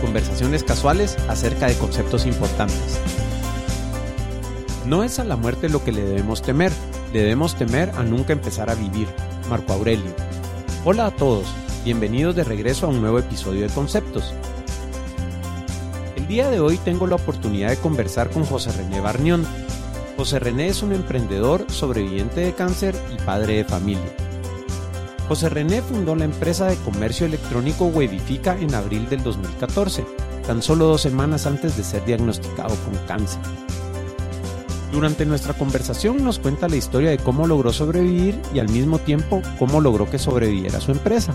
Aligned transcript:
conversaciones 0.00 0.64
casuales 0.64 1.16
acerca 1.28 1.66
de 1.66 1.76
conceptos 1.76 2.26
importantes. 2.26 3.00
No 4.86 5.04
es 5.04 5.18
a 5.18 5.24
la 5.24 5.36
muerte 5.36 5.68
lo 5.68 5.84
que 5.84 5.92
le 5.92 6.02
debemos 6.02 6.42
temer, 6.42 6.72
le 7.12 7.20
debemos 7.20 7.56
temer 7.56 7.90
a 7.90 8.02
nunca 8.02 8.32
empezar 8.32 8.70
a 8.70 8.74
vivir. 8.74 9.06
Marco 9.48 9.72
Aurelio. 9.72 10.12
Hola 10.84 11.06
a 11.06 11.10
todos, 11.10 11.46
bienvenidos 11.84 12.34
de 12.36 12.44
regreso 12.44 12.86
a 12.86 12.88
un 12.88 13.00
nuevo 13.00 13.18
episodio 13.18 13.62
de 13.62 13.74
Conceptos. 13.74 14.32
El 16.16 16.26
día 16.26 16.50
de 16.50 16.60
hoy 16.60 16.78
tengo 16.78 17.06
la 17.06 17.16
oportunidad 17.16 17.70
de 17.70 17.76
conversar 17.76 18.30
con 18.30 18.44
José 18.44 18.72
René 18.72 19.00
Barnión. 19.00 19.46
José 20.16 20.38
René 20.38 20.68
es 20.68 20.82
un 20.82 20.92
emprendedor, 20.92 21.66
sobreviviente 21.70 22.40
de 22.40 22.52
cáncer 22.52 22.94
y 23.12 23.20
padre 23.22 23.56
de 23.56 23.64
familia. 23.64 24.19
José 25.30 25.48
René 25.48 25.80
fundó 25.80 26.16
la 26.16 26.24
empresa 26.24 26.66
de 26.66 26.74
comercio 26.78 27.24
electrónico 27.24 27.86
Webifica 27.86 28.58
en 28.58 28.74
abril 28.74 29.08
del 29.08 29.22
2014, 29.22 30.04
tan 30.44 30.60
solo 30.60 30.86
dos 30.86 31.02
semanas 31.02 31.46
antes 31.46 31.76
de 31.76 31.84
ser 31.84 32.04
diagnosticado 32.04 32.74
con 32.74 32.96
cáncer. 33.06 33.40
Durante 34.90 35.24
nuestra 35.24 35.54
conversación 35.54 36.24
nos 36.24 36.40
cuenta 36.40 36.66
la 36.66 36.74
historia 36.74 37.10
de 37.10 37.18
cómo 37.18 37.46
logró 37.46 37.72
sobrevivir 37.72 38.42
y 38.52 38.58
al 38.58 38.70
mismo 38.70 38.98
tiempo 38.98 39.40
cómo 39.56 39.80
logró 39.80 40.10
que 40.10 40.18
sobreviviera 40.18 40.80
su 40.80 40.90
empresa. 40.90 41.32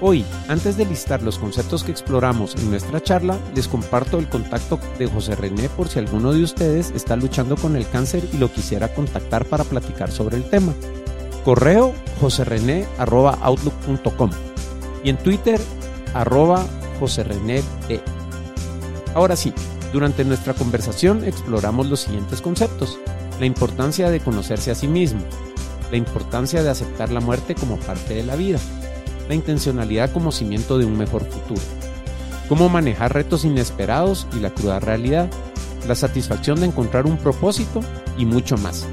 Hoy, 0.00 0.24
antes 0.48 0.76
de 0.76 0.86
listar 0.86 1.22
los 1.22 1.38
conceptos 1.38 1.84
que 1.84 1.92
exploramos 1.92 2.56
en 2.56 2.68
nuestra 2.68 3.00
charla, 3.00 3.38
les 3.54 3.68
comparto 3.68 4.18
el 4.18 4.28
contacto 4.28 4.80
de 4.98 5.06
José 5.06 5.36
René 5.36 5.68
por 5.68 5.86
si 5.86 6.00
alguno 6.00 6.32
de 6.32 6.42
ustedes 6.42 6.90
está 6.96 7.14
luchando 7.14 7.54
con 7.54 7.76
el 7.76 7.88
cáncer 7.88 8.24
y 8.32 8.38
lo 8.38 8.50
quisiera 8.50 8.92
contactar 8.92 9.44
para 9.44 9.62
platicar 9.62 10.10
sobre 10.10 10.36
el 10.36 10.50
tema. 10.50 10.74
Correo 11.48 11.94
joserene.outlook.com 12.20 14.30
y 15.02 15.08
en 15.08 15.16
Twitter 15.16 15.58
arroba 16.12 16.66
joserene. 17.00 17.62
Ahora 19.14 19.34
sí, 19.34 19.54
durante 19.90 20.26
nuestra 20.26 20.52
conversación 20.52 21.24
exploramos 21.24 21.86
los 21.86 22.00
siguientes 22.00 22.42
conceptos. 22.42 22.98
La 23.40 23.46
importancia 23.46 24.10
de 24.10 24.20
conocerse 24.20 24.70
a 24.70 24.74
sí 24.74 24.88
mismo, 24.88 25.22
la 25.90 25.96
importancia 25.96 26.62
de 26.62 26.68
aceptar 26.68 27.10
la 27.10 27.20
muerte 27.20 27.54
como 27.54 27.78
parte 27.78 28.12
de 28.12 28.24
la 28.24 28.36
vida, 28.36 28.58
la 29.26 29.34
intencionalidad 29.34 30.12
como 30.12 30.32
cimiento 30.32 30.76
de 30.76 30.84
un 30.84 30.98
mejor 30.98 31.24
futuro, 31.24 31.62
cómo 32.50 32.68
manejar 32.68 33.14
retos 33.14 33.46
inesperados 33.46 34.26
y 34.36 34.40
la 34.40 34.50
cruda 34.50 34.80
realidad, 34.80 35.30
la 35.86 35.94
satisfacción 35.94 36.60
de 36.60 36.66
encontrar 36.66 37.06
un 37.06 37.16
propósito 37.16 37.80
y 38.18 38.26
mucho 38.26 38.58
más. 38.58 38.86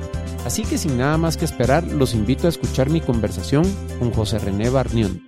Así 0.46 0.62
que 0.62 0.78
sin 0.78 1.00
nada 1.00 1.18
más 1.18 1.38
que 1.38 1.46
esperar, 1.46 1.84
los 1.92 2.14
invito 2.14 2.46
a 2.46 2.50
escuchar 2.50 2.92
mi 2.92 3.02
conversación 3.02 3.64
con 3.98 4.12
José 4.12 4.38
René 4.38 4.70
Barnión. 4.70 5.24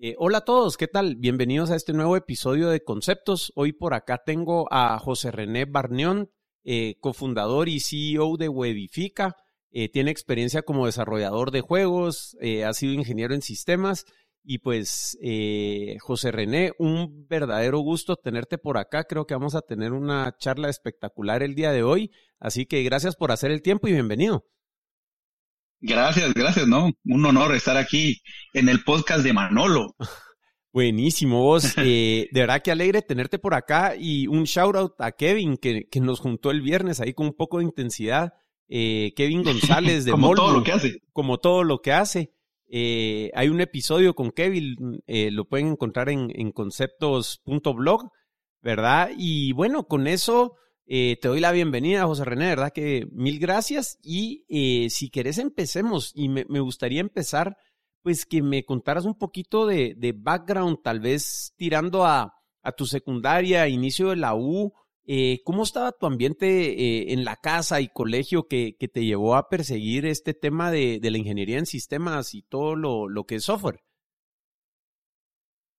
Eh, 0.00 0.14
hola 0.18 0.38
a 0.38 0.44
todos, 0.44 0.76
¿qué 0.76 0.86
tal? 0.86 1.16
Bienvenidos 1.16 1.72
a 1.72 1.74
este 1.74 1.92
nuevo 1.92 2.16
episodio 2.16 2.68
de 2.68 2.84
Conceptos. 2.84 3.52
Hoy 3.56 3.72
por 3.72 3.92
acá 3.92 4.22
tengo 4.24 4.72
a 4.72 4.96
José 5.00 5.32
René 5.32 5.64
Barnión, 5.64 6.30
eh, 6.62 6.94
cofundador 7.00 7.68
y 7.68 7.80
CEO 7.80 8.36
de 8.36 8.48
Webifica. 8.48 9.34
Eh, 9.72 9.88
tiene 9.88 10.12
experiencia 10.12 10.62
como 10.62 10.86
desarrollador 10.86 11.50
de 11.50 11.62
juegos, 11.62 12.36
ha 12.64 12.72
sido 12.72 12.92
ingeniero 12.92 13.34
en 13.34 13.42
sistemas 13.42 14.04
y 14.42 14.58
pues, 14.58 15.18
eh, 15.22 15.96
José 16.00 16.32
René, 16.32 16.72
un 16.78 17.26
verdadero 17.28 17.78
gusto 17.80 18.16
tenerte 18.16 18.58
por 18.58 18.78
acá. 18.78 19.04
Creo 19.04 19.26
que 19.26 19.34
vamos 19.34 19.54
a 19.54 19.62
tener 19.62 19.92
una 19.92 20.34
charla 20.38 20.68
espectacular 20.68 21.42
el 21.42 21.54
día 21.54 21.72
de 21.72 21.82
hoy. 21.82 22.10
Así 22.38 22.66
que 22.66 22.82
gracias 22.82 23.16
por 23.16 23.32
hacer 23.32 23.50
el 23.50 23.62
tiempo 23.62 23.88
y 23.88 23.92
bienvenido. 23.92 24.46
Gracias, 25.80 26.34
gracias, 26.34 26.66
¿no? 26.66 26.90
Un 27.04 27.26
honor 27.26 27.54
estar 27.54 27.76
aquí 27.76 28.20
en 28.52 28.68
el 28.68 28.82
podcast 28.84 29.24
de 29.24 29.32
Manolo. 29.32 29.94
Buenísimo, 30.72 31.42
vos. 31.42 31.74
Eh, 31.78 32.28
de 32.32 32.40
verdad 32.40 32.62
que 32.62 32.70
alegre 32.70 33.02
tenerte 33.02 33.38
por 33.38 33.54
acá 33.54 33.94
y 33.98 34.26
un 34.26 34.44
shout 34.44 34.76
out 34.76 34.94
a 34.98 35.12
Kevin 35.12 35.56
que, 35.56 35.88
que 35.90 36.00
nos 36.00 36.20
juntó 36.20 36.50
el 36.50 36.60
viernes 36.60 37.00
ahí 37.00 37.14
con 37.14 37.26
un 37.26 37.34
poco 37.34 37.58
de 37.58 37.64
intensidad. 37.64 38.34
Eh, 38.68 39.12
Kevin 39.16 39.42
González 39.44 40.04
de 40.04 40.12
Como 40.12 40.34
todo 40.34 40.52
lo 40.52 40.62
que 40.62 40.72
hace. 40.72 41.02
Como 41.12 41.38
todo 41.38 41.64
lo 41.64 41.80
que 41.80 41.92
hace. 41.92 42.32
Eh, 42.72 43.32
hay 43.34 43.48
un 43.48 43.60
episodio 43.60 44.14
con 44.14 44.30
Kevin, 44.30 45.02
eh, 45.08 45.32
lo 45.32 45.44
pueden 45.48 45.66
encontrar 45.66 46.08
en, 46.08 46.52
conceptos.blog, 46.52 48.12
¿verdad? 48.62 49.10
Y 49.18 49.52
bueno, 49.52 49.88
con 49.88 50.06
eso 50.06 50.54
eh, 50.86 51.18
te 51.20 51.26
doy 51.26 51.40
la 51.40 51.50
bienvenida, 51.50 52.06
José 52.06 52.24
René, 52.24 52.46
¿verdad? 52.46 52.72
Que 52.72 53.08
mil 53.10 53.40
gracias. 53.40 53.98
Y 54.02 54.44
si 54.88 55.10
querés, 55.10 55.38
empecemos. 55.38 56.12
Y 56.14 56.28
me, 56.28 56.46
me, 56.48 56.60
gustaría 56.60 57.00
empezar, 57.00 57.56
pues, 58.02 58.24
que 58.24 58.40
me 58.40 58.64
contaras 58.64 59.04
un 59.04 59.18
poquito 59.18 59.66
de, 59.66 59.94
de 59.96 60.12
background, 60.12 60.78
tal 60.84 61.00
vez 61.00 61.52
tirando 61.56 62.04
a, 62.04 62.34
a 62.62 62.72
tu 62.72 62.86
secundaria, 62.86 63.66
inicio 63.66 64.10
de 64.10 64.16
la 64.16 64.36
U, 64.36 64.72
eh, 65.06 65.40
¿Cómo 65.44 65.62
estaba 65.62 65.92
tu 65.92 66.06
ambiente 66.06 66.46
eh, 66.72 67.12
en 67.12 67.24
la 67.24 67.36
casa 67.36 67.80
y 67.80 67.88
colegio 67.88 68.46
que, 68.46 68.76
que, 68.78 68.88
te 68.88 69.04
llevó 69.04 69.34
a 69.34 69.48
perseguir 69.48 70.06
este 70.06 70.34
tema 70.34 70.70
de, 70.70 71.00
de 71.00 71.10
la 71.10 71.18
ingeniería 71.18 71.58
en 71.58 71.66
sistemas 71.66 72.34
y 72.34 72.42
todo 72.42 72.76
lo, 72.76 73.08
lo, 73.08 73.24
que 73.24 73.36
es 73.36 73.44
software? 73.44 73.80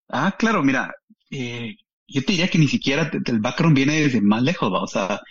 Ah, 0.09 0.35
claro, 0.37 0.63
mira, 0.63 0.93
eh, 1.29 1.75
yo 2.07 2.21
te 2.23 2.33
diría 2.33 2.49
que 2.49 2.57
ni 2.57 2.67
siquiera 2.67 3.09
el 3.25 3.39
background 3.39 3.75
viene 3.75 4.01
desde 4.01 4.21
más 4.21 4.43
lejos, 4.43 4.71
¿va? 4.73 4.83
o 4.83 4.87
sea, 4.87 5.21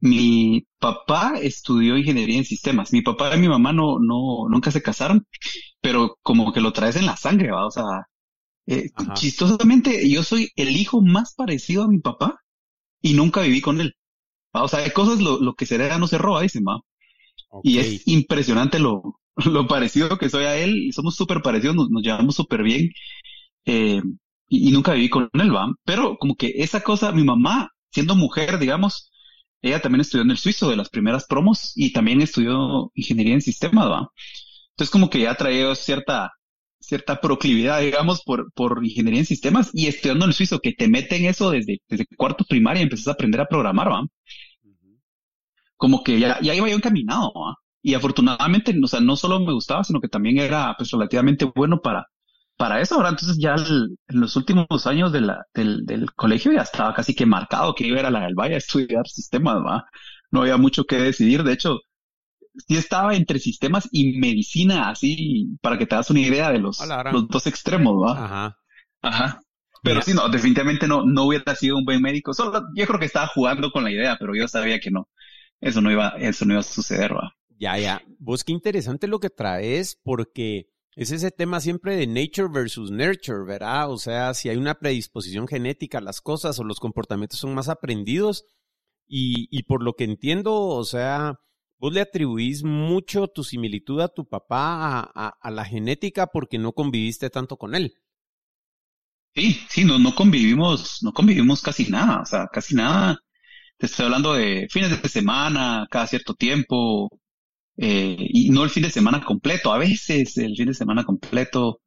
mi 0.00 0.66
papá 0.78 1.34
estudió 1.40 1.96
ingeniería 1.96 2.38
en 2.38 2.44
sistemas. 2.44 2.92
Mi 2.92 3.00
papá 3.02 3.34
y 3.34 3.40
mi 3.40 3.48
mamá 3.48 3.72
no, 3.72 3.98
no, 3.98 4.48
nunca 4.50 4.70
se 4.70 4.82
casaron, 4.82 5.26
pero 5.80 6.18
como 6.22 6.52
que 6.52 6.60
lo 6.60 6.72
traes 6.72 6.96
en 6.96 7.06
la 7.06 7.16
sangre, 7.16 7.50
¿va? 7.50 7.66
O 7.66 7.70
sea, 7.70 7.84
eh, 8.66 8.90
chistosamente, 9.14 10.08
yo 10.08 10.22
soy 10.22 10.50
el 10.56 10.76
hijo 10.76 11.00
más 11.02 11.34
parecido 11.34 11.84
a 11.84 11.88
mi 11.88 12.00
papá 12.00 12.43
y 13.04 13.12
nunca 13.12 13.42
viví 13.42 13.60
con 13.60 13.80
él. 13.82 13.94
O 14.52 14.66
sea, 14.66 14.80
hay 14.80 14.90
cosas 14.90 15.20
lo, 15.20 15.38
lo 15.38 15.54
que 15.54 15.66
se 15.66 15.74
hereda 15.74 15.98
no 15.98 16.06
se 16.08 16.16
roba, 16.16 16.40
dice, 16.40 16.60
ma. 16.62 16.80
Okay. 17.50 17.72
Y 17.72 17.78
es 17.78 18.08
impresionante 18.08 18.78
lo, 18.78 19.20
lo 19.44 19.66
parecido 19.66 20.16
que 20.18 20.30
soy 20.30 20.44
a 20.44 20.56
él. 20.56 20.90
Somos 20.92 21.14
súper 21.14 21.42
parecidos, 21.42 21.76
nos, 21.76 21.90
nos, 21.90 22.02
llevamos 22.02 22.34
súper 22.34 22.62
bien. 22.62 22.90
Eh, 23.66 24.00
y, 24.48 24.68
y, 24.70 24.72
nunca 24.72 24.94
viví 24.94 25.10
con 25.10 25.28
él, 25.34 25.54
va. 25.54 25.70
Pero 25.84 26.16
como 26.16 26.34
que 26.34 26.54
esa 26.56 26.80
cosa, 26.80 27.12
mi 27.12 27.24
mamá, 27.24 27.70
siendo 27.92 28.16
mujer, 28.16 28.58
digamos, 28.58 29.12
ella 29.60 29.82
también 29.82 30.00
estudió 30.00 30.22
en 30.22 30.30
el 30.30 30.38
suizo 30.38 30.70
de 30.70 30.76
las 30.76 30.88
primeras 30.88 31.26
promos 31.26 31.72
y 31.74 31.92
también 31.92 32.22
estudió 32.22 32.90
ingeniería 32.94 33.34
en 33.34 33.42
sistemas, 33.42 33.86
va. 33.86 34.08
Entonces 34.70 34.90
como 34.90 35.10
que 35.10 35.20
ya 35.20 35.34
traía 35.34 35.74
cierta 35.74 36.32
cierta 36.86 37.20
proclividad, 37.20 37.80
digamos, 37.80 38.22
por, 38.22 38.52
por 38.52 38.84
ingeniería 38.84 39.20
en 39.20 39.26
sistemas 39.26 39.70
y 39.72 39.86
estudiando 39.88 40.24
en 40.24 40.30
el 40.30 40.34
suizo, 40.34 40.60
que 40.60 40.72
te 40.72 40.88
meten 40.88 41.24
eso 41.26 41.50
desde, 41.50 41.80
desde 41.88 42.06
cuarto 42.16 42.44
primaria 42.48 42.80
y 42.80 42.84
empiezas 42.84 43.08
a 43.08 43.12
aprender 43.12 43.40
a 43.40 43.46
programar, 43.46 43.90
¿va? 43.90 44.02
Como 45.76 46.02
que 46.04 46.18
ya, 46.20 46.40
ya 46.40 46.54
iba 46.54 46.68
yo 46.68 46.76
encaminado, 46.76 47.32
¿va? 47.34 47.56
Y 47.82 47.94
afortunadamente, 47.94 48.74
o 48.82 48.86
sea, 48.86 49.00
no 49.00 49.16
solo 49.16 49.40
me 49.40 49.52
gustaba, 49.52 49.84
sino 49.84 50.00
que 50.00 50.08
también 50.08 50.38
era, 50.38 50.74
pues, 50.78 50.90
relativamente 50.90 51.44
bueno 51.44 51.80
para, 51.80 52.06
para 52.56 52.80
eso, 52.80 52.96
¿verdad? 52.96 53.12
Entonces 53.12 53.38
ya 53.40 53.54
el, 53.54 53.98
en 54.08 54.20
los 54.20 54.36
últimos 54.36 54.86
años 54.86 55.12
de 55.12 55.20
la, 55.20 55.44
del, 55.54 55.84
del 55.86 56.12
colegio 56.14 56.52
ya 56.52 56.62
estaba 56.62 56.94
casi 56.94 57.14
que 57.14 57.26
marcado 57.26 57.74
que 57.74 57.86
iba 57.86 57.98
a 57.98 58.00
ir 58.00 58.06
a 58.06 58.10
la 58.10 58.20
del 58.22 58.34
Valle 58.34 58.54
a 58.54 58.58
estudiar 58.58 59.06
sistemas, 59.08 59.56
¿va? 59.56 59.84
No 60.30 60.42
había 60.42 60.56
mucho 60.56 60.84
que 60.84 60.96
decidir. 60.96 61.42
De 61.44 61.52
hecho, 61.52 61.80
sí 62.66 62.76
estaba 62.76 63.14
entre 63.14 63.38
sistemas 63.38 63.88
y 63.92 64.18
medicina, 64.18 64.90
así, 64.90 65.56
para 65.60 65.78
que 65.78 65.86
te 65.86 65.96
das 65.96 66.10
una 66.10 66.20
idea 66.20 66.50
de 66.50 66.58
los, 66.58 66.78
los 67.12 67.28
dos 67.28 67.46
extremos, 67.46 67.94
¿va? 67.94 68.24
Ajá. 68.24 68.56
Ajá. 69.02 69.40
Pero 69.82 70.00
sí, 70.00 70.14
no, 70.14 70.28
definitivamente 70.30 70.88
no, 70.88 71.04
no 71.04 71.24
hubiera 71.24 71.54
sido 71.54 71.76
un 71.76 71.84
buen 71.84 72.00
médico. 72.00 72.32
Solo, 72.32 72.62
yo 72.74 72.86
creo 72.86 72.98
que 72.98 73.04
estaba 73.04 73.26
jugando 73.26 73.70
con 73.70 73.84
la 73.84 73.90
idea, 73.90 74.16
pero 74.18 74.34
yo 74.34 74.48
sabía 74.48 74.80
que 74.80 74.90
no. 74.90 75.10
Eso 75.60 75.82
no 75.82 75.90
iba, 75.90 76.14
eso 76.18 76.46
no 76.46 76.54
iba 76.54 76.60
a 76.60 76.64
suceder, 76.64 77.14
¿va? 77.14 77.36
Ya, 77.58 77.78
ya. 77.78 78.02
Vos 78.18 78.44
qué 78.44 78.52
interesante 78.52 79.06
lo 79.06 79.20
que 79.20 79.28
traes, 79.28 80.00
porque 80.02 80.70
es 80.96 81.10
ese 81.10 81.30
tema 81.30 81.60
siempre 81.60 81.96
de 81.96 82.06
nature 82.06 82.48
versus 82.50 82.90
nurture, 82.90 83.44
¿verdad? 83.46 83.90
O 83.90 83.98
sea, 83.98 84.32
si 84.32 84.48
hay 84.48 84.56
una 84.56 84.74
predisposición 84.74 85.46
genética 85.46 85.98
a 85.98 86.02
las 86.02 86.22
cosas 86.22 86.58
o 86.58 86.64
los 86.64 86.80
comportamientos 86.80 87.38
son 87.38 87.54
más 87.54 87.68
aprendidos. 87.68 88.46
Y, 89.06 89.48
y 89.50 89.64
por 89.64 89.82
lo 89.82 89.92
que 89.92 90.04
entiendo, 90.04 90.54
o 90.54 90.84
sea, 90.84 91.38
vos 91.84 91.92
le 91.92 92.00
atribuís 92.00 92.64
mucho 92.64 93.28
tu 93.28 93.44
similitud 93.44 94.00
a 94.00 94.08
tu 94.08 94.26
papá 94.26 95.02
a, 95.14 95.50
la 95.50 95.66
genética 95.66 96.28
porque 96.28 96.56
no 96.56 96.72
conviviste 96.72 97.28
tanto 97.28 97.58
con 97.58 97.74
él. 97.74 97.92
Sí, 99.34 99.60
sí, 99.68 99.84
no, 99.84 99.98
no 99.98 100.14
convivimos, 100.14 101.02
no 101.02 101.12
convivimos 101.12 101.60
casi 101.60 101.90
nada, 101.90 102.22
o 102.22 102.24
sea, 102.24 102.46
casi 102.50 102.74
nada. 102.74 103.18
Te 103.76 103.84
estoy 103.84 104.06
hablando 104.06 104.32
de 104.32 104.66
fines 104.70 105.02
de 105.02 105.08
semana, 105.10 105.86
cada 105.90 106.06
cierto 106.06 106.32
tiempo, 106.32 107.10
eh, 107.76 108.16
y 108.18 108.48
no 108.48 108.64
el 108.64 108.70
fin 108.70 108.84
de 108.84 108.90
semana 108.90 109.22
completo, 109.22 109.70
a 109.70 109.76
veces 109.76 110.38
el 110.38 110.56
fin 110.56 110.68
de 110.68 110.74
semana 110.74 111.04
completo, 111.04 111.82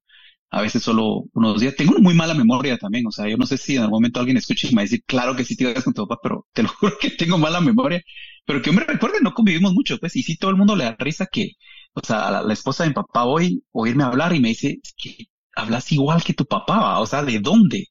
a 0.49 0.61
veces 0.61 0.83
solo 0.83 1.25
unos 1.33 1.59
días. 1.61 1.75
Tengo 1.75 1.99
muy 1.99 2.13
mala 2.13 2.33
memoria 2.33 2.77
también, 2.77 3.05
o 3.07 3.11
sea, 3.11 3.27
yo 3.27 3.37
no 3.37 3.45
sé 3.45 3.57
si 3.57 3.75
en 3.75 3.81
algún 3.83 3.97
momento 3.97 4.19
alguien 4.19 4.37
escuche 4.37 4.67
y 4.69 4.75
me 4.75 4.83
decir, 4.83 5.03
claro 5.05 5.35
que 5.35 5.43
sí 5.45 5.55
te 5.55 5.65
ibas 5.69 5.83
con 5.83 5.93
tu 5.93 6.07
papá, 6.07 6.19
pero 6.23 6.47
te 6.53 6.63
lo 6.63 6.69
juro 6.79 6.97
que 6.99 7.11
tengo 7.11 7.37
mala 7.37 7.61
memoria. 7.61 8.01
Pero 8.45 8.61
que 8.61 8.71
me 8.71 8.81
recuerde, 8.83 9.19
no 9.21 9.33
convivimos 9.33 9.73
mucho, 9.73 9.97
pues, 9.99 10.15
y 10.15 10.23
sí 10.23 10.37
todo 10.37 10.51
el 10.51 10.57
mundo 10.57 10.75
le 10.75 10.85
da 10.85 10.95
risa 10.99 11.27
que, 11.31 11.51
o 11.93 12.01
sea, 12.05 12.31
la, 12.31 12.41
la 12.43 12.53
esposa 12.53 12.83
de 12.83 12.89
mi 12.89 12.95
papá 12.95 13.25
hoy, 13.25 13.63
oírme 13.71 14.03
hablar 14.05 14.33
y 14.33 14.39
me 14.39 14.49
dice, 14.49 14.79
que 14.97 15.25
hablas 15.55 15.91
igual 15.91 16.23
que 16.23 16.33
tu 16.33 16.45
papá, 16.45 16.99
o 16.99 17.05
sea, 17.05 17.23
¿de 17.23 17.39
dónde? 17.39 17.87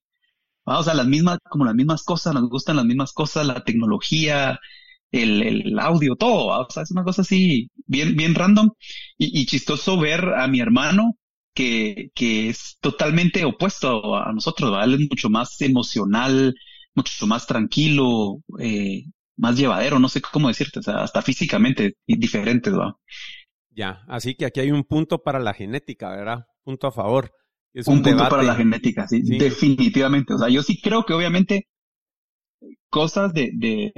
O 0.64 0.82
sea, 0.82 0.94
las 0.94 1.06
mismas, 1.06 1.38
como 1.48 1.64
las 1.64 1.74
mismas 1.74 2.02
cosas, 2.04 2.34
nos 2.34 2.48
gustan 2.48 2.76
las 2.76 2.84
mismas 2.84 3.12
cosas, 3.12 3.46
la 3.46 3.62
tecnología, 3.64 4.58
el, 5.12 5.42
el 5.42 5.78
audio, 5.78 6.16
todo, 6.16 6.48
o 6.66 6.70
sea, 6.70 6.82
es 6.84 6.90
una 6.92 7.04
cosa 7.04 7.22
así 7.22 7.70
bien, 7.86 8.16
bien 8.16 8.34
random 8.34 8.70
y, 9.18 9.40
y 9.40 9.46
chistoso 9.46 9.98
ver 9.98 10.24
a 10.36 10.48
mi 10.48 10.60
hermano 10.60 11.14
que, 11.56 12.10
que 12.14 12.50
es 12.50 12.76
totalmente 12.80 13.44
opuesto 13.44 14.14
a 14.14 14.30
nosotros, 14.32 14.72
¿va? 14.72 14.84
Él 14.84 14.94
es 14.94 15.00
mucho 15.10 15.30
más 15.30 15.60
emocional, 15.62 16.54
mucho 16.94 17.26
más 17.26 17.46
tranquilo, 17.46 18.42
eh, 18.60 19.04
más 19.36 19.56
llevadero, 19.56 19.98
no 19.98 20.08
sé 20.08 20.20
cómo 20.20 20.48
decirte, 20.48 20.80
o 20.80 20.82
sea, 20.82 21.02
hasta 21.02 21.22
físicamente 21.22 21.96
diferente, 22.06 22.70
¿va? 22.70 22.96
Ya, 23.70 24.04
así 24.06 24.34
que 24.34 24.44
aquí 24.44 24.60
hay 24.60 24.70
un 24.70 24.84
punto 24.84 25.22
para 25.22 25.40
la 25.40 25.54
genética, 25.54 26.10
¿verdad? 26.10 26.46
Punto 26.62 26.86
a 26.86 26.92
favor. 26.92 27.32
Es 27.72 27.88
un, 27.88 27.98
un 27.98 28.02
punto 28.02 28.28
para 28.28 28.42
la 28.42 28.54
genética, 28.54 29.08
sí, 29.08 29.22
sí, 29.22 29.38
definitivamente. 29.38 30.34
O 30.34 30.38
sea, 30.38 30.48
yo 30.48 30.62
sí 30.62 30.80
creo 30.80 31.04
que 31.04 31.14
obviamente 31.14 31.68
cosas 32.90 33.32
de, 33.32 33.50
de, 33.54 33.92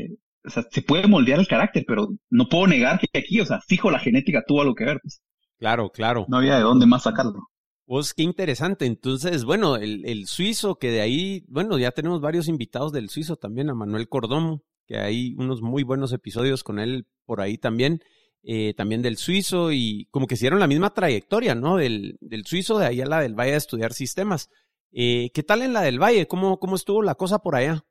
o 0.44 0.50
sea, 0.50 0.64
se 0.70 0.82
puede 0.82 1.08
moldear 1.08 1.40
el 1.40 1.48
carácter, 1.48 1.84
pero 1.86 2.08
no 2.30 2.48
puedo 2.48 2.68
negar 2.68 3.00
que 3.00 3.18
aquí, 3.18 3.40
o 3.40 3.46
sea, 3.46 3.60
fijo 3.66 3.90
la 3.90 3.98
genética 3.98 4.44
tuvo 4.46 4.62
algo 4.62 4.74
que 4.74 4.84
ver. 4.84 5.00
Pues. 5.02 5.20
Claro, 5.58 5.90
claro. 5.90 6.26
No 6.28 6.38
había 6.38 6.56
de 6.56 6.62
dónde 6.62 6.86
más 6.86 7.02
sacarlo. 7.02 7.48
Pues 7.84 8.14
qué 8.14 8.22
interesante. 8.22 8.86
Entonces, 8.86 9.44
bueno, 9.44 9.76
el, 9.76 10.04
el 10.06 10.26
suizo, 10.26 10.78
que 10.78 10.90
de 10.90 11.00
ahí, 11.00 11.44
bueno, 11.48 11.78
ya 11.78 11.90
tenemos 11.90 12.20
varios 12.20 12.48
invitados 12.48 12.92
del 12.92 13.08
suizo 13.08 13.36
también, 13.36 13.70
a 13.70 13.74
Manuel 13.74 14.08
Cordón, 14.08 14.62
que 14.86 14.98
hay 14.98 15.34
unos 15.36 15.62
muy 15.62 15.82
buenos 15.82 16.12
episodios 16.12 16.62
con 16.62 16.78
él 16.78 17.06
por 17.24 17.40
ahí 17.40 17.58
también 17.58 18.02
eh, 18.44 18.72
también 18.74 19.02
del 19.02 19.16
suizo 19.16 19.72
y 19.72 20.06
como 20.10 20.26
que 20.26 20.34
hicieron 20.34 20.60
la 20.60 20.66
misma 20.66 20.94
trayectoria, 20.94 21.54
¿no? 21.54 21.76
Del, 21.76 22.16
del 22.20 22.46
suizo 22.46 22.78
de 22.78 22.86
allá 22.86 23.04
a 23.04 23.08
la 23.08 23.20
del 23.20 23.34
Valle 23.34 23.54
a 23.54 23.58
estudiar 23.58 23.92
sistemas. 23.92 24.48
Eh, 24.92 25.30
¿Qué 25.34 25.42
tal 25.42 25.62
en 25.62 25.72
la 25.72 25.82
del 25.82 26.00
Valle? 26.00 26.26
¿Cómo, 26.26 26.58
cómo 26.58 26.76
estuvo 26.76 27.02
la 27.02 27.14
cosa 27.14 27.40
por 27.40 27.56
allá? 27.56 27.84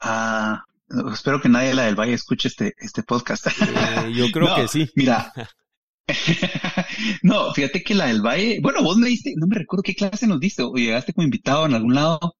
Ah, 0.00 0.64
espero 1.12 1.40
que 1.40 1.48
nadie 1.48 1.68
de 1.68 1.74
la 1.74 1.84
del 1.84 1.94
Valle 1.94 2.14
escuche 2.14 2.48
este, 2.48 2.74
este 2.78 3.02
podcast. 3.02 3.46
Eh, 3.46 4.12
yo 4.14 4.26
creo 4.32 4.48
no, 4.48 4.56
que 4.56 4.68
sí. 4.68 4.90
Mira. 4.94 5.32
no, 7.22 7.52
fíjate 7.52 7.82
que 7.82 7.94
la 7.94 8.06
del 8.06 8.22
Valle, 8.22 8.60
bueno, 8.62 8.82
vos 8.82 8.96
me 8.96 9.08
diste, 9.08 9.34
no 9.36 9.46
me 9.46 9.56
recuerdo 9.56 9.82
qué 9.82 9.94
clase 9.94 10.26
nos 10.26 10.40
diste, 10.40 10.62
o 10.62 10.72
llegaste 10.74 11.12
como 11.12 11.24
invitado 11.24 11.66
en 11.66 11.74
algún 11.74 11.94
lado. 11.94 12.36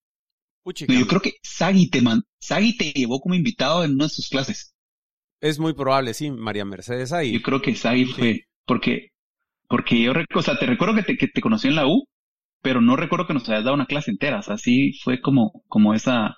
No, 0.64 0.94
yo 0.94 1.06
creo 1.06 1.20
que 1.20 1.34
Sagi 1.42 1.88
te, 1.90 2.02
man, 2.02 2.22
Sagi 2.40 2.76
te 2.76 2.92
llevó 2.92 3.20
como 3.20 3.34
invitado 3.34 3.84
en 3.84 3.92
una 3.92 4.04
de 4.04 4.10
sus 4.10 4.28
clases. 4.28 4.74
Es 5.40 5.58
muy 5.58 5.74
probable, 5.74 6.14
sí, 6.14 6.30
María 6.30 6.64
Mercedes 6.64 7.12
ahí. 7.12 7.32
Yo 7.32 7.42
creo 7.42 7.62
que 7.62 7.74
Sagi 7.74 8.04
fue, 8.04 8.46
porque, 8.64 9.10
porque 9.68 10.02
yo 10.02 10.12
recuerdo, 10.12 10.40
o 10.40 10.42
sea, 10.42 10.58
te 10.58 10.66
recuerdo 10.66 10.94
que 10.96 11.02
te, 11.02 11.16
que 11.16 11.28
te 11.28 11.40
conocí 11.40 11.68
en 11.68 11.76
la 11.76 11.86
U, 11.86 12.04
pero 12.62 12.80
no 12.80 12.96
recuerdo 12.96 13.26
que 13.26 13.34
nos 13.34 13.48
hayas 13.48 13.64
dado 13.64 13.74
una 13.74 13.86
clase 13.86 14.10
entera, 14.10 14.40
o 14.40 14.42
sea, 14.42 14.56
sí 14.56 14.92
fue 15.04 15.20
como, 15.20 15.62
como 15.68 15.94
esa, 15.94 16.36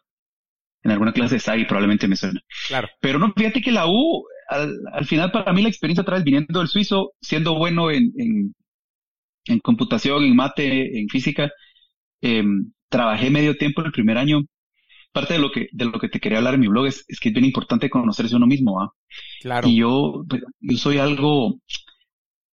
en 0.83 0.91
alguna 0.91 1.13
clase 1.13 1.37
de 1.37 1.41
Sagi 1.41 1.65
probablemente 1.65 2.09
me 2.09 2.17
suena. 2.17 2.41
Claro. 2.69 2.89
Pero 3.01 3.19
no, 3.19 3.33
fíjate 3.35 3.63
que 3.63 3.73
la 3.73 3.87
U, 3.87 4.27
al, 4.49 4.75
al 4.93 5.07
final 5.07 5.31
para 5.33 5.53
mí 5.53 5.63
la 5.63 5.69
experiencia 5.69 6.03
otra 6.03 6.17
vez 6.17 6.25
viniendo 6.25 6.59
del 6.61 6.69
suizo, 6.69 7.13
siendo 7.21 7.57
bueno 7.57 7.91
en, 7.91 8.13
en, 8.17 8.55
en 9.47 9.59
computación, 9.61 10.25
en 10.25 10.37
mate, 10.37 11.01
en 11.01 11.09
física, 11.09 11.51
eh, 12.23 12.45
trabajé 12.89 13.31
medio 13.31 13.57
tiempo 13.57 13.83
el 13.83 13.93
primer 13.93 14.19
año 14.19 14.43
parte 15.13 15.35
de 15.35 15.41
lo 15.41 15.51
que, 15.53 15.69
de 15.73 15.85
lo 15.87 15.99
que 15.99 16.09
te 16.09 16.21
quería 16.21 16.39
hablar 16.39 16.55
en 16.55 16.61
mi 16.61 16.69
blog 16.69 16.87
es, 16.87 17.05
es 17.09 17.21
que 17.21 17.31
es 17.31 17.35
bien 17.35 17.47
importante 17.47 17.91
conocerse 17.91 18.37
uno 18.37 18.47
mismo, 18.47 18.81
¿ah? 18.83 18.93
Claro. 19.41 19.69
Y 19.69 19.77
yo, 19.79 20.25
pues, 20.29 20.43
yo 20.61 20.79
soy 20.79 20.99
algo 20.99 21.61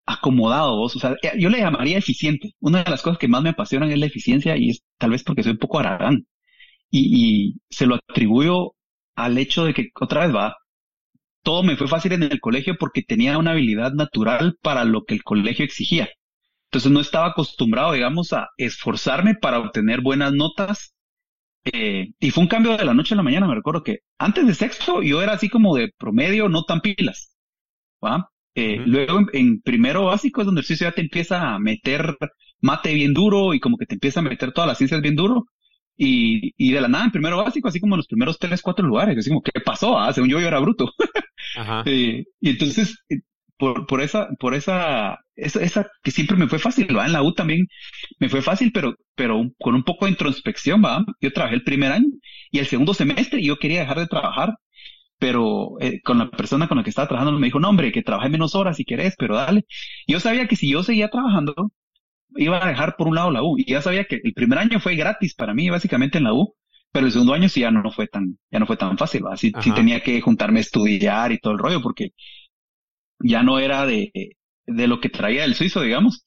acomodado, 0.06 0.76
vos, 0.76 0.94
o 0.96 0.98
sea, 1.00 1.16
yo 1.38 1.48
le 1.50 1.58
llamaría 1.58 1.98
eficiente. 1.98 2.52
Una 2.60 2.84
de 2.84 2.90
las 2.90 3.02
cosas 3.02 3.18
que 3.18 3.28
más 3.28 3.42
me 3.42 3.50
apasionan 3.50 3.90
es 3.90 3.98
la 3.98 4.06
eficiencia 4.06 4.56
y 4.56 4.70
es 4.70 4.82
tal 4.98 5.10
vez 5.10 5.24
porque 5.24 5.42
soy 5.42 5.52
un 5.52 5.58
poco 5.58 5.78
aragán. 5.80 6.26
Y, 6.90 7.50
y 7.50 7.56
se 7.70 7.86
lo 7.86 7.96
atribuyo 7.96 8.74
al 9.16 9.38
hecho 9.38 9.64
de 9.64 9.74
que, 9.74 9.90
otra 10.00 10.26
vez 10.26 10.34
va, 10.36 10.56
todo 11.46 11.62
me 11.62 11.76
fue 11.76 11.86
fácil 11.88 12.12
en 12.12 12.24
el 12.24 12.40
colegio 12.40 12.76
porque 12.76 13.02
tenía 13.04 13.38
una 13.38 13.52
habilidad 13.52 13.92
natural 13.94 14.58
para 14.62 14.84
lo 14.84 15.04
que 15.04 15.14
el 15.14 15.22
colegio 15.22 15.64
exigía. 15.64 16.08
Entonces 16.66 16.90
no 16.92 17.00
estaba 17.00 17.28
acostumbrado, 17.28 17.92
digamos, 17.92 18.32
a 18.32 18.48
esforzarme 18.58 19.36
para 19.36 19.60
obtener 19.60 20.00
buenas 20.02 20.32
notas 20.34 20.94
eh, 21.72 22.08
y 22.20 22.30
fue 22.32 22.42
un 22.44 22.48
cambio 22.48 22.76
de 22.76 22.84
la 22.84 22.94
noche 22.94 23.14
a 23.14 23.16
la 23.16 23.22
mañana, 23.24 23.46
me 23.48 23.54
recuerdo 23.56 23.82
que 23.84 24.00
antes 24.18 24.46
de 24.46 24.54
sexto 24.54 25.02
yo 25.02 25.22
era 25.22 25.34
así 25.34 25.48
como 25.48 25.76
de 25.76 25.92
promedio, 25.98 26.48
no 26.48 26.64
tan 26.64 26.80
pilas. 26.80 27.36
¿va? 28.04 28.30
Eh, 28.54 28.80
uh 28.80 28.82
-huh. 28.82 28.86
Luego 28.86 29.18
en, 29.20 29.26
en, 29.34 29.60
primero 29.62 30.06
básico 30.06 30.40
es 30.42 30.46
donde 30.46 30.62
el 30.62 30.76
ya 30.78 30.92
te 30.92 31.02
empieza 31.02 31.54
a 31.54 31.58
meter 31.60 32.16
mate 32.60 32.94
bien 32.94 33.14
duro 33.14 33.54
y 33.54 33.60
como 33.60 33.76
que 33.78 33.86
te 33.86 33.94
empieza 33.94 34.20
a 34.20 34.24
meter 34.24 34.52
todas 34.52 34.68
las 34.68 34.78
ciencias 34.78 35.02
bien 35.02 35.16
duro. 35.16 35.46
Y, 35.98 36.52
y 36.58 36.72
de 36.72 36.80
la 36.82 36.88
nada 36.88 37.06
en 37.06 37.10
primero 37.12 37.38
básico, 37.38 37.68
así 37.68 37.80
como 37.80 37.94
en 37.96 37.98
los 37.98 38.06
primeros 38.08 38.38
tres, 38.38 38.62
cuatro 38.62 38.86
lugares, 38.86 39.18
así 39.18 39.30
como, 39.30 39.42
¿qué 39.42 39.60
pasó? 39.64 39.98
Ah, 39.98 40.12
según 40.12 40.30
yo, 40.30 40.40
yo 40.40 40.48
era 40.48 40.60
bruto. 40.60 40.92
Eh, 41.84 42.24
y 42.40 42.50
entonces, 42.50 42.96
por, 43.58 43.86
por 43.86 44.02
esa, 44.02 44.28
por 44.38 44.54
esa, 44.54 45.18
esa, 45.36 45.88
que 46.02 46.10
siempre 46.10 46.36
me 46.36 46.48
fue 46.48 46.58
fácil, 46.58 46.96
¿va? 46.96 47.06
En 47.06 47.12
la 47.12 47.22
U 47.22 47.32
también 47.34 47.66
me 48.18 48.28
fue 48.28 48.42
fácil, 48.42 48.72
pero, 48.72 48.96
pero 49.14 49.42
con 49.58 49.74
un 49.74 49.84
poco 49.84 50.06
de 50.06 50.12
introspección, 50.12 50.82
¿va? 50.84 51.04
Yo 51.20 51.32
trabajé 51.32 51.56
el 51.56 51.64
primer 51.64 51.92
año 51.92 52.08
y 52.50 52.58
el 52.58 52.66
segundo 52.66 52.94
semestre 52.94 53.42
yo 53.42 53.58
quería 53.58 53.80
dejar 53.80 53.98
de 53.98 54.06
trabajar, 54.08 54.54
pero 55.18 55.76
eh, 55.80 56.00
con 56.02 56.18
la 56.18 56.30
persona 56.30 56.68
con 56.68 56.78
la 56.78 56.84
que 56.84 56.90
estaba 56.90 57.08
trabajando 57.08 57.38
me 57.40 57.46
dijo, 57.48 57.60
no, 57.60 57.70
hombre, 57.70 57.92
que 57.92 58.02
trabajé 58.02 58.28
menos 58.30 58.54
horas 58.54 58.76
si 58.76 58.84
querés, 58.84 59.14
pero 59.18 59.36
dale. 59.36 59.64
Yo 60.06 60.20
sabía 60.20 60.46
que 60.48 60.56
si 60.56 60.70
yo 60.70 60.82
seguía 60.82 61.08
trabajando, 61.10 61.54
iba 62.36 62.64
a 62.64 62.68
dejar 62.68 62.96
por 62.96 63.08
un 63.08 63.14
lado 63.16 63.30
la 63.30 63.42
U 63.42 63.58
y 63.58 63.64
ya 63.70 63.82
sabía 63.82 64.04
que 64.04 64.20
el 64.22 64.32
primer 64.34 64.58
año 64.58 64.80
fue 64.80 64.96
gratis 64.96 65.34
para 65.34 65.54
mí, 65.54 65.70
básicamente 65.70 66.18
en 66.18 66.24
la 66.24 66.34
U. 66.34 66.54
Pero 66.96 67.08
el 67.08 67.12
segundo 67.12 67.34
año 67.34 67.50
sí 67.50 67.60
ya 67.60 67.70
no, 67.70 67.92
fue 67.92 68.06
tan, 68.06 68.38
ya 68.50 68.58
no 68.58 68.64
fue 68.64 68.78
tan 68.78 68.96
fácil, 68.96 69.26
¿va? 69.26 69.36
Sí, 69.36 69.52
sí 69.60 69.70
tenía 69.74 70.00
que 70.02 70.18
juntarme 70.22 70.60
a 70.60 70.62
estudiar 70.62 71.30
y 71.30 71.38
todo 71.38 71.52
el 71.52 71.58
rollo, 71.58 71.82
porque 71.82 72.12
ya 73.18 73.42
no 73.42 73.58
era 73.58 73.84
de, 73.84 74.10
de 74.66 74.86
lo 74.86 74.98
que 74.98 75.10
traía 75.10 75.44
el 75.44 75.54
suizo, 75.54 75.82
digamos, 75.82 76.24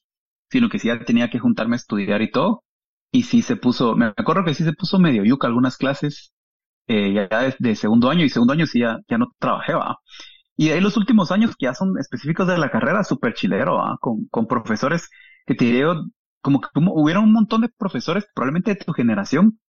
sino 0.52 0.70
que 0.70 0.78
sí 0.78 0.90
ya 0.90 1.00
tenía 1.04 1.32
que 1.32 1.40
juntarme 1.40 1.74
a 1.74 1.78
estudiar 1.78 2.22
y 2.22 2.30
todo. 2.30 2.64
Y 3.12 3.24
sí 3.24 3.42
se 3.42 3.56
puso, 3.56 3.96
me 3.96 4.14
acuerdo 4.16 4.46
que 4.46 4.54
sí 4.54 4.64
se 4.64 4.74
puso 4.74 5.00
medio 5.00 5.24
yuca 5.24 5.48
algunas 5.48 5.76
clases, 5.76 6.34
eh, 6.86 7.14
ya 7.14 7.28
de, 7.42 7.56
de, 7.58 7.76
segundo 7.76 8.12
año, 8.12 8.24
y 8.24 8.30
segundo 8.30 8.54
año 8.54 8.68
sí 8.68 8.82
ya, 8.82 9.00
ya 9.08 9.18
no 9.18 9.34
trabajé, 9.40 9.74
va. 9.74 9.98
Y 10.56 10.70
ahí 10.70 10.82
los 10.82 10.98
últimos 10.98 11.32
años 11.32 11.56
que 11.58 11.66
ya 11.66 11.74
son 11.74 11.98
específicos 11.98 12.46
de 12.46 12.60
la 12.60 12.70
carrera, 12.70 13.04
súper 13.04 13.34
chilero, 13.34 13.78
¿va? 13.78 13.98
Con, 14.00 14.28
con 14.30 14.46
profesores 14.46 15.10
que 15.48 15.56
te 15.56 15.66
digo, 15.66 15.96
como 16.42 16.62
que 16.62 16.68
como, 16.76 16.94
hubiera 16.94 17.22
un 17.22 17.34
montón 17.34 17.62
de 17.62 17.70
profesores, 17.70 18.28
probablemente 18.36 18.76
de 18.76 18.86
tu 18.86 18.94
generación, 18.94 19.60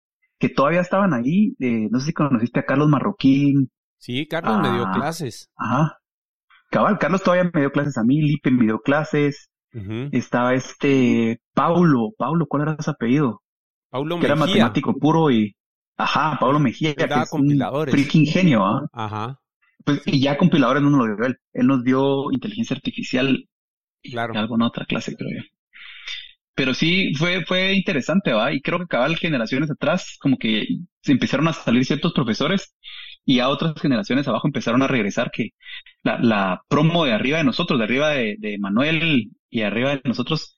que 0.41 0.49
todavía 0.49 0.81
estaban 0.81 1.15
ahí, 1.15 1.55
eh, 1.61 1.87
no 1.91 2.01
sé 2.01 2.07
si 2.07 2.13
conociste 2.13 2.61
a 2.61 2.65
Carlos 2.65 2.89
Marroquín. 2.89 3.71
Sí, 3.99 4.27
Carlos 4.27 4.61
me 4.63 4.73
dio 4.73 4.91
clases. 4.93 5.51
Ajá, 5.55 5.99
Cabal, 6.71 6.99
Carlos 6.99 7.23
todavía 7.23 7.51
me 7.53 7.61
dio 7.61 7.73
clases 7.73 7.99
a 7.99 8.05
mí, 8.05 8.21
Lipe 8.23 8.51
me 8.51 8.65
dio 8.65 8.81
clases. 8.81 9.51
Uh 9.73 9.79
-huh. 9.79 10.09
Estaba 10.13 10.55
este 10.55 11.41
Paulo, 11.55 12.11
Paulo, 12.17 12.47
¿cuál 12.49 12.63
era 12.63 12.77
su 12.81 12.91
apellido? 12.91 13.43
Paulo 13.91 14.17
que 14.17 14.23
Mejía. 14.23 14.35
era 14.35 14.37
matemático 14.47 14.95
puro 14.95 15.31
y 15.31 15.55
ajá, 15.97 16.39
Paulo 16.41 16.59
Mejía, 16.59 16.95
que 16.95 17.05
es 17.05 17.31
compiladores. 17.31 17.93
un 17.93 18.01
freaking 18.01 18.27
genio, 18.27 18.65
¿ah? 18.65 18.87
Ajá. 18.93 19.39
Pues 19.85 20.03
y 20.07 20.21
ya 20.21 20.39
compiladores 20.39 20.83
no 20.83 20.91
nos 20.91 21.07
lo 21.09 21.17
dio 21.17 21.27
él, 21.27 21.37
él 21.53 21.67
nos 21.67 21.85
dio 21.85 22.31
inteligencia 22.33 22.77
artificial 22.77 23.45
claro. 24.03 24.33
alguna 24.39 24.67
otra 24.69 24.87
clase, 24.87 25.17
creo 25.17 25.31
yo. 25.43 25.49
Pero 26.55 26.75
sí 26.75 27.15
fue 27.15 27.45
fue 27.45 27.75
interesante, 27.75 28.33
¿va? 28.33 28.53
Y 28.53 28.61
creo 28.61 28.81
que 28.81 28.87
cabal 28.87 29.17
generaciones 29.17 29.71
atrás 29.71 30.17
como 30.21 30.37
que 30.37 30.67
se 31.03 31.13
empezaron 31.13 31.49
a 31.49 31.53
salir 31.53 31.85
ciertos 31.85 32.13
profesores 32.13 32.75
y 33.25 33.39
a 33.41 33.49
otras 33.49 33.75
generaciones 33.81 34.27
abajo 34.29 34.49
empezaron 34.49 34.83
a 34.83 34.89
regresar 34.89 35.31
que 35.31 35.51
la, 36.03 36.19
la 36.19 36.63
promo 36.69 37.05
de 37.05 37.13
arriba 37.13 37.39
de 37.39 37.45
nosotros, 37.45 37.79
de 37.79 37.85
arriba 37.85 38.11
de, 38.11 38.37
de, 38.39 38.59
Manuel 38.59 39.31
y 39.49 39.63
arriba 39.63 39.91
de 39.91 40.03
nosotros, 40.05 40.57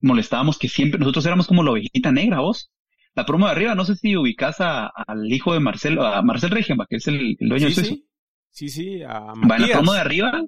molestábamos 0.00 0.58
que 0.58 0.68
siempre 0.68 0.98
nosotros 0.98 1.24
éramos 1.26 1.46
como 1.46 1.62
la 1.62 1.72
ovejita 1.72 2.12
negra, 2.12 2.40
vos. 2.40 2.70
La 3.14 3.24
promo 3.24 3.46
de 3.46 3.52
arriba, 3.52 3.74
no 3.74 3.84
sé 3.84 3.94
si 3.94 4.16
ubicás 4.16 4.60
a, 4.60 4.86
al 4.88 5.32
hijo 5.32 5.54
de 5.54 5.60
Marcel, 5.60 5.98
a 6.00 6.20
Marcel 6.22 6.50
Regenbach, 6.50 6.88
que 6.88 6.96
es 6.96 7.06
el, 7.06 7.36
el 7.38 7.48
dueño 7.48 7.68
sí, 7.68 7.74
del 7.74 7.84
suizo. 7.84 8.02
Sí, 8.50 8.68
sí, 8.68 8.68
sí 8.68 9.02
a 9.02 9.34
Matías. 9.34 9.50
Va 9.50 9.56
en 9.56 9.62
la 9.62 9.68
promo 9.68 9.92
de 9.92 10.00
arriba, 10.00 10.42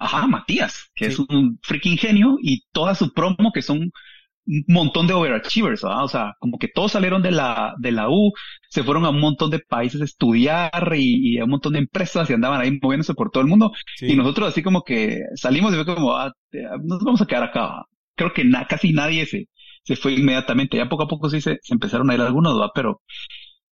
ajá, 0.00 0.26
Matías, 0.26 0.90
que 0.94 1.06
sí. 1.06 1.12
es 1.12 1.18
un 1.18 1.58
freaking 1.62 1.98
genio, 1.98 2.36
y 2.42 2.62
toda 2.72 2.94
su 2.94 3.12
promo, 3.12 3.52
que 3.52 3.62
son 3.62 3.92
un 4.46 4.64
montón 4.66 5.06
de 5.06 5.14
overachievers, 5.14 5.82
¿verdad? 5.82 6.04
O 6.04 6.08
sea, 6.08 6.34
como 6.40 6.58
que 6.58 6.68
todos 6.68 6.92
salieron 6.92 7.22
de 7.22 7.30
la, 7.30 7.74
de 7.78 7.92
la 7.92 8.08
U, 8.08 8.32
se 8.68 8.82
fueron 8.82 9.04
a 9.04 9.10
un 9.10 9.20
montón 9.20 9.50
de 9.50 9.60
países 9.60 10.00
a 10.00 10.04
estudiar 10.04 10.92
y, 10.96 11.38
a 11.38 11.44
un 11.44 11.50
montón 11.50 11.74
de 11.74 11.80
empresas 11.80 12.28
y 12.28 12.32
andaban 12.32 12.60
ahí 12.60 12.78
moviéndose 12.82 13.14
por 13.14 13.30
todo 13.30 13.42
el 13.42 13.48
mundo. 13.48 13.72
Y 14.00 14.16
nosotros 14.16 14.48
así 14.48 14.62
como 14.62 14.82
que 14.82 15.20
salimos 15.36 15.72
y 15.72 15.76
fue 15.76 15.86
como, 15.86 16.16
ah, 16.16 16.32
nos 16.82 17.02
vamos 17.04 17.20
a 17.20 17.26
quedar 17.26 17.44
acá. 17.44 17.84
Creo 18.16 18.32
que 18.32 18.44
casi 18.68 18.92
nadie 18.92 19.26
se, 19.26 19.48
se 19.84 19.96
fue 19.96 20.14
inmediatamente. 20.14 20.76
Ya 20.76 20.88
poco 20.88 21.04
a 21.04 21.08
poco 21.08 21.30
sí 21.30 21.40
se, 21.40 21.58
se 21.62 21.74
empezaron 21.74 22.10
a 22.10 22.14
ir 22.14 22.20
algunos, 22.20 22.54
¿verdad? 22.54 22.72
Pero 22.74 23.02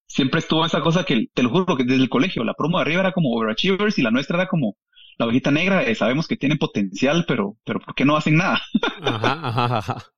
siempre 0.07 0.41
estuvo 0.41 0.65
esa 0.65 0.81
cosa 0.81 1.05
que, 1.05 1.27
te 1.33 1.43
lo 1.43 1.51
juro, 1.51 1.77
que 1.77 1.85
desde 1.85 2.03
el 2.03 2.09
colegio, 2.09 2.45
la 2.45 2.55
promo 2.55 2.79
de 2.79 2.83
arriba 2.83 3.01
era 3.01 3.13
como 3.13 3.31
overachievers 3.35 3.99
y 3.99 4.03
la 4.03 4.11
nuestra 4.11 4.37
era 4.37 4.49
como 4.49 4.77
la 5.19 5.27
ovejita 5.27 5.51
negra, 5.51 5.83
eh, 5.83 5.95
sabemos 5.95 6.27
que 6.29 6.37
tienen 6.37 6.59
potencial, 6.59 7.25
pero, 7.27 7.57
pero 7.65 7.81
¿por 7.81 7.95
qué 7.95 8.05
no 8.05 8.17
hacen 8.17 8.37
nada? 8.37 8.61
ajá, 9.03 9.49
ajá, 9.49 9.79
ajá 9.79 10.13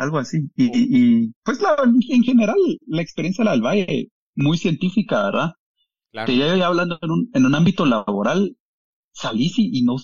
algo 0.00 0.18
así. 0.18 0.50
Y, 0.56 0.70
y, 0.74 1.32
pues 1.44 1.60
la, 1.60 1.76
en 1.84 2.22
general, 2.22 2.56
la 2.86 3.02
experiencia 3.02 3.42
de 3.42 3.46
la 3.46 3.52
del 3.52 3.62
Valle, 3.62 4.08
muy 4.34 4.58
científica, 4.58 5.24
¿verdad? 5.24 5.52
Claro. 6.12 6.26
Que 6.26 6.36
ya, 6.36 6.66
hablando 6.66 6.98
en 7.00 7.10
un, 7.10 7.30
en 7.34 7.46
un 7.46 7.54
ámbito 7.54 7.86
laboral, 7.86 8.56
salís 9.12 9.58
y, 9.58 9.70
y, 9.78 9.82
no, 9.82 9.96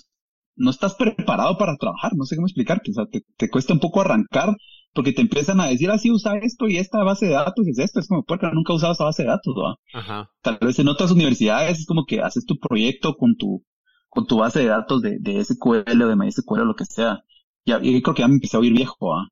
no 0.56 0.70
estás 0.70 0.94
preparado 0.94 1.58
para 1.58 1.76
trabajar, 1.76 2.12
no 2.14 2.24
sé 2.24 2.36
cómo 2.36 2.46
explicarte, 2.46 2.90
o 2.90 2.94
sea, 2.94 3.06
te, 3.06 3.24
te 3.36 3.50
cuesta 3.50 3.72
un 3.72 3.80
poco 3.80 4.00
arrancar 4.00 4.56
porque 4.96 5.12
te 5.12 5.20
empiezan 5.20 5.60
a 5.60 5.66
decir 5.66 5.90
así, 5.90 6.10
usa 6.10 6.38
esto 6.38 6.66
y 6.68 6.78
esta 6.78 7.04
base 7.04 7.26
de 7.26 7.32
datos 7.32 7.68
es 7.68 7.78
esto, 7.78 8.00
es 8.00 8.08
como, 8.08 8.24
porque 8.24 8.48
nunca 8.52 8.72
he 8.72 8.76
usado 8.76 8.94
esa 8.94 9.04
base 9.04 9.22
de 9.22 9.28
datos, 9.28 9.54
¿verdad? 9.54 9.74
Ajá. 9.92 10.30
Tal 10.40 10.58
vez 10.58 10.78
en 10.78 10.88
otras 10.88 11.10
universidades 11.10 11.80
es 11.80 11.86
como 11.86 12.06
que 12.06 12.20
haces 12.22 12.46
tu 12.46 12.58
proyecto 12.58 13.14
con 13.14 13.36
tu, 13.36 13.62
con 14.08 14.26
tu 14.26 14.38
base 14.38 14.60
de 14.60 14.66
datos 14.66 15.02
de, 15.02 15.18
de 15.20 15.44
SQL 15.44 16.02
o 16.02 16.08
de 16.08 16.16
MySQL 16.16 16.60
o 16.60 16.64
lo 16.64 16.74
que 16.74 16.86
sea. 16.86 17.22
Ya, 17.66 17.78
y 17.82 18.00
creo 18.00 18.14
que 18.14 18.22
ya 18.22 18.28
me 18.28 18.34
empecé 18.34 18.56
a 18.56 18.60
oír 18.60 18.72
viejo, 18.72 19.14
¿ah? 19.14 19.28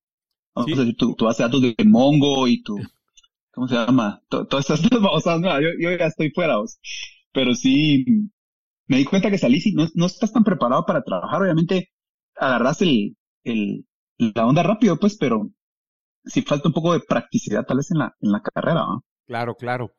Vamos 0.55 0.79
a 0.79 0.81
decir, 0.83 0.97
tu, 0.97 1.17
base 1.19 1.43
de 1.43 1.49
datos 1.49 1.63
de 1.63 1.75
Mongo 1.87 2.47
y 2.47 2.63
tu, 2.63 2.77
¿cómo 3.51 3.67
se 3.67 3.75
llama? 3.75 4.21
Todas 4.29 4.69
estas 4.69 4.87
cosas, 5.01 5.41
no, 5.41 5.61
yo, 5.61 5.69
yo 5.81 5.97
ya 5.97 6.07
estoy 6.07 6.31
fuera, 6.31 6.59
vos. 6.59 6.79
Pero 7.33 7.55
sí, 7.55 8.05
me 8.87 8.99
di 8.99 9.07
cuenta 9.07 9.31
que 9.31 9.39
salí 9.39 9.63
y 9.65 9.73
no, 9.73 9.89
no 9.95 10.07
estás 10.07 10.31
tan 10.31 10.45
preparado 10.45 10.85
para 10.85 11.03
trabajar. 11.03 11.41
Obviamente, 11.41 11.91
agarras 12.37 12.83
el, 12.83 13.17
el, 13.45 13.87
la 14.19 14.47
onda 14.47 14.63
rápido, 14.63 14.97
pues, 14.97 15.17
pero 15.17 15.51
sí 16.25 16.43
falta 16.43 16.69
un 16.69 16.75
poco 16.75 16.93
de 16.93 17.01
practicidad 17.01 17.65
tal 17.65 17.79
vez 17.79 17.91
en 17.91 17.99
la, 17.99 18.17
en 18.21 18.33
la 18.33 18.41
carrera, 18.41 18.87
¿no? 18.87 19.05
Claro, 19.27 19.55
claro. 19.55 19.95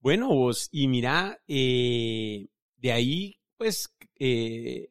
Bueno, 0.00 0.28
vos, 0.28 0.68
y 0.70 0.88
mira, 0.88 1.38
eh, 1.48 2.46
de 2.76 2.92
ahí, 2.92 3.34
pues, 3.56 3.94
eh, 4.18 4.88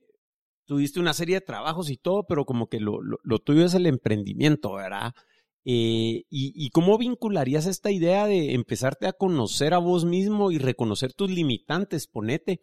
tuviste 0.66 1.00
una 1.00 1.14
serie 1.14 1.36
de 1.36 1.42
trabajos 1.42 1.90
y 1.90 1.98
todo, 1.98 2.26
pero 2.28 2.46
como 2.46 2.68
que 2.68 2.80
lo, 2.80 3.00
lo, 3.02 3.40
tuyo 3.40 3.66
es 3.66 3.74
el 3.74 3.86
emprendimiento, 3.86 4.74
¿verdad? 4.74 5.14
Eh, 5.64 6.24
y, 6.30 6.54
y, 6.56 6.70
cómo 6.70 6.98
vincularías 6.98 7.66
esta 7.66 7.90
idea 7.92 8.28
de 8.28 8.54
empezarte 8.54 9.08
a 9.08 9.14
conocer 9.14 9.74
a 9.74 9.80
vos 9.80 10.06
mismo 10.06 10.52
y 10.52 10.60
reconocer 10.60 11.14
tus 11.14 11.32
limitantes, 11.32 12.08
ponete, 12.08 12.62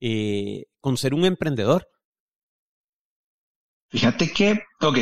eh, 0.00 0.64
con 0.80 0.96
ser 0.96 1.14
un 1.14 1.24
emprendedor? 1.24 1.86
Fíjate 3.90 4.32
que, 4.32 4.52
ok, 4.80 4.98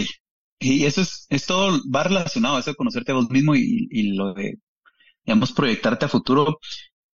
y 0.59 0.85
eso 0.87 1.01
es, 1.03 1.27
es 1.31 1.47
todo, 1.47 1.81
va 1.95 2.05
relacionado 2.05 2.57
a 2.57 2.61
eso 2.61 2.71
de 2.71 2.77
conocerte 2.77 3.13
a 3.13 3.17
vos 3.17 3.31
mismo 3.31 3.55
y, 3.57 3.89
y 3.91 4.15
lo 4.17 4.35
de, 4.35 4.59
digamos, 5.25 5.53
proyectarte 5.53 6.07
a 6.07 6.09
futuro, 6.09 6.59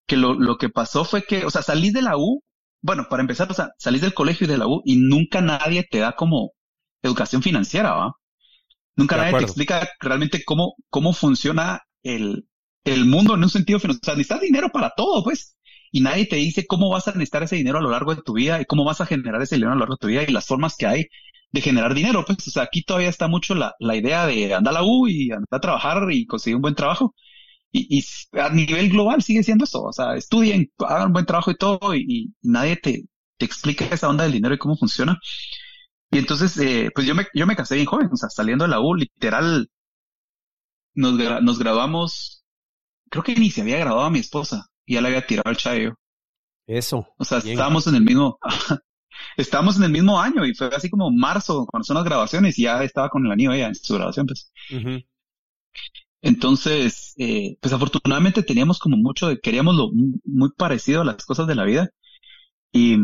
que 0.06 0.16
lo, 0.16 0.34
lo 0.34 0.58
que 0.58 0.70
pasó 0.70 1.04
fue 1.04 1.24
que, 1.24 1.44
o 1.46 1.50
sea, 1.50 1.62
salí 1.62 1.90
de 1.90 2.02
la 2.02 2.16
U 2.18 2.42
bueno, 2.82 3.06
para 3.10 3.22
empezar, 3.22 3.50
o 3.50 3.54
sea, 3.54 3.70
salís 3.78 4.02
del 4.02 4.14
colegio 4.14 4.46
y 4.46 4.50
de 4.50 4.58
la 4.58 4.66
U 4.68 4.82
y 4.84 4.96
nunca 4.98 5.40
nadie 5.40 5.84
te 5.90 5.98
da 6.00 6.12
como 6.16 6.52
educación 7.02 7.42
financiera, 7.42 7.92
¿va? 7.94 8.12
Nunca 8.96 9.16
nadie 9.16 9.34
te 9.34 9.44
explica 9.44 9.88
realmente 10.00 10.44
cómo, 10.44 10.74
cómo 10.90 11.12
funciona 11.12 11.82
el, 12.02 12.46
el 12.84 13.04
mundo 13.06 13.34
en 13.34 13.42
un 13.44 13.50
sentido 13.50 13.80
financiero. 13.80 14.00
O 14.02 14.06
sea, 14.06 14.14
necesitas 14.16 14.40
dinero 14.40 14.70
para 14.70 14.92
todo, 14.96 15.24
pues. 15.24 15.56
Y 15.94 16.00
nadie 16.00 16.26
te 16.26 16.34
dice 16.34 16.66
cómo 16.66 16.90
vas 16.90 17.06
a 17.06 17.12
necesitar 17.12 17.44
ese 17.44 17.54
dinero 17.54 17.78
a 17.78 17.80
lo 17.80 17.90
largo 17.90 18.16
de 18.16 18.22
tu 18.22 18.32
vida 18.32 18.60
y 18.60 18.64
cómo 18.64 18.84
vas 18.84 19.00
a 19.00 19.06
generar 19.06 19.40
ese 19.40 19.54
dinero 19.54 19.70
a 19.70 19.74
lo 19.76 19.80
largo 19.80 19.94
de 19.94 20.00
tu 20.00 20.08
vida 20.08 20.24
y 20.24 20.32
las 20.32 20.44
formas 20.44 20.74
que 20.76 20.86
hay 20.86 21.06
de 21.52 21.60
generar 21.60 21.94
dinero. 21.94 22.24
Pues, 22.26 22.48
o 22.48 22.50
sea, 22.50 22.64
aquí 22.64 22.82
todavía 22.82 23.08
está 23.08 23.28
mucho 23.28 23.54
la, 23.54 23.74
la 23.78 23.94
idea 23.94 24.26
de 24.26 24.54
andar 24.54 24.74
a 24.74 24.80
la 24.80 24.84
U 24.84 25.06
y 25.06 25.30
andar 25.30 25.46
a 25.52 25.60
trabajar 25.60 26.10
y 26.10 26.26
conseguir 26.26 26.56
un 26.56 26.62
buen 26.62 26.74
trabajo. 26.74 27.14
Y, 27.70 27.98
y, 28.00 28.04
a 28.40 28.50
nivel 28.50 28.90
global 28.90 29.22
sigue 29.22 29.44
siendo 29.44 29.64
eso. 29.66 29.82
O 29.84 29.92
sea, 29.92 30.16
estudien, 30.16 30.72
hagan 30.80 31.08
un 31.08 31.12
buen 31.12 31.26
trabajo 31.26 31.52
y 31.52 31.56
todo, 31.56 31.94
y, 31.94 32.34
nadie 32.42 32.76
te, 32.76 33.04
te, 33.36 33.44
explica 33.46 33.84
esa 33.86 34.08
onda 34.08 34.24
del 34.24 34.32
dinero 34.32 34.54
y 34.54 34.58
cómo 34.58 34.76
funciona. 34.76 35.16
Y 36.10 36.18
entonces, 36.18 36.56
eh, 36.58 36.90
pues 36.94 37.06
yo 37.06 37.14
me, 37.14 37.26
yo 37.34 37.46
me 37.46 37.56
casé 37.56 37.76
bien 37.76 37.86
joven, 37.86 38.08
o 38.12 38.16
sea, 38.16 38.28
saliendo 38.30 38.64
de 38.64 38.70
la 38.70 38.80
U, 38.80 38.94
literal, 38.96 39.68
nos, 40.94 41.14
nos 41.42 41.58
graduamos, 41.58 42.44
creo 43.10 43.22
que 43.24 43.34
ni 43.36 43.50
se 43.50 43.62
había 43.62 43.78
graduado 43.78 44.06
a 44.06 44.10
mi 44.10 44.18
esposa, 44.20 44.66
y 44.86 44.94
ya 44.94 45.00
le 45.00 45.08
había 45.08 45.26
tirado 45.26 45.50
el 45.50 45.56
chayo. 45.56 45.94
Eso. 46.66 47.06
O 47.18 47.24
sea, 47.24 47.38
estábamos 47.38 47.86
en 47.86 47.96
el 47.96 48.02
mismo, 48.02 48.38
estábamos 49.36 49.76
en 49.76 49.84
el 49.84 49.90
mismo 49.90 50.20
año, 50.20 50.44
y 50.46 50.54
fue 50.54 50.68
así 50.68 50.88
como 50.90 51.10
marzo, 51.10 51.66
cuando 51.66 51.84
son 51.84 51.96
las 51.96 52.04
grabaciones, 52.04 52.58
y 52.58 52.62
ya 52.62 52.82
estaba 52.82 53.08
con 53.10 53.24
el 53.26 53.32
anillo 53.32 53.52
ella 53.52 53.68
en 53.68 53.74
su 53.74 53.94
grabación, 53.94 54.26
pues. 54.26 54.52
Entonces, 56.22 57.12
eh, 57.18 57.56
pues 57.60 57.74
afortunadamente 57.74 58.42
teníamos 58.42 58.78
como 58.78 58.96
mucho, 58.96 59.28
de, 59.28 59.38
queríamos 59.40 59.76
lo 59.76 59.90
muy 59.92 60.50
parecido 60.56 61.02
a 61.02 61.04
las 61.04 61.24
cosas 61.26 61.46
de 61.46 61.54
la 61.54 61.64
vida. 61.64 61.90
Y 62.72 62.96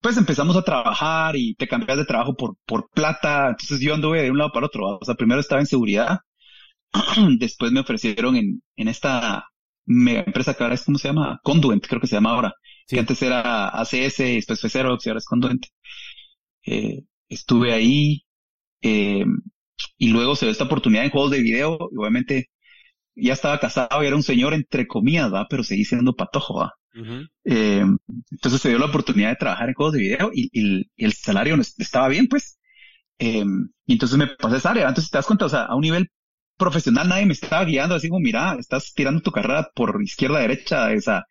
pues 0.00 0.16
empezamos 0.18 0.56
a 0.56 0.62
trabajar 0.64 1.36
y 1.36 1.54
te 1.54 1.68
cambias 1.68 1.98
de 1.98 2.04
trabajo 2.04 2.34
por, 2.36 2.56
por 2.66 2.90
plata. 2.90 3.48
Entonces 3.50 3.80
yo 3.80 3.94
anduve 3.94 4.22
de 4.22 4.30
un 4.30 4.38
lado 4.38 4.52
para 4.52 4.66
otro. 4.66 4.98
O 5.00 5.04
sea, 5.04 5.14
primero 5.14 5.40
estaba 5.40 5.60
en 5.60 5.66
seguridad. 5.66 6.18
Después 7.38 7.72
me 7.72 7.80
ofrecieron 7.80 8.36
en, 8.36 8.62
en 8.76 8.88
esta 8.88 9.46
mega 9.86 10.22
empresa 10.26 10.54
que 10.54 10.62
ahora 10.62 10.74
es, 10.74 10.84
¿cómo 10.84 10.98
se 10.98 11.08
llama? 11.08 11.40
Conduent, 11.42 11.86
creo 11.86 12.00
que 12.00 12.06
se 12.06 12.16
llama 12.16 12.30
ahora. 12.32 12.54
Que 12.86 12.98
antes 12.98 13.22
era 13.22 13.68
ACS, 13.68 14.20
y 14.20 14.34
después 14.36 14.60
fue 14.60 14.70
Xerox 14.70 15.06
y 15.06 15.08
ahora 15.08 15.18
es 15.18 15.26
Conduent. 15.26 15.66
Eh, 16.66 17.02
estuve 17.28 17.72
ahí. 17.72 18.24
Eh, 18.82 19.24
y 19.98 20.08
luego 20.08 20.36
se 20.36 20.46
dio 20.46 20.52
esta 20.52 20.64
oportunidad 20.64 21.04
en 21.04 21.10
juegos 21.10 21.30
de 21.30 21.40
video. 21.42 21.78
Y 21.92 21.98
obviamente 21.98 22.50
ya 23.16 23.32
estaba 23.32 23.60
casado 23.60 24.02
y 24.02 24.06
era 24.06 24.16
un 24.16 24.22
señor 24.22 24.54
entre 24.54 24.86
comillas, 24.86 25.32
¿va? 25.32 25.46
Pero 25.48 25.64
seguí 25.64 25.84
siendo 25.84 26.14
patojo, 26.14 26.56
¿va? 26.60 26.74
eh, 27.44 27.84
entonces 28.30 28.60
se 28.60 28.68
dio 28.68 28.78
la 28.78 28.86
oportunidad 28.86 29.30
de 29.30 29.36
trabajar 29.36 29.68
en 29.68 29.74
juegos 29.74 29.94
de 29.94 30.00
video 30.00 30.30
y, 30.32 30.48
y, 30.52 30.88
el 30.96 31.12
salario 31.12 31.56
estaba 31.78 32.08
bien, 32.08 32.28
pues. 32.28 32.58
Eh, 33.18 33.44
y 33.86 33.92
entonces 33.92 34.18
me 34.18 34.26
pasé 34.28 34.56
esa 34.58 34.70
área. 34.70 34.88
Entonces 34.88 35.10
te 35.10 35.18
das 35.18 35.26
cuenta, 35.26 35.46
o 35.46 35.48
sea, 35.48 35.64
a 35.64 35.74
un 35.74 35.82
nivel 35.82 36.08
profesional 36.56 37.08
nadie 37.08 37.26
me 37.26 37.32
estaba 37.34 37.64
guiando 37.64 37.94
así 37.94 38.08
como, 38.08 38.20
mira, 38.20 38.56
estás 38.58 38.92
tirando 38.94 39.20
tu 39.22 39.30
carrera 39.32 39.68
por 39.74 40.02
izquierda, 40.02 40.40
derecha, 40.40 40.92
esa, 40.92 41.24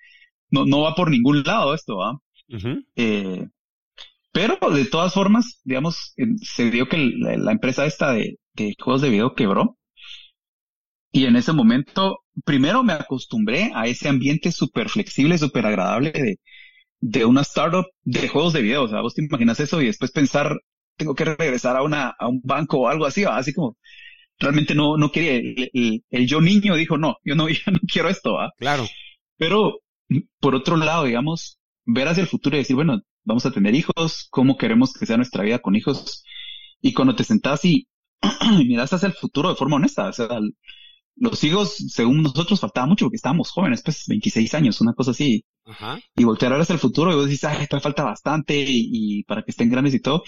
no, 0.51 0.65
no 0.65 0.82
va 0.84 0.96
por 0.96 1.12
ningún 1.12 1.44
lado 1.44 1.74
esto, 1.75 1.98
¿va? 1.98 2.13
eh, 2.96 3.48
pero 4.32 4.58
de 4.72 4.86
todas 4.86 5.13
formas, 5.13 5.62
digamos, 5.63 6.13
se 6.44 6.72
dio 6.72 6.88
que 6.89 6.98
la, 6.98 7.38
la 7.38 7.51
empresa 7.53 7.86
esta 7.86 8.13
de, 8.13 8.39
de 8.53 8.75
juegos 8.80 9.01
de 9.01 9.10
video 9.10 9.36
quebró 9.36 9.77
y 11.12 11.25
en 11.25 11.36
ese 11.36 11.53
momento, 11.53 12.20
primero 12.46 12.84
me 12.84 12.94
acostumbré 12.94 13.72
a 13.75 13.86
ese 13.88 14.10
ambiente 14.10 14.51
súper 14.51 14.89
flexible, 14.89 15.38
súper 15.38 15.65
agradable 15.65 16.12
de, 16.12 16.39
de 17.01 17.25
una 17.25 17.42
startup 17.44 17.86
de 18.03 18.27
juegos 18.30 18.53
de 18.53 18.62
video. 18.63 18.84
O 18.86 18.89
sea, 18.89 19.01
vos 19.01 19.15
te 19.15 19.24
imaginas 19.25 19.60
eso 19.60 19.82
y 19.82 19.88
después 19.88 20.12
pensar, 20.12 20.58
tengo 20.98 21.15
que 21.15 21.25
regresar 21.25 21.77
a 21.77 21.84
una, 21.84 22.10
a 22.20 22.27
un 22.30 22.42
banco 22.44 22.80
o 22.82 22.89
algo 22.89 23.06
así, 23.06 23.25
así 23.25 23.53
como, 23.53 23.77
realmente 24.40 24.75
no, 24.75 24.98
no 24.98 25.12
quería, 25.12 25.34
el, 25.74 26.28
yo 26.28 26.42
niño 26.42 26.75
dijo, 26.75 26.98
no, 26.98 27.18
yo 27.24 27.36
no, 27.36 27.48
yo 27.50 27.72
no 27.72 27.80
quiero 27.88 28.10
esto, 28.10 28.34
¿va? 28.34 28.52
Claro. 28.58 28.88
Pero, 29.38 29.80
por 30.40 30.56
otro 30.56 30.78
lado, 30.78 31.06
digamos, 31.06 31.60
ver 31.86 32.08
hacia 32.08 32.22
el 32.22 32.28
futuro 32.28 32.56
y 32.56 32.60
decir, 32.60 32.75
bueno, 32.75 33.02
vamos 33.24 33.46
a 33.46 33.52
tener 33.52 33.75
hijos, 33.75 34.28
cómo 34.30 34.58
queremos 34.58 34.94
que 34.94 35.06
sea 35.06 35.18
nuestra 35.18 35.44
vida 35.44 35.60
con 35.60 35.75
hijos. 35.75 36.24
Y 36.82 36.94
cuando 36.94 37.16
te 37.16 37.24
sentás 37.24 37.63
y 37.66 37.88
miras 38.66 38.94
hacia 38.94 39.08
el 39.08 39.13
futuro 39.13 39.50
de 39.50 39.56
forma 39.56 39.78
honesta, 39.78 40.08
o 40.08 40.13
sea, 40.13 40.28
los 41.16 41.44
hijos, 41.44 41.75
según 41.90 42.24
nosotros, 42.24 42.60
faltaba 42.60 42.88
mucho 42.88 43.06
porque 43.06 43.18
estábamos 43.18 43.52
jóvenes, 43.52 43.82
pues 43.84 44.06
26 44.08 44.54
años, 44.56 44.82
una 44.82 44.94
cosa 44.94 45.12
así. 45.12 45.46
Ajá. 45.66 46.00
Y 46.16 46.24
voltear 46.24 46.52
ahora 46.52 46.63
hacia 46.63 46.74
el 46.74 46.80
futuro 46.80 47.12
y 47.12 47.16
vos 47.16 47.30
dices, 47.30 47.46
ay, 47.46 47.68
todavía 47.68 47.84
falta 47.84 48.04
bastante 48.04 48.63
y, 48.68 49.24
para 49.24 49.44
que 49.44 49.52
estén 49.52 49.70
grandes 49.70 49.94
y 49.94 50.00
todo. 50.00 50.24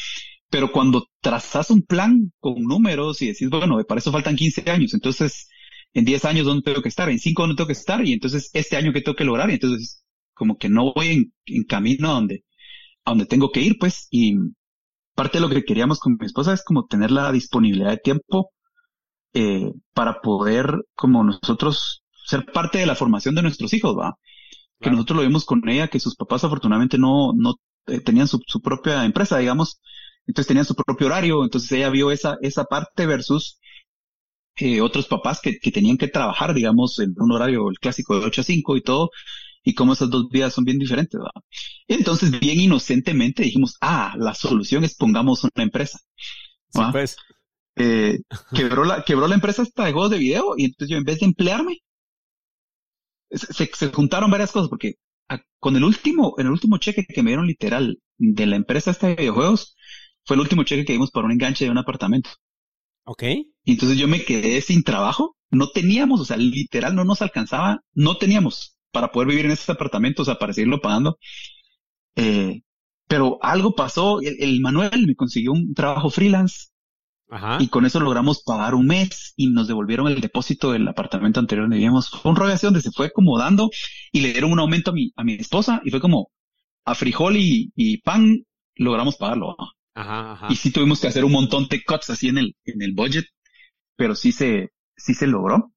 Pero 0.50 0.72
cuando 0.72 1.06
trazas 1.22 1.70
un 1.72 1.82
plan 1.82 2.32
con 2.40 2.62
números 2.64 3.22
y 3.22 3.28
decís, 3.28 3.50
bueno, 3.50 3.78
para 3.88 4.00
eso 4.00 4.12
faltan 4.12 4.36
15 4.36 4.70
años, 4.70 4.94
entonces 4.94 5.48
en 5.94 6.06
10 6.06 6.26
años 6.26 6.46
¿dónde 6.46 6.64
tengo 6.64 6.82
que 6.82 6.90
estar? 6.90 7.10
En 7.10 7.20
5 7.20 7.42
¿dónde 7.44 7.56
tengo 7.56 7.68
que 7.68 7.74
estar? 7.74 8.06
Y 8.06 8.14
entonces 8.14 8.50
este 8.54 8.78
año 8.78 8.94
que 8.94 9.02
tengo 9.02 9.16
que 9.16 9.24
lograr 9.26 9.50
y 9.50 9.54
entonces 9.54 10.04
como 10.34 10.58
que 10.58 10.70
no 10.70 10.94
voy 10.94 11.08
en, 11.08 11.34
en 11.46 11.64
camino 11.64 12.10
a 12.10 12.14
donde, 12.14 12.46
a 13.06 13.12
donde 13.12 13.26
tengo 13.26 13.52
que 13.52 13.62
ir, 13.62 13.78
pues. 13.80 14.08
Y 14.12 14.36
parte 15.16 15.38
de 15.38 15.42
lo 15.42 15.50
que 15.50 15.64
queríamos 15.64 16.00
con 16.00 16.18
mi 16.20 16.26
esposa 16.26 16.54
es 16.54 16.64
como 16.64 16.86
tener 16.86 17.12
la 17.12 17.32
disponibilidad 17.32 17.90
de 17.92 17.98
tiempo 17.98 18.52
eh, 19.34 19.72
para 19.94 20.22
poder, 20.22 20.86
como 20.94 21.24
nosotros, 21.24 22.04
ser 22.26 22.46
parte 22.46 22.80
de 22.80 22.86
la 22.86 22.96
formación 22.96 23.36
de 23.36 23.42
nuestros 23.42 23.74
hijos, 23.74 23.96
¿va? 23.98 24.16
Que 24.80 24.92
nosotros 24.92 25.18
lo 25.18 25.24
vimos 25.24 25.46
con 25.46 25.68
ella, 25.70 25.88
que 25.88 26.00
sus 26.00 26.16
papás 26.16 26.44
afortunadamente 26.44 26.98
no, 26.98 27.32
no 27.36 27.56
eh, 27.88 28.02
tenían 28.02 28.28
su, 28.28 28.42
su, 28.46 28.62
propia 28.62 29.06
empresa, 29.06 29.38
digamos, 29.38 29.80
entonces 30.28 30.48
tenían 30.48 30.66
su 30.66 30.76
propio 30.76 31.08
horario, 31.08 31.44
entonces 31.44 31.72
ella 31.72 31.90
vio 31.90 32.12
esa, 32.12 32.38
esa 32.42 32.66
parte 32.66 33.06
versus 33.06 33.60
eh, 34.58 34.82
otros 34.82 35.08
papás 35.08 35.42
que, 35.42 35.60
que 35.60 35.72
tenían 35.72 35.98
que 35.98 36.08
trabajar, 36.08 36.54
digamos, 36.54 37.00
en 37.00 37.14
un 37.18 37.32
horario 37.32 37.70
el 37.70 37.80
clásico 37.80 38.20
de 38.20 38.26
8 38.26 38.42
a 38.42 38.44
5 38.44 38.78
y 38.78 38.82
todo, 38.82 39.10
y 39.64 39.74
cómo 39.74 39.94
esas 39.94 40.10
dos 40.10 40.30
vidas 40.30 40.54
son 40.54 40.64
bien 40.64 40.78
diferentes. 40.80 41.20
¿verdad? 41.20 41.44
Entonces, 41.88 42.40
bien 42.40 42.60
inocentemente 42.60 43.44
dijimos, 43.44 43.76
ah, 43.82 44.16
la 44.18 44.34
solución 44.34 44.84
es 44.84 44.96
pongamos 44.96 45.44
una 45.44 45.64
empresa. 45.64 46.00
Sí, 46.70 46.82
pues. 46.92 47.18
Eh, 47.78 48.20
quebró, 48.56 48.86
la, 48.86 49.04
quebró 49.04 49.28
la 49.28 49.36
empresa 49.36 49.64
esta 49.64 49.86
de 49.86 49.92
juegos 49.92 50.12
de 50.12 50.18
video 50.20 50.54
y 50.56 50.66
entonces 50.66 50.90
yo 50.90 50.98
en 50.98 51.04
vez 51.04 51.20
de 51.20 51.26
emplearme, 51.26 51.80
se, 53.32 53.70
se 53.74 53.88
juntaron 53.90 54.32
varias 54.32 54.52
cosas 54.52 54.70
porque 54.70 54.96
con 55.60 55.76
el 55.76 55.84
último, 55.84 56.36
en 56.38 56.46
el 56.46 56.52
último 56.54 56.78
cheque 56.78 57.06
que 57.06 57.24
me 57.24 57.32
dieron 57.32 57.48
literal 57.48 58.00
de 58.18 58.46
la 58.46 58.56
empresa 58.56 58.92
esta 58.92 59.08
de 59.08 59.16
videojuegos, 59.16 59.76
fue 60.26 60.36
el 60.36 60.42
último 60.42 60.64
cheque 60.64 60.86
que 60.86 60.94
dimos 60.94 61.12
por 61.12 61.26
un 61.26 61.32
enganche 61.32 61.66
de 61.66 61.72
un 61.72 61.78
apartamento. 61.78 62.30
Ok. 63.06 63.24
Y 63.24 63.72
entonces 63.72 63.98
yo 63.98 64.08
me 64.08 64.24
quedé 64.24 64.62
sin 64.62 64.84
trabajo. 64.84 65.36
No 65.52 65.70
teníamos, 65.70 66.20
o 66.22 66.26
sea, 66.26 66.38
literal 66.38 66.96
no 66.96 67.06
nos 67.06 67.22
alcanzaba, 67.22 67.82
no 67.94 68.18
teníamos 68.18 68.78
para 68.92 69.12
poder 69.12 69.30
vivir 69.30 69.46
en 69.46 69.52
ese 69.52 69.72
apartamento, 69.72 70.24
o 70.24 70.26
sea, 70.26 70.36
para 70.36 70.54
seguirlo 70.54 70.82
pagando. 70.82 71.18
Eh, 72.16 72.62
pero 73.08 73.38
algo 73.42 73.76
pasó, 73.76 74.22
el, 74.22 74.38
el, 74.40 74.62
Manuel 74.62 75.06
me 75.08 75.16
consiguió 75.16 75.52
un 75.52 75.74
trabajo 75.74 76.10
freelance 76.10 76.70
Ajá. 77.30 77.58
y 77.60 77.68
con 77.68 77.86
eso 77.86 78.00
logramos 78.00 78.44
pagar 78.44 78.74
un 78.74 78.88
mes 78.88 79.34
y 79.36 79.48
nos 79.48 79.68
devolvieron 79.68 80.08
el 80.08 80.22
depósito 80.22 80.72
del 80.72 80.88
apartamento 80.88 81.40
anterior 81.40 81.66
donde 81.66 81.78
vivíamos. 81.78 82.10
Fue 82.10 82.32
un 82.32 82.38
rollo 82.38 82.54
así 82.54 82.66
donde 82.66 82.82
se 82.82 82.92
fue 82.92 83.08
acomodando 83.08 83.70
y 84.12 84.22
le 84.22 84.32
dieron 84.32 84.52
un 84.52 84.60
aumento 84.60 84.92
a 84.92 84.94
mi, 84.94 85.12
a 85.16 85.24
mi 85.24 85.34
esposa 85.36 85.82
y 85.86 85.92
fue 85.92 86.00
como 86.00 86.32
a 86.86 86.96
frijol 86.96 87.38
y, 87.38 87.72
y 87.76 87.98
pan 88.02 88.46
logramos 88.76 89.18
pagarlo. 89.18 89.56
Ajá, 89.96 90.32
ajá. 90.34 90.50
Y 90.50 90.56
sí 90.58 90.72
tuvimos 90.72 91.00
que 91.02 91.08
hacer 91.08 91.26
un 91.26 91.32
montón 91.34 91.68
de 91.70 91.84
cuts 91.84 92.10
así 92.12 92.30
en 92.30 92.38
el, 92.40 92.56
en 92.66 92.82
el 92.82 92.94
budget, 92.94 93.26
pero 93.98 94.16
sí 94.16 94.32
se, 94.34 94.72
sí 94.98 95.14
se 95.16 95.28
logró. 95.28 95.74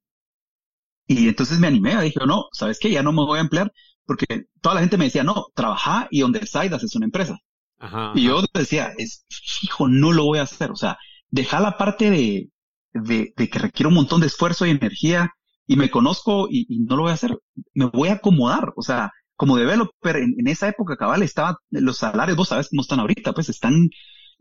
Y 1.06 1.28
entonces 1.28 1.58
me 1.58 1.66
animé, 1.68 2.00
dije, 2.02 2.20
no, 2.26 2.46
¿sabes 2.52 2.78
qué? 2.78 2.90
Ya 2.90 3.02
no 3.02 3.12
me 3.12 3.25
voy 3.25 3.38
a 3.38 3.42
emplear, 3.42 3.72
porque 4.04 4.26
toda 4.60 4.75
la 4.76 4.80
gente 4.82 4.98
me 4.98 5.06
decía, 5.06 5.25
no, 5.25 5.46
trabaja 5.54 6.06
y 6.10 6.22
on 6.22 6.32
the 6.32 6.46
side 6.46 6.75
haces 6.75 6.94
una 6.96 7.06
empresa. 7.06 7.38
Ajá, 7.78 8.04
Y 8.12 8.25
yo 8.26 8.42
decía, 8.54 8.92
es 8.98 9.26
fijo, 9.30 9.88
no 9.88 10.12
lo 10.12 10.25
voy 10.26 10.38
a 10.40 10.42
hacer. 10.42 10.70
O 10.72 10.76
sea, 10.76 10.98
dejar 11.30 11.62
la 11.62 11.78
parte 11.78 12.10
de, 12.10 12.50
de, 12.94 13.32
de 13.37 13.50
que 13.50 13.58
requiere 13.60 13.88
un 13.88 13.94
montón 13.94 14.20
de 14.22 14.28
esfuerzo 14.28 14.66
y 14.66 14.70
energía 14.70 15.32
y 15.66 15.76
me 15.76 15.90
conozco 15.90 16.48
y, 16.50 16.66
y 16.70 16.80
no 16.80 16.96
lo 16.96 17.02
voy 17.04 17.12
a 17.12 17.14
hacer. 17.14 17.38
Me 17.75 17.87
voy 17.87 18.08
a 18.10 18.14
acomodar. 18.14 18.72
O 18.76 18.82
sea, 18.82 19.12
como 19.38 19.57
developer 19.57 20.16
en, 20.16 20.35
en 20.38 20.49
esa 20.49 20.68
época 20.68 20.97
cabal 20.99 21.23
estaba, 21.23 21.59
los 21.71 21.97
salarios, 21.99 22.37
vos 22.37 22.49
sabes 22.49 22.68
cómo 22.68 22.83
están 22.83 23.00
ahorita, 23.00 23.33
pues 23.33 23.49
están, 23.49 23.88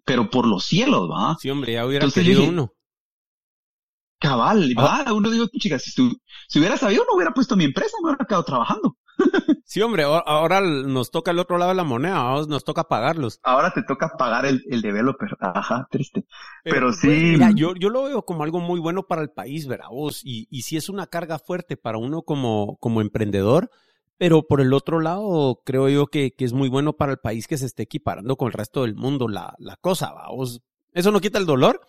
pero 0.03 0.29
por 0.29 0.45
los 0.47 0.65
cielos, 0.65 1.09
¿va? 1.09 1.37
Sí, 1.39 1.49
hombre, 1.49 1.73
ya 1.73 1.85
hubiera 1.85 2.03
Entonces 2.03 2.23
querido 2.23 2.41
dije, 2.41 2.51
uno. 2.53 2.73
Cabal, 4.19 4.73
Ah. 4.75 5.03
va, 5.05 5.13
uno 5.13 5.29
digo, 5.29 5.45
chicas, 5.59 5.83
si, 5.83 5.93
tú- 5.93 6.17
si 6.47 6.57
hubiera 6.59 6.75
sabido, 6.75 7.03
no 7.07 7.15
hubiera 7.15 7.31
puesto 7.33 7.55
mi 7.55 7.65
empresa, 7.65 7.95
me 8.01 8.09
hubiera 8.09 8.25
quedado 8.25 8.43
trabajando. 8.43 8.97
Sí, 9.69 9.81
hombre, 9.81 10.03
ahora- 10.03 10.61
nos 10.61 11.11
toca 11.11 11.31
el 11.31 11.39
otro 11.39 11.57
lado 11.57 11.69
de 11.69 11.75
la 11.75 11.83
moneda, 11.83 12.23
nos 12.47 12.63
toca 12.63 12.85
pagarlos. 12.85 13.39
Ahora 13.43 13.71
te 13.71 13.83
toca 13.83 14.09
pagar 14.17 14.45
el, 14.45 14.63
el 14.69 14.81
developer. 14.81 15.29
Ajá, 15.41 15.87
triste. 15.91 16.25
Pero 16.63 16.93
sí. 16.93 17.07
mira, 17.09 17.51
yo, 17.51 17.75
yo 17.75 17.89
lo 17.89 18.03
veo 18.03 18.23
como 18.23 18.43
algo 18.43 18.59
muy 18.61 18.79
bueno 18.79 19.03
para 19.07 19.21
el 19.21 19.29
país, 19.29 19.67
¿verdad? 19.67 19.87
Vos? 19.91 20.21
Y, 20.23 20.47
y 20.49 20.61
sí 20.63 20.77
es 20.77 20.87
una 20.89 21.05
carga 21.07 21.37
fuerte 21.37 21.75
para 21.77 21.97
uno 21.97 22.21
como, 22.21 22.77
como 22.79 23.01
emprendedor, 23.01 23.69
pero 24.17 24.47
por 24.47 24.61
el 24.61 24.73
otro 24.73 24.99
lado, 24.99 25.61
creo 25.65 25.89
yo 25.89 26.07
que, 26.07 26.31
que 26.31 26.45
es 26.45 26.53
muy 26.53 26.69
bueno 26.69 26.93
para 26.93 27.11
el 27.11 27.19
país 27.19 27.47
que 27.47 27.57
se 27.57 27.65
esté 27.65 27.83
equiparando 27.83 28.35
con 28.35 28.47
el 28.47 28.53
resto 28.53 28.83
del 28.83 28.95
mundo 28.95 29.27
la, 29.27 29.53
la 29.59 29.77
cosa, 29.77 30.11
¿va? 30.11 30.29
Vos? 30.29 30.61
Eso 30.93 31.11
no 31.11 31.21
quita 31.21 31.37
el 31.39 31.45
dolor, 31.45 31.81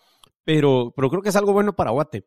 pero, 0.43 0.93
pero 0.95 1.09
creo 1.09 1.21
que 1.21 1.29
es 1.29 1.35
algo 1.35 1.53
bueno 1.53 1.75
para 1.75 1.91
Guate. 1.91 2.25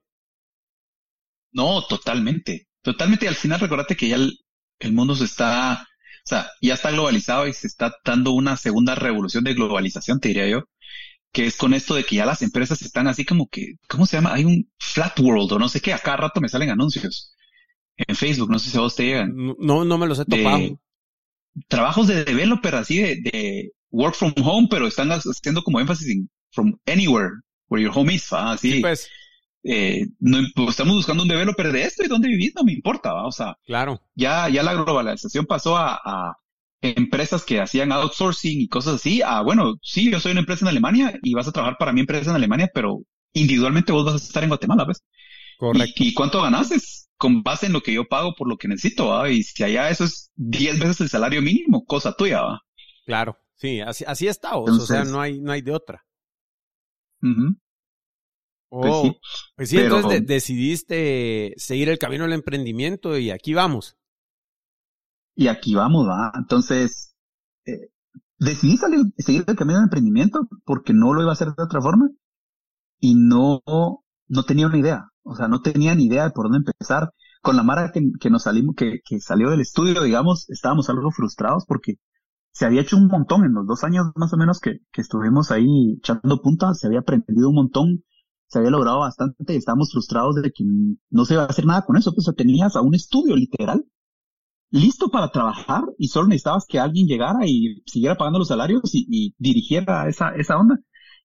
No, 1.52 1.82
totalmente. 1.86 2.68
Totalmente. 2.82 3.26
Y 3.26 3.28
al 3.28 3.34
final, 3.36 3.60
recordate 3.60 3.96
que 3.96 4.08
ya 4.08 4.16
el, 4.16 4.38
el 4.80 4.92
mundo 4.92 5.14
se 5.14 5.24
está, 5.24 5.82
o 5.82 6.26
sea, 6.26 6.50
ya 6.60 6.74
está 6.74 6.90
globalizado 6.90 7.46
y 7.46 7.52
se 7.52 7.66
está 7.66 7.94
dando 8.04 8.32
una 8.32 8.56
segunda 8.56 8.94
revolución 8.94 9.44
de 9.44 9.54
globalización, 9.54 10.20
te 10.20 10.28
diría 10.28 10.48
yo, 10.48 10.64
que 11.32 11.46
es 11.46 11.56
con 11.56 11.74
esto 11.74 11.94
de 11.94 12.04
que 12.04 12.16
ya 12.16 12.26
las 12.26 12.42
empresas 12.42 12.82
están 12.82 13.06
así 13.08 13.24
como 13.24 13.48
que, 13.48 13.74
¿cómo 13.88 14.06
se 14.06 14.16
llama? 14.16 14.34
Hay 14.34 14.44
un 14.44 14.70
flat 14.78 15.18
world 15.20 15.52
o 15.52 15.58
no 15.58 15.68
sé 15.68 15.80
qué, 15.80 15.92
a 15.92 15.98
cada 15.98 16.18
rato 16.18 16.40
me 16.40 16.48
salen 16.48 16.70
anuncios 16.70 17.34
en 17.96 18.16
Facebook, 18.16 18.50
no 18.50 18.58
sé 18.58 18.70
si 18.70 18.76
a 18.76 18.80
vos 18.80 18.96
te 18.96 19.04
llegan. 19.04 19.34
No, 19.58 19.84
no 19.84 19.98
me 19.98 20.06
los 20.06 20.18
he 20.18 20.24
topado. 20.24 20.58
de 20.58 20.76
trabajos 21.68 22.06
de 22.08 22.24
developer 22.24 22.74
así 22.74 22.98
de, 22.98 23.16
de 23.22 23.72
work 23.90 24.14
from 24.14 24.32
home, 24.42 24.68
pero 24.70 24.86
están 24.86 25.10
haciendo 25.10 25.62
como 25.62 25.80
énfasis 25.80 26.08
en 26.10 26.30
from 26.50 26.78
anywhere 26.86 27.30
where 27.68 27.82
your 27.82 27.92
home 27.94 28.12
is, 28.12 28.28
¿va? 28.32 28.52
así. 28.52 28.72
Sí, 28.72 28.80
pues, 28.80 29.08
eh, 29.64 30.06
no, 30.18 30.38
pues, 30.54 30.70
estamos 30.70 30.96
buscando 30.96 31.22
un 31.22 31.28
developer 31.28 31.72
de 31.72 31.82
esto 31.84 32.04
y 32.04 32.08
dónde 32.08 32.28
vivís 32.28 32.52
no 32.54 32.64
me 32.64 32.72
importa, 32.72 33.12
¿va? 33.12 33.26
o 33.26 33.32
sea, 33.32 33.56
claro. 33.64 34.00
ya, 34.14 34.48
ya 34.48 34.62
la 34.62 34.74
globalización 34.74 35.46
pasó 35.46 35.76
a, 35.76 35.94
a 36.04 36.36
empresas 36.80 37.44
que 37.44 37.60
hacían 37.60 37.92
outsourcing 37.92 38.60
y 38.60 38.68
cosas 38.68 38.96
así, 38.96 39.22
a 39.22 39.40
bueno, 39.42 39.74
sí, 39.82 40.10
yo 40.10 40.20
soy 40.20 40.32
una 40.32 40.40
empresa 40.40 40.64
en 40.64 40.70
Alemania 40.70 41.18
y 41.22 41.32
vas 41.32 41.48
a 41.48 41.52
trabajar 41.52 41.76
para 41.78 41.92
mi 41.92 42.00
empresa 42.00 42.30
en 42.30 42.36
Alemania, 42.36 42.70
pero 42.74 43.02
individualmente 43.34 43.92
vos 43.92 44.04
vas 44.04 44.14
a 44.14 44.26
estar 44.26 44.42
en 44.42 44.50
Guatemala, 44.50 44.84
¿ves? 44.84 45.02
Correcto. 45.56 46.02
¿Y, 46.02 46.08
y 46.08 46.14
cuánto 46.14 46.42
ganas? 46.42 47.08
Con 47.22 47.44
base 47.44 47.66
en 47.66 47.72
lo 47.72 47.82
que 47.82 47.92
yo 47.94 48.04
pago 48.08 48.34
por 48.36 48.48
lo 48.48 48.56
que 48.56 48.66
necesito, 48.66 49.06
¿va? 49.06 49.30
Y 49.30 49.44
si 49.44 49.62
allá 49.62 49.88
eso 49.90 50.02
es 50.02 50.32
10 50.34 50.80
veces 50.80 51.00
el 51.02 51.08
salario 51.08 51.40
mínimo, 51.40 51.84
cosa 51.84 52.12
tuya, 52.14 52.42
¿va? 52.42 52.60
Claro. 53.06 53.38
Sí, 53.54 53.80
así, 53.80 54.02
así 54.08 54.26
está, 54.26 54.56
vos. 54.56 54.70
o 54.72 54.80
sea, 54.86 55.04
no 55.04 55.20
hay, 55.20 55.40
no 55.40 55.52
hay 55.52 55.62
de 55.62 55.70
otra. 55.72 56.04
Ujú. 57.22 57.54
Pues 58.70 58.92
Oh, 58.92 59.02
sí. 59.04 59.20
Pues 59.54 59.68
sí, 59.70 59.76
Pero- 59.76 59.96
entonces 59.98 60.20
de- 60.26 60.34
decidiste 60.34 61.54
seguir 61.58 61.88
el 61.90 61.98
camino 61.98 62.24
del 62.24 62.32
emprendimiento 62.32 63.16
y 63.18 63.30
aquí 63.30 63.54
vamos. 63.54 63.96
Y 65.36 65.46
aquí 65.46 65.74
vamos, 65.76 66.08
¿va? 66.08 66.32
Entonces, 66.34 67.14
eh, 67.66 67.90
decidí 68.38 68.76
salir, 68.78 69.00
seguir 69.18 69.44
el 69.46 69.54
camino 69.56 69.78
del 69.78 69.84
emprendimiento 69.84 70.48
porque 70.64 70.92
no 70.92 71.12
lo 71.14 71.20
iba 71.22 71.30
a 71.30 71.34
hacer 71.34 71.48
de 71.56 71.62
otra 71.62 71.80
forma 71.80 72.10
y 72.98 73.14
no, 73.14 73.62
no 74.28 74.42
tenía 74.44 74.66
una 74.66 74.78
idea. 74.78 75.08
O 75.24 75.34
sea, 75.34 75.48
no 75.48 75.60
tenía 75.60 75.94
ni 75.94 76.06
idea 76.06 76.24
de 76.24 76.30
por 76.30 76.46
dónde 76.46 76.58
empezar. 76.58 77.12
Con 77.42 77.56
la 77.56 77.62
Mara 77.64 77.92
que, 77.92 78.30
nos 78.30 78.44
salimos, 78.44 78.76
que, 78.76 79.00
salió 79.20 79.50
del 79.50 79.60
estudio, 79.60 80.02
digamos, 80.02 80.48
estábamos 80.48 80.88
algo 80.88 81.10
frustrados 81.10 81.64
porque 81.66 81.96
se 82.52 82.66
había 82.66 82.82
hecho 82.82 82.96
un 82.96 83.08
montón 83.08 83.44
en 83.44 83.52
los 83.52 83.66
dos 83.66 83.82
años 83.82 84.06
más 84.14 84.32
o 84.32 84.36
menos 84.36 84.60
que, 84.60 84.78
estuvimos 84.92 85.50
ahí 85.50 85.96
echando 85.98 86.40
puntas, 86.40 86.78
se 86.78 86.86
había 86.86 87.00
aprendido 87.00 87.48
un 87.48 87.56
montón, 87.56 88.04
se 88.46 88.58
había 88.58 88.70
logrado 88.70 89.00
bastante 89.00 89.54
y 89.54 89.56
estábamos 89.56 89.90
frustrados 89.92 90.36
de 90.36 90.52
que 90.52 90.64
no 91.10 91.24
se 91.24 91.34
iba 91.34 91.44
a 91.44 91.46
hacer 91.46 91.66
nada 91.66 91.84
con 91.84 91.96
eso. 91.96 92.12
Pues 92.14 92.30
tenías 92.36 92.76
a 92.76 92.82
un 92.82 92.94
estudio 92.94 93.34
literal 93.34 93.84
listo 94.70 95.10
para 95.10 95.30
trabajar 95.30 95.82
y 95.98 96.08
solo 96.08 96.28
necesitabas 96.28 96.64
que 96.66 96.78
alguien 96.78 97.06
llegara 97.06 97.46
y 97.46 97.82
siguiera 97.86 98.16
pagando 98.16 98.38
los 98.38 98.48
salarios 98.48 98.94
y, 98.94 99.06
y 99.08 99.34
dirigiera 99.38 100.08
esa, 100.08 100.30
esa 100.36 100.56
onda. 100.58 100.78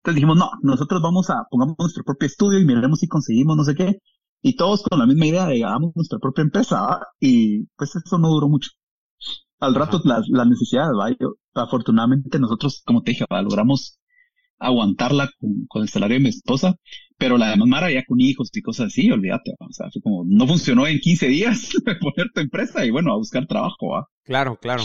Entonces 0.08 0.22
dijimos, 0.22 0.38
no, 0.38 0.52
nosotros 0.62 1.02
vamos 1.02 1.30
a, 1.30 1.44
pongamos 1.52 1.76
nuestro 1.78 2.02
propio 2.06 2.28
estudio 2.28 2.60
y 2.60 2.66
miremos 2.66 3.00
si 3.00 3.10
conseguimos 3.10 3.58
no 3.58 3.66
sé 3.66 3.76
qué. 3.76 4.00
Y 4.42 4.56
todos 4.56 4.82
con 4.84 5.00
la 5.00 5.06
misma 5.06 5.26
idea 5.26 5.46
de 5.48 5.62
hagamos 5.66 5.92
nuestra 5.96 6.18
propia 6.18 6.44
empresa, 6.44 6.82
¿va? 6.82 7.08
Y 7.20 7.66
pues 7.76 7.94
eso 7.94 8.18
no 8.18 8.30
duró 8.30 8.48
mucho. 8.48 8.70
Al 9.60 9.76
rato 9.76 10.00
las, 10.06 10.24
las 10.30 10.48
necesidades, 10.48 10.94
¿va? 10.98 11.10
Yo, 11.10 11.34
afortunadamente 11.56 12.40
nosotros, 12.40 12.84
como 12.86 13.02
te 13.04 13.12
dije, 13.12 13.26
¿va? 13.30 13.42
logramos 13.42 14.00
aguantarla 14.60 15.30
con, 15.42 15.66
con 15.68 15.82
el 15.82 15.90
salario 15.90 16.16
de 16.16 16.24
mi 16.24 16.30
esposa, 16.30 16.78
pero 17.18 17.38
la 17.38 17.50
demás 17.50 17.68
Mara 17.68 17.92
ya 17.92 18.06
con 18.08 18.22
hijos 18.22 18.50
y 18.54 18.62
cosas 18.62 18.88
así, 18.88 19.12
olvídate, 19.12 19.52
¿va? 19.62 19.68
o 19.68 19.74
sea, 19.74 19.90
fue 19.92 20.02
como, 20.02 20.24
no 20.26 20.48
funcionó 20.48 20.88
en 20.88 21.00
15 21.00 21.28
días 21.28 21.70
poner 22.00 22.32
tu 22.34 22.40
empresa 22.40 22.86
y 22.86 22.92
bueno, 22.92 23.12
a 23.12 23.18
buscar 23.18 23.46
trabajo, 23.46 23.90
¿va? 23.90 24.08
Claro, 24.24 24.58
claro. 24.58 24.84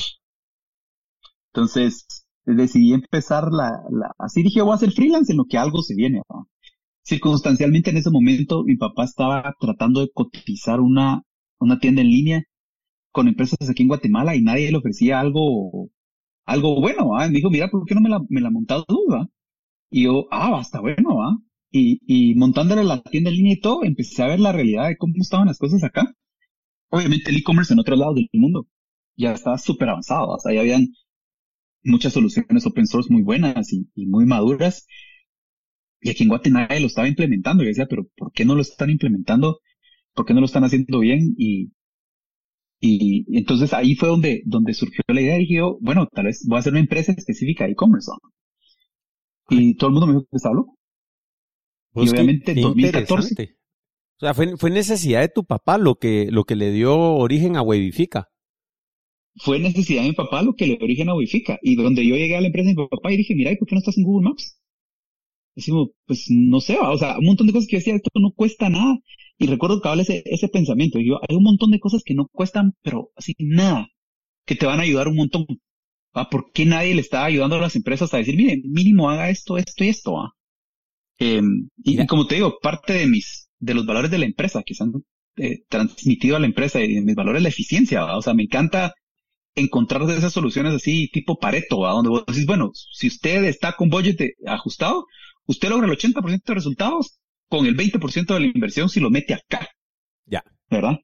Entonces, 1.53 2.22
decidí 2.45 2.93
empezar 2.93 3.53
la, 3.53 3.83
la, 3.91 4.13
así 4.19 4.43
dije, 4.43 4.63
voy 4.63 4.73
a 4.73 4.75
hacer 4.77 4.93
freelance 4.93 5.33
en 5.33 5.39
lo 5.39 5.45
que 5.47 5.59
algo 5.59 5.83
se 5.83 5.95
viene. 5.95 6.23
Circunstancialmente 7.05 7.91
en 7.91 7.97
ese 7.99 8.11
momento 8.11 8.65
mi 8.65 8.77
papá 8.77 9.05
estaba 9.05 9.55
tratando 9.61 10.01
de 10.01 10.11
cotizar 10.13 10.81
una, 10.81 11.23
una 11.59 11.79
tienda 11.79 12.03
en 12.03 12.09
línea 12.09 12.45
con 13.13 13.29
empresas 13.29 13.59
aquí 13.71 13.83
en 13.83 13.89
Guatemala 13.89 14.37
y 14.37 14.43
nadie 14.43 14.71
le 14.71 14.79
ofrecía 14.79 15.21
algo, 15.21 15.91
algo 16.47 16.81
bueno. 16.81 17.13
Y 17.25 17.29
me 17.31 17.37
dijo, 17.37 17.51
mira, 17.51 17.71
¿por 17.71 17.87
qué 17.87 17.95
no 17.95 18.01
me 18.03 18.11
la, 18.11 18.21
me 18.29 18.41
la 18.41 18.51
montas 18.51 18.85
va? 19.13 19.29
Y 19.91 20.05
yo, 20.05 20.27
ah, 20.31 20.51
va, 20.51 20.61
está 20.63 20.81
bueno, 20.81 21.17
¿va? 21.17 21.37
Y, 21.71 22.01
y 22.07 22.35
montándole 22.37 22.85
la 22.85 23.03
tienda 23.03 23.31
en 23.31 23.37
línea 23.37 23.55
y 23.55 23.61
todo, 23.61 23.85
empecé 23.85 24.23
a 24.23 24.29
ver 24.29 24.41
la 24.41 24.53
realidad 24.53 24.89
de 24.89 24.97
cómo 24.97 25.15
estaban 25.19 25.49
las 25.49 25.59
cosas 25.59 25.85
acá. 25.85 26.15
Obviamente 26.91 27.31
el 27.31 27.39
e-commerce 27.39 27.73
en 27.73 27.81
otros 27.81 27.99
lados 27.99 28.15
del 28.17 28.29
mundo 28.35 28.67
ya 29.17 29.33
estaba 29.33 29.59
súper 29.59 29.89
avanzado, 29.91 30.29
o 30.29 30.39
sea, 30.39 30.55
ya 30.55 30.61
habían 30.61 30.89
muchas 31.85 32.13
soluciones 32.13 32.67
open 32.67 32.87
source 32.87 33.13
muy 33.13 33.23
buenas 33.23 33.73
y, 33.73 33.89
y 33.95 34.07
muy 34.07 34.27
maduras. 34.27 34.87
Y 36.01 36.11
aquí 36.11 36.25
en 36.25 36.29
Guatemala 36.31 36.79
lo 36.81 36.87
estaba 36.87 37.09
implementando. 37.09 37.63
Y 37.63 37.67
yo 37.67 37.71
decía, 37.71 37.87
pero 37.87 38.09
¿por 38.17 38.33
qué 38.33 38.45
no 38.45 38.55
lo 38.55 38.63
están 38.63 38.91
implementando? 38.91 39.61
¿Por 40.15 40.27
qué 40.27 40.35
no 40.35 40.41
lo 40.41 40.47
están 40.47 40.65
haciendo 40.65 40.99
bien? 41.01 41.35
Y, 41.37 41.73
y, 42.81 43.25
y 43.29 43.39
entonces 43.39 43.73
ahí 43.73 43.95
fue 43.95 44.09
donde, 44.09 44.43
donde 44.45 44.75
surgió 44.75 45.03
la 45.09 45.21
idea. 45.21 45.37
Y 45.37 45.41
dije 45.41 45.55
yo, 45.55 45.79
bueno, 45.81 46.09
tal 46.13 46.27
vez 46.27 46.45
voy 46.47 46.57
a 46.57 46.61
hacer 46.61 46.73
una 46.73 46.81
empresa 46.81 47.13
específica 47.13 47.65
de 47.65 47.73
e-commerce. 47.73 48.11
Y 49.49 49.77
todo 49.77 49.89
el 49.89 49.93
mundo 49.95 50.07
me 50.07 50.13
dijo 50.15 50.27
que 50.31 50.37
estaba 50.37 50.57
loco. 50.57 50.77
Pues 51.93 52.09
y 52.09 52.15
obviamente, 52.15 52.55
2014. 52.55 53.57
O 54.17 54.25
sea, 54.25 54.35
fue, 54.35 54.57
fue, 54.57 54.71
necesidad 54.71 55.21
de 55.21 55.29
tu 55.29 55.45
papá 55.45 55.79
lo 55.79 55.97
que, 55.97 56.29
lo 56.31 56.45
que 56.45 56.57
le 56.57 56.71
dio 56.71 56.97
origen 56.97 57.57
a 57.57 57.63
Webifica. 57.63 58.29
Fue 59.37 59.59
necesidad 59.59 60.03
de 60.03 60.09
mi 60.09 60.15
papá 60.15 60.43
lo 60.43 60.55
que 60.55 60.67
le 60.67 60.77
dio 60.77 60.85
origen 60.85 61.09
a 61.09 61.15
Webifica. 61.15 61.59
Y 61.63 61.77
donde 61.77 62.07
yo 62.07 62.17
llegué 62.17 62.37
a 62.37 62.41
la 62.41 62.49
empresa 62.49 62.69
de 62.69 62.75
mi 62.75 62.89
papá 62.89 63.13
y 63.13 63.17
dije, 63.17 63.35
mira, 63.35 63.53
¿y 63.53 63.57
por 63.57 63.69
qué 63.69 63.75
no 63.75 63.79
estás 63.81 63.97
en 63.99 64.05
Google 64.05 64.29
Maps? 64.29 64.59
Decimos, 65.55 65.91
pues 66.07 66.27
no 66.31 66.61
sé, 66.61 66.79
o 66.79 66.97
sea, 66.97 67.19
un 67.19 67.27
montón 67.27 67.47
de 67.47 67.53
cosas 67.53 67.67
que 67.67 67.77
yo 67.77 67.79
decía, 67.79 67.95
esto 67.95 68.11
no 68.15 68.33
cuesta 68.33 68.69
nada. 68.69 68.99
Y 69.39 69.47
recuerdo 69.47 69.81
que 69.81 69.89
habla 69.89 70.03
ese, 70.03 70.23
ese 70.27 70.49
pensamiento. 70.49 70.99
Y 70.99 71.09
yo, 71.09 71.19
hay 71.29 71.37
un 71.37 71.43
montón 71.43 71.71
de 71.71 71.81
cosas 71.81 72.03
que 72.05 72.15
no 72.15 72.29
cuestan, 72.33 72.75
pero 72.83 73.11
así 73.17 73.35
nada, 73.39 73.89
que 74.47 74.55
te 74.55 74.67
van 74.67 74.81
a 74.81 74.83
ayudar 74.85 75.09
un 75.09 75.17
montón. 75.17 75.47
¿Por 76.31 76.53
qué 76.53 76.67
nadie 76.67 76.95
le 76.95 77.01
está 77.01 77.25
ayudando 77.25 77.57
a 77.57 77.61
las 77.61 77.77
empresas 77.77 78.13
a 78.13 78.19
decir, 78.19 78.37
mire, 78.37 78.61
mínimo 78.65 79.11
haga 79.11 79.31
esto, 79.31 79.57
esto 79.57 79.85
y 79.85 79.89
esto? 79.89 80.15
Em, 81.19 81.69
y, 81.83 82.07
como 82.07 82.27
te 82.27 82.37
digo, 82.37 82.59
parte 82.61 82.93
de 82.93 83.07
mis, 83.07 83.49
de 83.59 83.75
los 83.75 83.87
valores 83.87 84.11
de 84.11 84.19
la 84.19 84.27
empresa 84.27 84.63
que 84.65 84.75
se 84.75 84.85
han 84.85 84.93
eh, 85.37 85.63
transmitido 85.69 86.37
a 86.37 86.41
la 86.41 86.47
empresa 86.47 86.83
y 86.83 86.95
de 86.95 87.03
mis 87.03 87.15
valores 87.15 87.43
la 87.43 87.49
eficiencia, 87.49 88.17
o 88.17 88.23
sea, 88.23 88.35
me 88.35 88.43
encanta 88.43 88.95
encontrar 89.55 90.03
esas 90.11 90.33
soluciones 90.33 90.75
así 90.75 91.09
tipo 91.13 91.39
Pareto, 91.39 91.77
donde 91.77 92.11
vos 92.11 92.25
decís, 92.27 92.47
bueno, 92.47 92.71
si 92.75 93.09
usted 93.09 93.45
está 93.45 93.73
con 93.73 93.89
budget 93.89 94.35
ajustado, 94.47 95.07
usted 95.47 95.69
logra 95.69 95.87
el 95.87 95.97
80% 95.97 96.43
de 96.45 96.55
resultados 96.55 97.19
con 97.49 97.67
el 97.67 97.77
20% 97.77 98.35
de 98.35 98.41
la 98.41 98.47
inversión 98.47 98.89
si 98.89 99.01
lo 99.01 99.11
mete 99.11 99.35
acá. 99.35 99.69
Ya. 100.27 100.43
¿Verdad? 100.71 100.99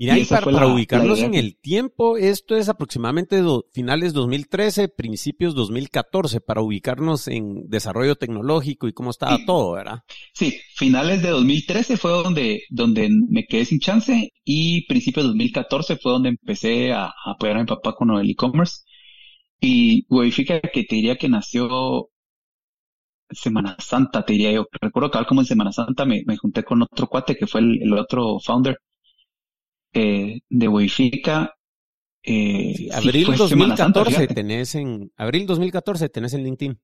Y, 0.00 0.10
ahí 0.10 0.24
para, 0.24 0.68
ubicarnos 0.68 1.18
en 1.22 1.34
el 1.34 1.58
tiempo, 1.58 2.16
esto 2.16 2.54
es 2.54 2.68
aproximadamente 2.68 3.42
finales 3.72 4.12
2013, 4.12 4.86
principios 4.86 5.56
2014, 5.56 6.40
para 6.40 6.60
ubicarnos 6.60 7.26
en 7.26 7.68
desarrollo 7.68 8.14
tecnológico 8.14 8.86
y 8.86 8.92
cómo 8.92 9.10
estaba 9.10 9.44
todo, 9.44 9.72
¿verdad? 9.72 10.04
Sí, 10.34 10.54
finales 10.76 11.20
de 11.24 11.30
2013 11.30 11.96
fue 11.96 12.12
donde, 12.12 12.62
donde 12.70 13.10
me 13.28 13.44
quedé 13.46 13.64
sin 13.64 13.80
chance 13.80 14.32
y 14.44 14.86
principios 14.86 15.24
de 15.24 15.30
2014 15.30 15.96
fue 15.96 16.12
donde 16.12 16.28
empecé 16.28 16.92
a, 16.92 17.12
apoyar 17.26 17.56
a 17.56 17.60
mi 17.62 17.66
papá 17.66 17.96
con 17.96 18.12
el 18.12 18.30
e-commerce. 18.30 18.82
Y 19.60 20.06
verifica 20.08 20.60
que 20.60 20.84
te 20.84 20.94
diría 20.94 21.16
que 21.16 21.28
nació 21.28 22.08
Semana 23.30 23.74
Santa, 23.80 24.24
te 24.24 24.34
diría 24.34 24.52
yo. 24.52 24.66
Recuerdo 24.80 25.10
que 25.10 25.24
como 25.26 25.40
en 25.40 25.46
Semana 25.48 25.72
Santa 25.72 26.04
me, 26.04 26.22
junté 26.36 26.62
con 26.62 26.82
otro 26.82 27.08
cuate 27.08 27.34
que 27.34 27.48
fue 27.48 27.62
el 27.62 27.92
otro 27.94 28.38
founder 28.38 28.78
eh, 29.92 30.40
de 30.48 30.68
Wifica. 30.68 31.54
Eh, 32.22 32.88
abril 32.92 33.26
2014 33.36 34.26
tenés 34.28 34.74
en 34.74 35.10
abril 35.16 35.46
2014 35.46 36.08
tenés 36.08 36.34
en 36.34 36.44
LinkedIn. 36.44 36.78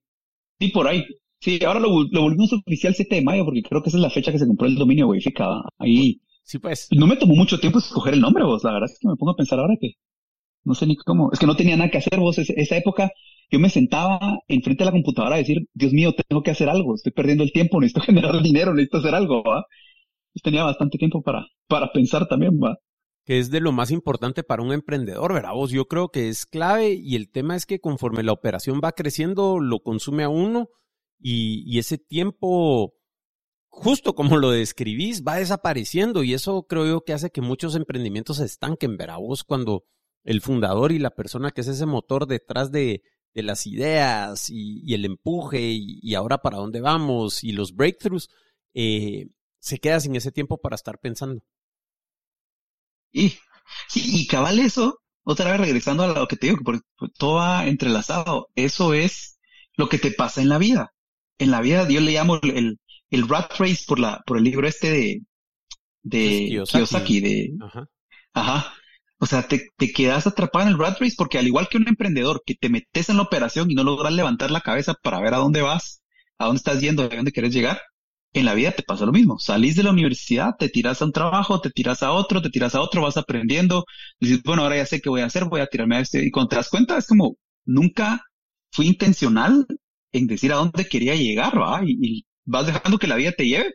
Sí, 0.60 0.68
por 0.68 0.88
ahí. 0.88 1.04
Sí, 1.40 1.58
ahora 1.64 1.80
lo, 1.80 1.90
volvimos 1.90 2.52
oficial 2.52 2.94
7 2.94 3.16
de 3.16 3.22
mayo 3.22 3.44
porque 3.44 3.62
creo 3.62 3.82
que 3.82 3.90
esa 3.90 3.98
es 3.98 4.02
la 4.02 4.10
fecha 4.10 4.32
que 4.32 4.38
se 4.38 4.46
compró 4.46 4.66
el 4.66 4.76
dominio 4.76 5.08
Wifica. 5.08 5.46
Ahí. 5.78 6.20
Sí, 6.42 6.58
pues. 6.58 6.88
No 6.92 7.06
me 7.06 7.16
tomó 7.16 7.34
mucho 7.34 7.58
tiempo 7.58 7.78
escoger 7.78 8.14
el 8.14 8.20
nombre, 8.20 8.44
vos. 8.44 8.64
La 8.64 8.72
verdad 8.72 8.90
es 8.90 8.98
que 8.98 9.08
me 9.08 9.16
pongo 9.16 9.32
a 9.32 9.36
pensar 9.36 9.58
ahora 9.58 9.74
que 9.80 9.92
no 10.64 10.74
sé 10.74 10.86
ni 10.86 10.96
cómo. 10.96 11.30
Es 11.32 11.38
que 11.38 11.46
no 11.46 11.56
tenía 11.56 11.76
nada 11.76 11.90
que 11.90 11.98
hacer, 11.98 12.18
vos. 12.18 12.38
esa 12.38 12.76
época 12.76 13.10
yo 13.50 13.58
me 13.60 13.70
sentaba 13.70 14.18
enfrente 14.48 14.82
de 14.82 14.86
la 14.86 14.92
computadora 14.92 15.36
a 15.36 15.38
decir, 15.38 15.68
Dios 15.74 15.92
mío, 15.92 16.14
tengo 16.28 16.42
que 16.42 16.50
hacer 16.50 16.68
algo. 16.68 16.94
Estoy 16.94 17.12
perdiendo 17.12 17.44
el 17.44 17.52
tiempo, 17.52 17.80
necesito 17.80 18.00
generar 18.06 18.42
dinero, 18.42 18.72
necesito 18.72 18.98
hacer 18.98 19.14
algo, 19.14 19.42
¿va? 19.42 19.64
tenía 20.42 20.64
bastante 20.64 20.98
tiempo 20.98 21.22
para, 21.22 21.46
para 21.68 21.92
pensar 21.92 22.26
también, 22.26 22.58
¿va? 22.60 22.76
Que 23.24 23.38
es 23.38 23.50
de 23.50 23.60
lo 23.60 23.72
más 23.72 23.90
importante 23.90 24.42
para 24.42 24.62
un 24.62 24.72
emprendedor, 24.72 25.32
¿verdad? 25.32 25.52
Yo 25.68 25.86
creo 25.86 26.10
que 26.10 26.28
es 26.28 26.44
clave 26.44 26.92
y 26.92 27.16
el 27.16 27.30
tema 27.30 27.56
es 27.56 27.64
que 27.64 27.80
conforme 27.80 28.22
la 28.22 28.32
operación 28.32 28.80
va 28.84 28.92
creciendo, 28.92 29.60
lo 29.60 29.80
consume 29.80 30.24
a 30.24 30.28
uno 30.28 30.68
y, 31.18 31.78
ese 31.78 31.96
tiempo, 31.96 32.92
justo 33.68 34.14
como 34.14 34.36
lo 34.36 34.50
describís, 34.50 35.24
va 35.24 35.36
desapareciendo 35.36 36.22
y 36.22 36.34
eso 36.34 36.66
creo 36.68 36.86
yo 36.86 37.00
que 37.02 37.14
hace 37.14 37.30
que 37.30 37.40
muchos 37.40 37.76
emprendimientos 37.76 38.36
se 38.36 38.44
estanquen, 38.44 38.98
¿verdad? 38.98 39.16
Cuando 39.46 39.84
el 40.22 40.42
fundador 40.42 40.92
y 40.92 40.98
la 40.98 41.14
persona 41.14 41.50
que 41.50 41.62
es 41.62 41.68
ese 41.68 41.86
motor 41.86 42.26
detrás 42.26 42.70
de, 42.70 43.02
las 43.32 43.66
ideas 43.66 44.50
y, 44.50 44.92
el 44.92 45.06
empuje 45.06 45.72
y, 45.72 46.14
ahora 46.14 46.38
para 46.38 46.58
dónde 46.58 46.82
vamos 46.82 47.42
y 47.42 47.52
los 47.52 47.74
breakthroughs, 47.74 48.28
eh, 48.74 49.28
se 49.60 49.78
queda 49.78 49.98
sin 50.00 50.14
ese 50.14 50.30
tiempo 50.30 50.58
para 50.58 50.76
estar 50.76 50.98
pensando. 50.98 51.42
Y, 53.14 53.32
y 53.94 54.26
cabal 54.26 54.58
eso, 54.58 55.00
otra 55.22 55.52
vez 55.52 55.60
regresando 55.60 56.02
a 56.02 56.08
lo 56.08 56.26
que 56.26 56.36
te 56.36 56.48
digo, 56.48 56.58
que 56.72 56.80
todo 57.16 57.36
va 57.36 57.66
entrelazado. 57.66 58.48
Eso 58.56 58.92
es 58.92 59.38
lo 59.76 59.88
que 59.88 59.98
te 59.98 60.10
pasa 60.10 60.42
en 60.42 60.48
la 60.50 60.58
vida. 60.58 60.92
En 61.38 61.50
la 61.50 61.60
vida 61.60 61.88
yo 61.88 62.00
le 62.00 62.12
llamo 62.12 62.38
el, 62.42 62.78
el 63.10 63.28
rat 63.28 63.52
race 63.58 63.84
por 63.86 63.98
la, 63.98 64.22
por 64.26 64.36
el 64.38 64.44
libro 64.44 64.66
este 64.68 64.90
de, 64.90 65.22
de 66.02 66.62
Kiyosaki. 66.66 67.20
de, 67.20 67.50
ajá. 67.62 67.86
ajá. 68.34 68.74
O 69.18 69.26
sea, 69.26 69.46
te, 69.48 69.68
te, 69.76 69.92
quedas 69.92 70.26
atrapado 70.26 70.66
en 70.66 70.72
el 70.72 70.78
rat 70.78 71.00
race 71.00 71.14
porque 71.16 71.38
al 71.38 71.46
igual 71.46 71.68
que 71.68 71.78
un 71.78 71.88
emprendedor 71.88 72.42
que 72.44 72.54
te 72.54 72.68
metes 72.68 73.08
en 73.08 73.16
la 73.16 73.22
operación 73.22 73.70
y 73.70 73.74
no 73.74 73.84
logras 73.84 74.12
levantar 74.12 74.50
la 74.50 74.60
cabeza 74.60 74.94
para 75.02 75.20
ver 75.20 75.34
a 75.34 75.38
dónde 75.38 75.62
vas, 75.62 76.02
a 76.38 76.46
dónde 76.46 76.58
estás 76.58 76.80
yendo, 76.80 77.04
a 77.04 77.08
dónde 77.08 77.32
quieres 77.32 77.54
llegar, 77.54 77.80
en 78.34 78.44
la 78.44 78.54
vida 78.54 78.72
te 78.72 78.82
pasa 78.82 79.06
lo 79.06 79.12
mismo. 79.12 79.38
Salís 79.38 79.76
de 79.76 79.84
la 79.84 79.92
universidad, 79.92 80.56
te 80.58 80.68
tiras 80.68 81.00
a 81.00 81.04
un 81.06 81.12
trabajo, 81.12 81.60
te 81.60 81.70
tiras 81.70 82.02
a 82.02 82.12
otro, 82.12 82.42
te 82.42 82.50
tiras 82.50 82.74
a 82.74 82.80
otro, 82.82 83.02
vas 83.02 83.16
aprendiendo. 83.16 83.84
Dices, 84.20 84.42
bueno, 84.42 84.62
ahora 84.62 84.76
ya 84.76 84.86
sé 84.86 85.00
qué 85.00 85.08
voy 85.08 85.20
a 85.22 85.26
hacer, 85.26 85.44
voy 85.46 85.60
a 85.60 85.68
tirarme 85.68 85.96
a 85.96 86.00
este. 86.00 86.26
Y 86.26 86.30
cuando 86.30 86.50
te 86.50 86.56
das 86.56 86.68
cuenta, 86.68 86.98
es 86.98 87.06
como, 87.06 87.36
nunca 87.64 88.22
fui 88.72 88.88
intencional 88.88 89.66
en 90.12 90.26
decir 90.26 90.52
a 90.52 90.56
dónde 90.56 90.86
quería 90.88 91.14
llegar, 91.14 91.58
¿va? 91.58 91.80
Y, 91.86 92.26
vas 92.44 92.66
dejando 92.66 92.98
que 92.98 93.06
la 93.06 93.16
vida 93.16 93.32
te 93.32 93.46
lleve. 93.46 93.72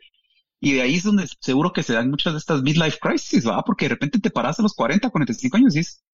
Y 0.60 0.74
de 0.74 0.82
ahí 0.82 0.96
es 0.96 1.04
donde 1.04 1.26
seguro 1.40 1.72
que 1.72 1.82
se 1.82 1.94
dan 1.94 2.10
muchas 2.10 2.34
de 2.34 2.38
estas 2.38 2.62
midlife 2.62 2.98
crises, 3.00 3.46
¿va? 3.48 3.62
Porque 3.64 3.86
de 3.86 3.90
repente 3.90 4.20
te 4.20 4.30
paras 4.30 4.58
a 4.58 4.62
los 4.62 4.74
40, 4.74 5.10
45 5.10 5.56
años 5.56 5.74
y 5.74 5.78
dices, 5.80 6.04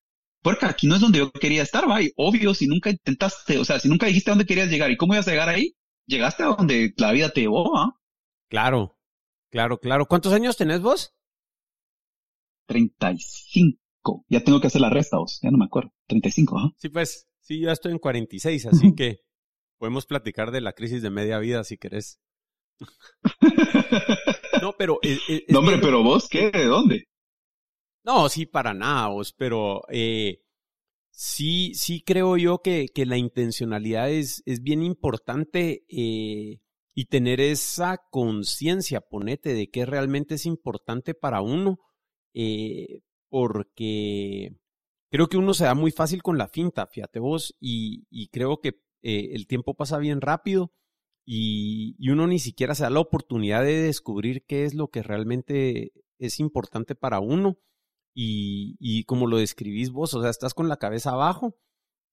porque 0.42 0.66
aquí 0.66 0.86
no 0.86 0.94
es 0.94 1.00
donde 1.00 1.18
yo 1.18 1.32
quería 1.32 1.62
estar, 1.62 1.90
¿va? 1.90 2.02
Y 2.02 2.12
obvio, 2.16 2.54
si 2.54 2.68
nunca 2.68 2.90
intentaste, 2.90 3.58
o 3.58 3.64
sea, 3.64 3.80
si 3.80 3.88
nunca 3.88 4.06
dijiste 4.06 4.30
a 4.30 4.34
dónde 4.34 4.46
querías 4.46 4.70
llegar 4.70 4.90
y 4.90 4.96
cómo 4.96 5.14
ibas 5.14 5.26
a 5.28 5.32
llegar 5.32 5.48
ahí, 5.48 5.74
llegaste 6.06 6.44
a 6.44 6.46
donde 6.46 6.94
la 6.96 7.12
vida 7.12 7.30
te 7.30 7.42
llevó, 7.42 7.72
¿va? 7.74 7.92
Claro, 8.48 8.98
claro, 9.50 9.78
claro. 9.78 10.06
¿Cuántos 10.06 10.32
años 10.32 10.56
tenés 10.56 10.80
vos? 10.80 11.14
35. 12.66 14.24
Ya 14.28 14.44
tengo 14.44 14.60
que 14.60 14.68
hacer 14.68 14.80
la 14.80 14.90
resta 14.90 15.18
vos, 15.18 15.40
ya 15.42 15.50
no 15.50 15.58
me 15.58 15.64
acuerdo. 15.64 15.92
35, 16.06 16.58
¿ah? 16.58 16.72
Sí, 16.76 16.88
pues, 16.88 17.28
sí, 17.40 17.60
ya 17.60 17.72
estoy 17.72 17.92
en 17.92 17.98
46, 17.98 18.66
así 18.66 18.94
que 18.94 19.20
podemos 19.78 20.06
platicar 20.06 20.50
de 20.50 20.60
la 20.60 20.72
crisis 20.72 21.02
de 21.02 21.10
media 21.10 21.38
vida 21.38 21.64
si 21.64 21.76
querés. 21.76 22.20
no, 24.62 24.74
pero... 24.78 24.98
no, 25.48 25.58
hombre, 25.58 25.78
pero 25.78 26.02
vos, 26.02 26.28
¿qué? 26.28 26.50
¿De 26.50 26.66
dónde? 26.66 27.08
No, 28.04 28.28
sí, 28.28 28.46
para 28.46 28.74
nada, 28.74 29.08
vos, 29.08 29.32
pero 29.32 29.82
eh, 29.88 30.42
sí, 31.10 31.74
sí 31.74 32.02
creo 32.02 32.36
yo 32.36 32.60
que, 32.62 32.86
que 32.94 33.06
la 33.06 33.16
intencionalidad 33.16 34.10
es, 34.10 34.42
es 34.46 34.62
bien 34.62 34.82
importante. 34.82 35.84
Eh, 35.88 36.60
y 36.98 37.04
tener 37.04 37.42
esa 37.42 37.98
conciencia, 38.10 39.02
ponete, 39.02 39.52
de 39.52 39.68
que 39.68 39.84
realmente 39.84 40.36
es 40.36 40.46
importante 40.46 41.12
para 41.12 41.42
uno, 41.42 41.78
eh, 42.32 43.02
porque 43.28 44.56
creo 45.10 45.28
que 45.28 45.36
uno 45.36 45.52
se 45.52 45.64
da 45.64 45.74
muy 45.74 45.90
fácil 45.90 46.22
con 46.22 46.38
la 46.38 46.48
finta, 46.48 46.86
fíjate 46.86 47.18
vos, 47.18 47.54
y, 47.60 48.28
creo 48.32 48.62
que 48.62 48.80
eh, 49.02 49.32
el 49.34 49.46
tiempo 49.46 49.74
pasa 49.74 49.98
bien 49.98 50.22
rápido 50.22 50.72
y, 51.26 51.96
uno 52.10 52.26
ni 52.26 52.38
siquiera 52.38 52.74
se 52.74 52.84
da 52.84 52.90
la 52.90 53.00
oportunidad 53.00 53.62
de 53.62 53.82
descubrir 53.82 54.46
qué 54.46 54.64
es 54.64 54.72
lo 54.72 54.88
que 54.88 55.02
realmente 55.02 55.92
es 56.18 56.40
importante 56.40 56.94
para 56.94 57.20
uno. 57.20 57.58
Y, 58.14 58.76
y 58.80 59.04
como 59.04 59.26
lo 59.26 59.36
describís 59.36 59.90
vos, 59.90 60.14
o 60.14 60.22
sea, 60.22 60.30
estás 60.30 60.54
con 60.54 60.68
la 60.68 60.78
cabeza 60.78 61.10
abajo 61.10 61.58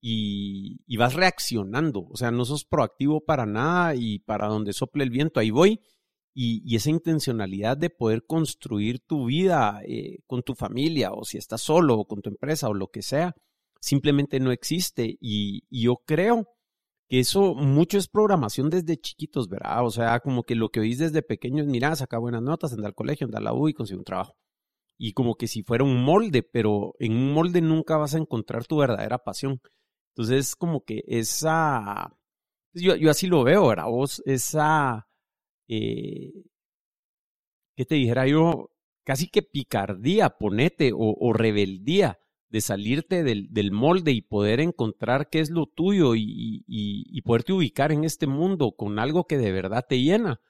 y, 0.06 0.96
vas 0.98 1.14
reaccionando, 1.14 2.06
o 2.10 2.16
sea, 2.16 2.30
no 2.30 2.44
sos 2.44 2.66
proactivo 2.66 3.24
para 3.24 3.46
nada 3.46 3.94
y 3.94 4.18
para 4.18 4.48
donde 4.48 4.74
sople 4.74 5.02
el 5.02 5.08
viento, 5.08 5.40
ahí 5.40 5.50
voy. 5.50 5.80
Y, 6.34 6.76
esa 6.76 6.90
intencionalidad 6.90 7.78
de 7.78 7.88
poder 7.88 8.26
construir 8.26 9.00
tu 9.00 9.26
vida 9.26 9.80
eh, 9.86 10.18
con 10.26 10.42
tu 10.42 10.54
familia 10.54 11.12
o 11.12 11.24
si 11.24 11.38
estás 11.38 11.62
solo 11.62 11.98
o 11.98 12.06
con 12.06 12.20
tu 12.20 12.28
empresa 12.28 12.68
o 12.68 12.74
lo 12.74 12.88
que 12.88 13.00
sea, 13.00 13.34
simplemente 13.80 14.40
no 14.40 14.52
existe. 14.52 15.16
Y, 15.20 15.64
yo 15.70 15.96
creo 16.04 16.48
que 17.08 17.20
eso 17.20 17.54
mucho 17.54 17.96
es 17.96 18.08
programación 18.08 18.68
desde 18.70 19.00
chiquitos, 19.00 19.48
¿verdad? 19.48 19.86
O 19.86 19.90
sea, 19.90 20.20
como 20.20 20.42
que 20.42 20.54
lo 20.54 20.68
que 20.70 20.80
oís 20.80 20.98
desde 20.98 21.22
pequeño 21.22 21.62
es, 21.62 21.68
mira, 21.68 21.96
saca 21.96 22.18
buenas 22.18 22.42
notas, 22.42 22.74
anda 22.74 22.88
al 22.88 22.94
colegio, 22.94 23.26
anda 23.26 23.38
a 23.38 23.42
la 23.42 23.54
U 23.54 23.68
y 23.68 23.74
consigue 23.74 23.98
un 23.98 24.04
trabajo. 24.04 24.36
Y 24.98 25.12
como 25.14 25.36
que 25.36 25.48
si 25.48 25.62
fuera 25.62 25.84
un 25.84 26.04
molde, 26.04 26.42
pero 26.42 26.94
en 26.98 27.12
un 27.12 27.32
molde 27.32 27.62
nunca 27.62 27.96
vas 27.96 28.14
a 28.14 28.18
encontrar 28.18 28.66
tu 28.66 28.76
verdadera 28.78 29.18
pasión. 29.18 29.60
Entonces, 30.16 30.54
como 30.54 30.84
que 30.84 31.02
esa, 31.08 32.16
pues, 32.72 32.84
yo, 32.84 32.94
yo 32.94 33.10
así 33.10 33.26
lo 33.26 33.42
veo, 33.42 33.66
¿verdad? 33.68 33.86
Vos, 33.86 34.22
esa, 34.26 35.08
eh, 35.68 36.32
¿qué 37.76 37.84
te 37.84 37.96
dijera 37.96 38.26
yo? 38.28 38.70
Casi 39.04 39.28
que 39.28 39.42
picardía, 39.42 40.30
ponete, 40.38 40.92
o, 40.94 41.32
rebeldía 41.32 42.20
de 42.48 42.60
salirte 42.60 43.24
del, 43.24 43.48
del, 43.52 43.72
molde 43.72 44.12
y 44.12 44.22
poder 44.22 44.60
encontrar 44.60 45.28
qué 45.28 45.40
es 45.40 45.50
lo 45.50 45.66
tuyo 45.66 46.14
y, 46.14 46.22
y, 46.22 46.64
y, 46.66 47.22
poderte 47.22 47.52
ubicar 47.52 47.90
en 47.90 48.04
este 48.04 48.28
mundo 48.28 48.72
con 48.76 49.00
algo 49.00 49.26
que 49.26 49.36
de 49.36 49.50
verdad 49.50 49.84
te 49.88 50.00
llena. 50.00 50.40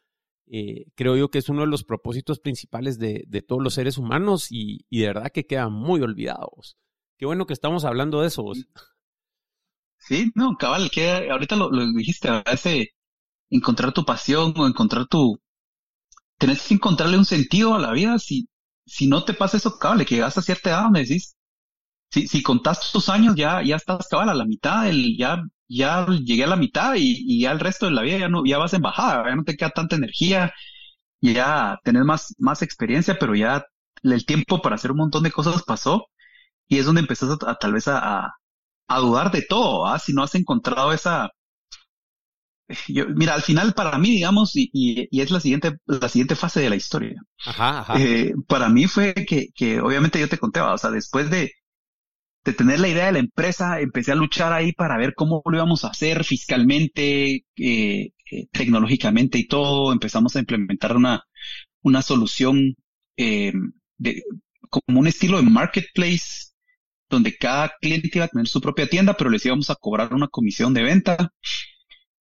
Eh, 0.46 0.86
creo 0.94 1.16
yo 1.16 1.30
que 1.30 1.38
es 1.38 1.48
uno 1.48 1.62
de 1.62 1.68
los 1.68 1.84
propósitos 1.84 2.38
principales 2.38 2.98
de, 2.98 3.24
de 3.26 3.42
todos 3.42 3.62
los 3.62 3.74
seres 3.74 3.96
humanos 3.96 4.48
y, 4.50 4.84
de 4.90 5.06
verdad 5.06 5.32
que 5.32 5.46
queda 5.46 5.68
muy 5.70 6.02
olvidados. 6.02 6.76
Qué 7.16 7.26
bueno 7.26 7.46
que 7.46 7.54
estamos 7.54 7.84
hablando 7.84 8.20
de 8.20 8.28
eso. 8.28 8.42
Vos. 8.42 8.66
Sí, 10.06 10.30
no, 10.34 10.56
cabal, 10.56 10.90
que 10.90 11.30
ahorita 11.30 11.56
lo, 11.56 11.70
dijiste, 11.94 12.28
ese 12.46 12.90
encontrar 13.50 13.92
tu 13.92 14.04
pasión 14.04 14.54
o 14.58 14.66
encontrar 14.68 15.06
tu... 15.06 15.40
Tenés 16.38 16.62
que 16.66 16.74
encontrarle 16.74 17.18
un 17.18 17.24
sentido 17.24 17.74
a 17.74 17.78
la 17.78 17.92
vida 17.92 18.18
si, 18.18 18.48
si 18.86 19.06
no 19.08 19.24
te 19.24 19.34
pasa 19.34 19.56
eso, 19.56 19.78
cabal, 19.78 20.04
que 20.04 20.16
llegas 20.16 20.36
a 20.38 20.42
cierta 20.42 20.70
edad 20.70 20.82
donde 20.84 21.00
decís, 21.00 21.36
si, 22.10 22.28
si 22.28 22.42
contás 22.42 22.92
tus 22.92 23.08
años, 23.10 23.34
ya, 23.36 23.62
ya 23.62 23.76
estás 23.76 24.08
cabal 24.08 24.30
a 24.30 24.34
la 24.34 24.44
mitad, 24.46 24.88
el, 24.88 25.16
ya, 25.18 25.42
ya 25.68 26.06
llegué 26.08 26.44
a 26.44 26.48
la 26.48 26.56
mitad 26.56 26.94
y, 26.96 27.16
y 27.26 27.42
ya 27.42 27.52
el 27.52 27.60
resto 27.60 27.86
de 27.86 27.92
la 27.92 28.02
vida 28.02 28.18
ya 28.18 28.28
no, 28.28 28.44
ya 28.46 28.58
vas 28.58 28.74
en 28.74 28.82
bajada, 28.82 29.28
ya 29.28 29.36
no 29.36 29.44
te 29.44 29.56
queda 29.56 29.70
tanta 29.70 29.96
energía, 29.96 30.52
ya 31.20 31.78
tenés 31.84 32.04
más, 32.04 32.34
más 32.38 32.62
experiencia, 32.62 33.18
pero 33.18 33.34
ya 33.36 33.64
el 34.02 34.26
tiempo 34.26 34.62
para 34.62 34.76
hacer 34.76 34.92
un 34.92 34.98
montón 34.98 35.22
de 35.24 35.32
cosas 35.32 35.62
pasó 35.64 36.06
y 36.68 36.78
es 36.78 36.86
donde 36.86 37.02
empezás 37.02 37.38
a, 37.46 37.54
tal 37.56 37.72
vez 37.74 37.88
a, 37.88 38.26
a, 38.26 38.34
dudar 38.88 39.30
de 39.32 39.42
todo, 39.42 39.86
¿ah? 39.86 39.98
si 39.98 40.12
no 40.12 40.22
has 40.22 40.34
encontrado 40.34 40.92
esa, 40.92 41.30
yo, 42.88 43.06
mira, 43.08 43.34
al 43.34 43.42
final 43.42 43.74
para 43.74 43.98
mí, 43.98 44.10
digamos, 44.10 44.56
y, 44.56 44.70
y, 44.72 45.08
y, 45.10 45.20
es 45.20 45.30
la 45.30 45.40
siguiente, 45.40 45.72
la 45.86 46.08
siguiente 46.08 46.34
fase 46.34 46.60
de 46.60 46.70
la 46.70 46.76
historia. 46.76 47.20
Ajá, 47.44 47.80
ajá. 47.80 47.94
Eh, 47.98 48.32
para 48.48 48.68
mí 48.68 48.86
fue 48.86 49.14
que, 49.14 49.48
que 49.54 49.80
obviamente 49.80 50.18
yo 50.18 50.28
te 50.28 50.38
conté, 50.38 50.60
o 50.60 50.78
sea, 50.78 50.90
después 50.90 51.30
de, 51.30 51.52
de 52.44 52.52
tener 52.52 52.80
la 52.80 52.88
idea 52.88 53.06
de 53.06 53.12
la 53.12 53.18
empresa, 53.20 53.80
empecé 53.80 54.12
a 54.12 54.16
luchar 54.16 54.52
ahí 54.52 54.72
para 54.72 54.98
ver 54.98 55.14
cómo 55.14 55.42
lo 55.46 55.56
íbamos 55.56 55.84
a 55.84 55.88
hacer 55.88 56.24
fiscalmente, 56.24 57.44
eh, 57.56 58.10
eh, 58.30 58.46
tecnológicamente 58.52 59.38
y 59.38 59.46
todo. 59.46 59.92
Empezamos 59.92 60.36
a 60.36 60.40
implementar 60.40 60.96
una, 60.96 61.22
una 61.82 62.02
solución 62.02 62.76
eh, 63.16 63.52
de, 63.98 64.22
como 64.68 65.00
un 65.00 65.06
estilo 65.06 65.38
de 65.38 65.44
marketplace 65.50 66.53
donde 67.14 67.36
cada 67.36 67.72
cliente 67.80 68.10
iba 68.14 68.26
a 68.26 68.28
tener 68.28 68.48
su 68.48 68.60
propia 68.60 68.88
tienda, 68.88 69.14
pero 69.16 69.30
les 69.30 69.44
íbamos 69.46 69.70
a 69.70 69.76
cobrar 69.76 70.12
una 70.14 70.28
comisión 70.28 70.74
de 70.74 70.82
venta. 70.82 71.32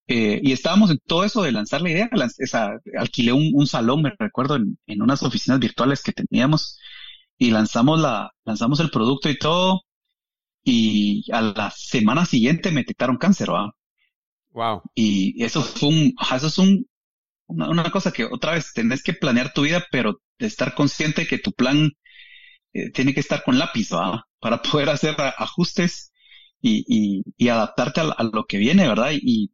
y 0.08 0.52
estábamos 0.52 0.92
en 0.92 1.00
todo 1.06 1.24
eso 1.24 1.42
de 1.44 1.52
lanzar 1.52 1.82
la 1.82 1.90
idea. 1.92 2.10
esa, 2.40 2.72
alquilé 2.98 3.34
un, 3.34 3.52
un, 3.54 3.68
salón, 3.68 4.02
me 4.04 4.12
recuerdo, 4.18 4.56
en, 4.58 4.78
en 4.88 5.02
unas 5.02 5.24
oficinas 5.24 5.60
virtuales 5.60 6.04
que 6.04 6.12
teníamos 6.14 6.78
y 7.38 7.52
lanzamos 7.52 8.00
la, 8.00 8.32
lanzamos 8.46 8.80
el 8.80 8.92
producto 8.92 9.30
y 9.30 9.38
todo 9.38 9.82
y 10.64 11.30
a 11.32 11.42
la 11.42 11.72
semana 11.76 12.26
siguiente 12.26 12.72
me 12.72 12.82
detectaron 12.82 13.18
cáncer. 13.18 13.50
Wow. 14.52 14.82
Y 14.96 15.44
eso 15.44 15.62
fue 15.62 15.90
un, 15.90 16.14
eso 16.36 16.48
es 16.48 16.58
un, 16.58 16.88
una, 17.48 17.92
cosa 17.92 18.12
que 18.12 18.26
otra 18.26 18.54
vez 18.54 18.72
tenés 18.74 19.04
que 19.04 19.14
planear 19.14 19.54
tu 19.54 19.64
vida, 19.64 19.84
pero 19.92 20.22
de 20.40 20.48
estar 20.48 20.74
consciente 20.74 21.28
que 21.28 21.40
tu 21.40 21.52
plan 21.52 21.92
eh, 22.74 22.92
tiene 22.92 23.14
que 23.14 23.20
estar 23.22 23.44
con 23.44 23.60
lápiz, 23.60 23.94
¿va? 23.94 24.26
Para 24.40 24.62
poder 24.62 24.90
hacer 24.90 25.16
ajustes 25.38 26.12
y, 26.62 26.84
y, 26.88 27.24
y 27.38 27.50
adaptarte 27.50 28.02
a, 28.02 28.24
lo 28.32 28.46
que 28.46 28.58
viene, 28.58 28.88
¿verdad? 28.88 29.12
Y, 29.14 29.52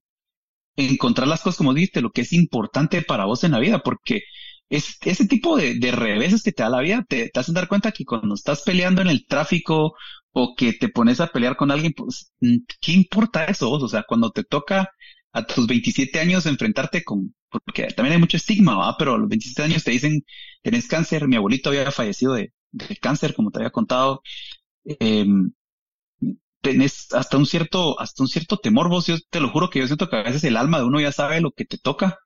encontrar 0.78 1.28
las 1.28 1.42
cosas 1.42 1.58
como 1.58 1.74
dijiste, 1.74 2.02
lo 2.02 2.12
que 2.12 2.22
es 2.22 2.34
importante 2.34 3.02
para 3.02 3.26
vos 3.26 3.44
en 3.44 3.52
la 3.52 3.60
vida, 3.60 3.80
porque 3.80 4.22
es, 4.70 4.98
ese 5.02 5.28
tipo 5.28 5.58
de, 5.58 5.76
de 5.80 5.92
reveses 5.92 6.44
que 6.44 6.54
te 6.54 6.64
da 6.64 6.70
la 6.70 6.82
vida, 6.82 7.06
te, 7.08 7.30
te 7.30 7.40
hacen 7.40 7.56
dar 7.56 7.68
cuenta 7.68 7.92
que 7.92 8.06
cuando 8.06 8.36
estás 8.36 8.62
peleando 8.64 9.02
en 9.02 9.10
el 9.10 9.26
tráfico 9.28 9.94
o 10.32 10.56
que 10.56 10.74
te 10.74 10.90
pones 10.90 11.20
a 11.20 11.28
pelear 11.28 11.56
con 11.58 11.72
alguien, 11.72 11.94
pues, 11.94 12.32
mm, 12.40 12.58
¿qué 12.82 12.94
importa 12.94 13.46
eso? 13.46 13.72
O 13.72 13.88
sea, 13.90 14.04
cuando 14.08 14.32
te 14.32 14.44
toca 14.44 14.90
a 15.34 15.46
tus 15.46 15.68
27 15.68 16.20
años 16.20 16.46
enfrentarte 16.46 17.04
con, 17.04 17.36
porque 17.50 17.88
también 17.88 18.14
hay 18.14 18.20
mucho 18.20 18.38
estigma, 18.38 18.76
¿va? 18.78 18.96
Pero 18.98 19.16
a 19.16 19.18
los 19.18 19.30
27 19.30 19.64
años 19.64 19.84
te 19.84 19.92
dicen, 19.92 20.24
tenés 20.62 20.88
cáncer, 20.88 21.28
mi 21.28 21.36
abuelito 21.36 21.70
había 21.70 21.92
fallecido 21.92 22.34
de, 22.34 22.54
de 22.72 22.96
cáncer, 22.98 23.34
como 23.36 23.52
te 23.52 23.60
había 23.60 23.72
contado, 23.72 24.22
eh, 24.86 25.26
tenés 26.62 27.14
hasta 27.14 27.38
un 27.38 27.46
cierto, 27.46 28.00
hasta 28.00 28.24
un 28.24 28.28
cierto 28.28 28.58
temor, 28.58 28.90
vos, 28.90 29.08
yo 29.08 29.16
te 29.30 29.40
lo 29.40 29.50
juro 29.50 29.70
que 29.70 29.80
yo 29.80 29.88
siento 29.88 30.10
que 30.10 30.18
a 30.18 30.24
veces 30.24 30.44
el 30.44 30.58
alma 30.58 30.80
de 30.80 30.86
uno 30.86 31.00
ya 31.00 31.12
sabe 31.12 31.42
lo 31.42 31.52
que 31.52 31.66
te 31.66 31.78
toca. 31.78 32.18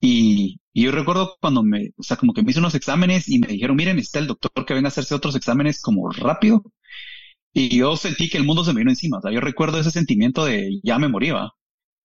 Y, 0.00 0.60
y 0.74 0.84
yo 0.84 0.92
recuerdo 0.92 1.36
cuando 1.40 1.62
me, 1.64 1.90
o 1.98 2.02
sea, 2.04 2.16
como 2.18 2.34
que 2.34 2.42
me 2.42 2.50
hice 2.52 2.60
unos 2.60 2.74
exámenes 2.76 3.28
y 3.28 3.38
me 3.40 3.48
dijeron, 3.48 3.76
miren, 3.76 3.98
está 3.98 4.18
el 4.20 4.28
doctor 4.28 4.52
que 4.66 4.74
venga 4.74 4.88
a 4.88 4.90
hacerse 4.90 5.14
otros 5.14 5.36
exámenes 5.36 5.80
como 5.82 6.10
rápido. 6.10 6.62
Y 7.52 7.78
yo 7.78 7.96
sentí 7.96 8.28
que 8.30 8.38
el 8.38 8.44
mundo 8.44 8.64
se 8.64 8.72
me 8.72 8.80
vino 8.80 8.90
encima. 8.90 9.18
O 9.18 9.22
sea, 9.22 9.32
yo 9.32 9.40
recuerdo 9.40 9.80
ese 9.80 9.90
sentimiento 9.90 10.44
de 10.44 10.80
ya 10.82 10.98
me 10.98 11.08
moría. 11.08 11.50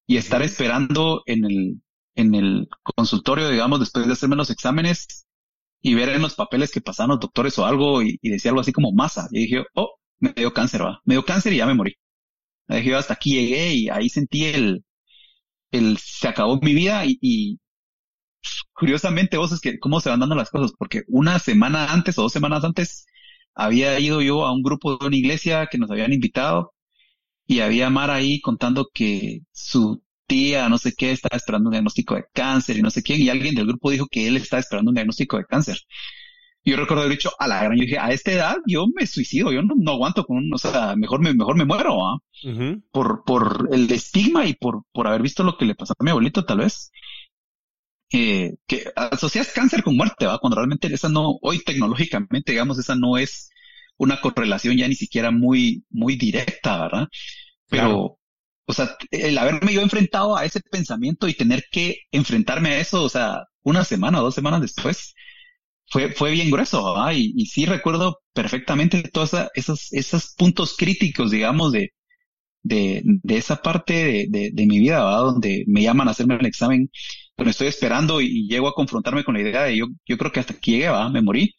Y 0.07 0.17
estar 0.17 0.41
esperando 0.43 1.23
en 1.27 1.45
el, 1.45 1.81
en 2.15 2.35
el 2.35 2.69
consultorio, 2.83 3.49
digamos, 3.49 3.79
después 3.79 4.07
de 4.07 4.13
hacerme 4.13 4.35
los 4.37 4.49
exámenes 4.51 5.25
y 5.81 5.93
ver 5.95 6.09
en 6.09 6.21
los 6.21 6.35
papeles 6.35 6.71
que 6.71 6.81
pasaban 6.81 7.11
los 7.11 7.19
doctores 7.19 7.57
o 7.59 7.65
algo 7.65 8.01
y, 8.03 8.19
decía 8.21 8.51
algo 8.51 8.61
así 8.61 8.71
como 8.71 8.91
masa. 8.93 9.27
Y 9.31 9.41
dije, 9.41 9.63
oh, 9.75 9.95
me 10.19 10.33
dio 10.35 10.53
cáncer, 10.53 10.83
va. 10.83 11.01
Me 11.05 11.15
dio 11.15 11.25
cáncer 11.25 11.53
y 11.53 11.57
ya 11.57 11.65
me 11.65 11.73
morí. 11.73 11.95
Me 12.67 12.77
dije, 12.77 12.95
hasta 12.95 13.13
aquí 13.15 13.33
llegué 13.35 13.73
y 13.75 13.89
ahí 13.89 14.09
sentí 14.09 14.45
el, 14.45 14.85
el, 15.71 15.97
se 15.99 16.27
acabó 16.27 16.59
mi 16.61 16.73
vida 16.73 17.05
y, 17.05 17.17
y 17.21 17.59
curiosamente 18.73 19.37
vos 19.37 19.51
es 19.51 19.61
que 19.61 19.79
cómo 19.79 19.99
se 20.01 20.09
van 20.09 20.19
dando 20.19 20.35
las 20.35 20.49
cosas, 20.49 20.71
porque 20.77 21.03
una 21.07 21.39
semana 21.39 21.91
antes 21.93 22.17
o 22.17 22.23
dos 22.23 22.33
semanas 22.33 22.63
antes 22.63 23.05
había 23.55 23.99
ido 23.99 24.21
yo 24.21 24.45
a 24.45 24.53
un 24.53 24.63
grupo 24.63 24.97
de 24.97 25.07
una 25.07 25.17
iglesia 25.17 25.67
que 25.67 25.77
nos 25.77 25.91
habían 25.91 26.13
invitado 26.13 26.73
y 27.45 27.59
había 27.61 27.89
Mara 27.89 28.15
ahí 28.15 28.41
contando 28.41 28.89
que 28.93 29.41
su 29.51 30.03
tía, 30.31 30.69
no 30.69 30.77
sé 30.77 30.93
qué, 30.93 31.11
estaba 31.11 31.35
esperando 31.35 31.67
un 31.67 31.73
diagnóstico 31.73 32.15
de 32.15 32.23
cáncer 32.33 32.77
y 32.77 32.81
no 32.81 32.89
sé 32.89 33.03
quién, 33.03 33.19
y 33.19 33.27
alguien 33.27 33.53
del 33.53 33.67
grupo 33.67 33.91
dijo 33.91 34.07
que 34.09 34.29
él 34.29 34.37
estaba 34.37 34.61
esperando 34.61 34.89
un 34.89 34.95
diagnóstico 34.95 35.37
de 35.37 35.43
cáncer. 35.43 35.79
Yo 36.63 36.77
recuerdo 36.77 37.03
haber 37.03 37.17
dicho, 37.17 37.31
a 37.37 37.47
la 37.49 37.61
gran, 37.61 37.75
yo 37.75 37.81
dije, 37.81 37.99
a 37.99 38.11
esta 38.13 38.31
edad 38.31 38.55
yo 38.65 38.85
me 38.95 39.05
suicido, 39.07 39.51
yo 39.51 39.61
no, 39.61 39.73
no 39.77 39.91
aguanto 39.91 40.23
con 40.23 40.37
un, 40.37 40.53
o 40.53 40.57
sea, 40.57 40.95
mejor 40.95 41.19
me, 41.19 41.33
mejor 41.33 41.57
me 41.57 41.65
muero, 41.65 42.05
¿ah? 42.05 42.19
Por, 42.91 43.23
por 43.25 43.67
el 43.73 43.91
estigma 43.91 44.45
y 44.45 44.53
por, 44.53 44.83
por 44.93 45.05
haber 45.05 45.21
visto 45.21 45.43
lo 45.43 45.57
que 45.57 45.65
le 45.65 45.75
pasó 45.75 45.95
a 45.99 46.03
mi 46.03 46.11
abuelito, 46.11 46.45
tal 46.45 46.59
vez. 46.59 46.93
Eh, 48.13 48.55
que 48.67 48.85
asocias 48.95 49.51
cáncer 49.51 49.83
con 49.83 49.97
muerte, 49.97 50.27
¿va? 50.27 50.37
Cuando 50.37 50.55
realmente 50.55 50.87
esa 50.93 51.09
no, 51.09 51.39
hoy 51.41 51.59
tecnológicamente, 51.59 52.53
digamos, 52.53 52.79
esa 52.79 52.95
no 52.95 53.17
es 53.17 53.49
una 53.97 54.21
correlación 54.21 54.77
ya 54.77 54.87
ni 54.87 54.95
siquiera 54.95 55.29
muy, 55.31 55.83
muy 55.89 56.15
directa, 56.15 56.83
¿verdad? 56.83 57.07
Pero, 57.67 58.19
o 58.71 58.73
sea, 58.73 58.95
el 59.11 59.37
haberme 59.37 59.73
yo 59.73 59.81
enfrentado 59.81 60.37
a 60.37 60.45
ese 60.45 60.59
pensamiento 60.61 61.27
y 61.27 61.33
tener 61.35 61.63
que 61.71 61.97
enfrentarme 62.11 62.69
a 62.71 62.79
eso, 62.79 63.03
o 63.03 63.09
sea, 63.09 63.43
una 63.63 63.83
semana 63.85 64.19
o 64.21 64.23
dos 64.23 64.35
semanas 64.35 64.61
después, 64.61 65.13
fue, 65.87 66.13
fue 66.13 66.31
bien 66.31 66.51
grueso, 66.51 66.93
¿verdad? 66.93 67.13
Y, 67.15 67.33
y 67.35 67.45
sí 67.47 67.65
recuerdo 67.65 68.19
perfectamente 68.33 69.03
todos 69.03 69.31
esos, 69.55 69.91
esos 69.93 70.33
puntos 70.37 70.75
críticos, 70.77 71.31
digamos, 71.31 71.71
de, 71.73 71.91
de, 72.63 73.01
de 73.05 73.37
esa 73.37 73.61
parte 73.61 73.93
de, 73.93 74.27
de, 74.29 74.51
de 74.53 74.65
mi 74.67 74.79
vida, 74.79 75.03
¿verdad? 75.03 75.19
Donde 75.21 75.63
me 75.67 75.81
llaman 75.83 76.07
a 76.07 76.11
hacerme 76.11 76.35
el 76.35 76.45
examen 76.45 76.89
pero 77.35 77.49
estoy 77.49 77.67
esperando 77.67 78.21
y, 78.21 78.47
llego 78.47 78.67
a 78.67 78.73
confrontarme 78.75 79.23
con 79.23 79.33
la 79.35 79.41
idea 79.41 79.63
de 79.63 79.77
yo, 79.77 79.87
yo 80.07 80.17
creo 80.17 80.31
que 80.31 80.39
hasta 80.41 80.53
aquí 80.53 80.71
llegué, 80.73 80.89
¿va? 80.89 81.09
me 81.09 81.21
morí. 81.23 81.55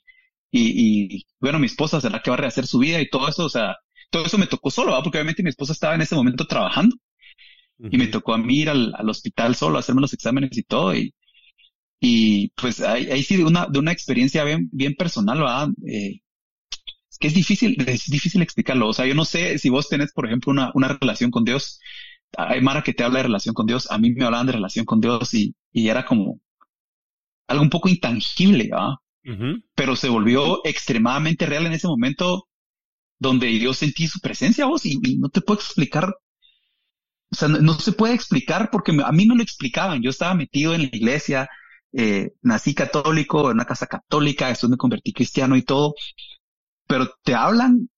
Y, 0.51 1.17
y, 1.19 1.27
bueno, 1.41 1.59
mi 1.59 1.67
esposa 1.67 2.01
será 2.01 2.21
que 2.23 2.31
va 2.31 2.37
a 2.37 2.41
rehacer 2.41 2.67
su 2.67 2.79
vida 2.79 3.01
y 3.01 3.09
todo 3.11 3.29
eso, 3.29 3.47
o 3.47 3.49
sea, 3.51 3.77
todo 4.13 4.27
eso 4.27 4.39
me 4.39 4.47
tocó 4.47 4.71
solo, 4.71 4.93
¿va? 4.93 5.03
porque 5.03 5.19
obviamente 5.19 5.43
mi 5.43 5.49
esposa 5.49 5.73
estaba 5.73 5.95
en 5.95 6.03
ese 6.03 6.15
momento 6.15 6.47
trabajando 6.47 6.97
y 7.91 7.99
me 7.99 8.07
tocó 8.07 8.35
a 8.35 8.39
mí 8.39 8.61
ir 8.61 8.71
al, 8.71 8.95
al, 8.97 9.09
hospital 9.09 9.57
solo, 9.57 9.77
a 9.77 9.81
hacerme 9.81 10.03
los 10.03 10.13
exámenes 10.13 10.57
y 10.57 10.63
todo. 10.63 10.95
Y, 10.95 11.13
y 12.01 12.51
pues 12.51 12.81
ahí, 12.81 13.11
ahí 13.11 13.25
sí 13.25 13.37
de 13.37 13.45
una, 13.45 13.67
de 13.67 13.81
una 13.81 13.91
experiencia 13.91 14.45
bien, 14.45 14.69
bien 14.71 14.95
personal, 14.95 15.43
¿va? 15.43 15.69
Eh, 15.89 16.21
es 17.11 17.19
que 17.19 17.27
es 17.27 17.35
difícil, 17.35 17.77
es 17.89 18.05
difícil 18.07 18.41
explicarlo. 18.41 18.87
O 18.87 18.93
sea, 18.93 19.05
yo 19.07 19.17
no 19.17 19.25
sé 19.25 19.59
si 19.59 19.69
vos 19.69 19.89
tenés, 19.89 20.13
por 20.13 20.27
ejemplo, 20.27 20.53
una, 20.53 20.71
una 20.75 20.97
relación 21.01 21.33
con 21.33 21.45
Dios 21.45 21.81
hay 22.37 22.61
Mara 22.61 22.83
que 22.83 22.95
te 22.95 23.05
habla 23.05 23.19
de 23.19 23.25
relación 23.25 23.55
con 23.55 23.67
Dios, 23.67 23.91
a 23.91 23.99
mí 23.99 24.11
me 24.13 24.25
hablaban 24.25 24.47
de 24.47 24.53
relación 24.53 24.85
con 24.85 25.01
Dios 25.01 25.35
y, 25.35 25.55
y 25.73 25.89
era 25.89 26.05
como 26.05 26.41
algo 27.47 27.63
un 27.63 27.71
poco 27.71 27.89
intangible, 27.89 28.71
¿ah? 28.73 28.97
Pero 29.77 29.95
se 29.95 30.09
volvió 30.09 30.65
extremadamente 30.65 31.47
real 31.47 31.67
en 31.67 31.75
ese 31.75 31.87
momento 31.87 32.49
donde 33.23 33.59
yo 33.59 33.73
sentí 33.75 34.09
su 34.09 34.21
presencia 34.21 34.67
vos 34.67 34.85
y, 34.87 34.99
no 35.19 35.29
te 35.29 35.41
puedo 35.41 35.61
explicar, 35.61 36.15
o 37.31 37.35
sea, 37.35 37.49
no, 37.49 37.75
se 37.79 37.93
puede 37.93 38.15
explicar 38.15 38.69
porque 38.71 38.93
a 39.05 39.13
mí 39.13 39.27
no 39.27 39.35
lo 39.35 39.43
explicaban, 39.43 40.03
yo 40.03 40.11
estaba 40.11 40.35
metido 40.35 40.75
en 40.75 40.83
la 40.83 40.89
iglesia, 40.93 41.49
eh, 41.93 42.33
nací 42.43 42.75
católico, 42.75 43.47
en 43.51 43.57
una 43.57 43.65
casa 43.65 43.87
católica, 43.87 44.49
después 44.49 44.71
me 44.71 44.77
convertí 44.77 45.13
cristiano 45.13 45.57
y 45.57 45.63
todo, 45.63 45.95
pero 46.87 47.11
te 47.23 47.35
hablan 47.35 47.89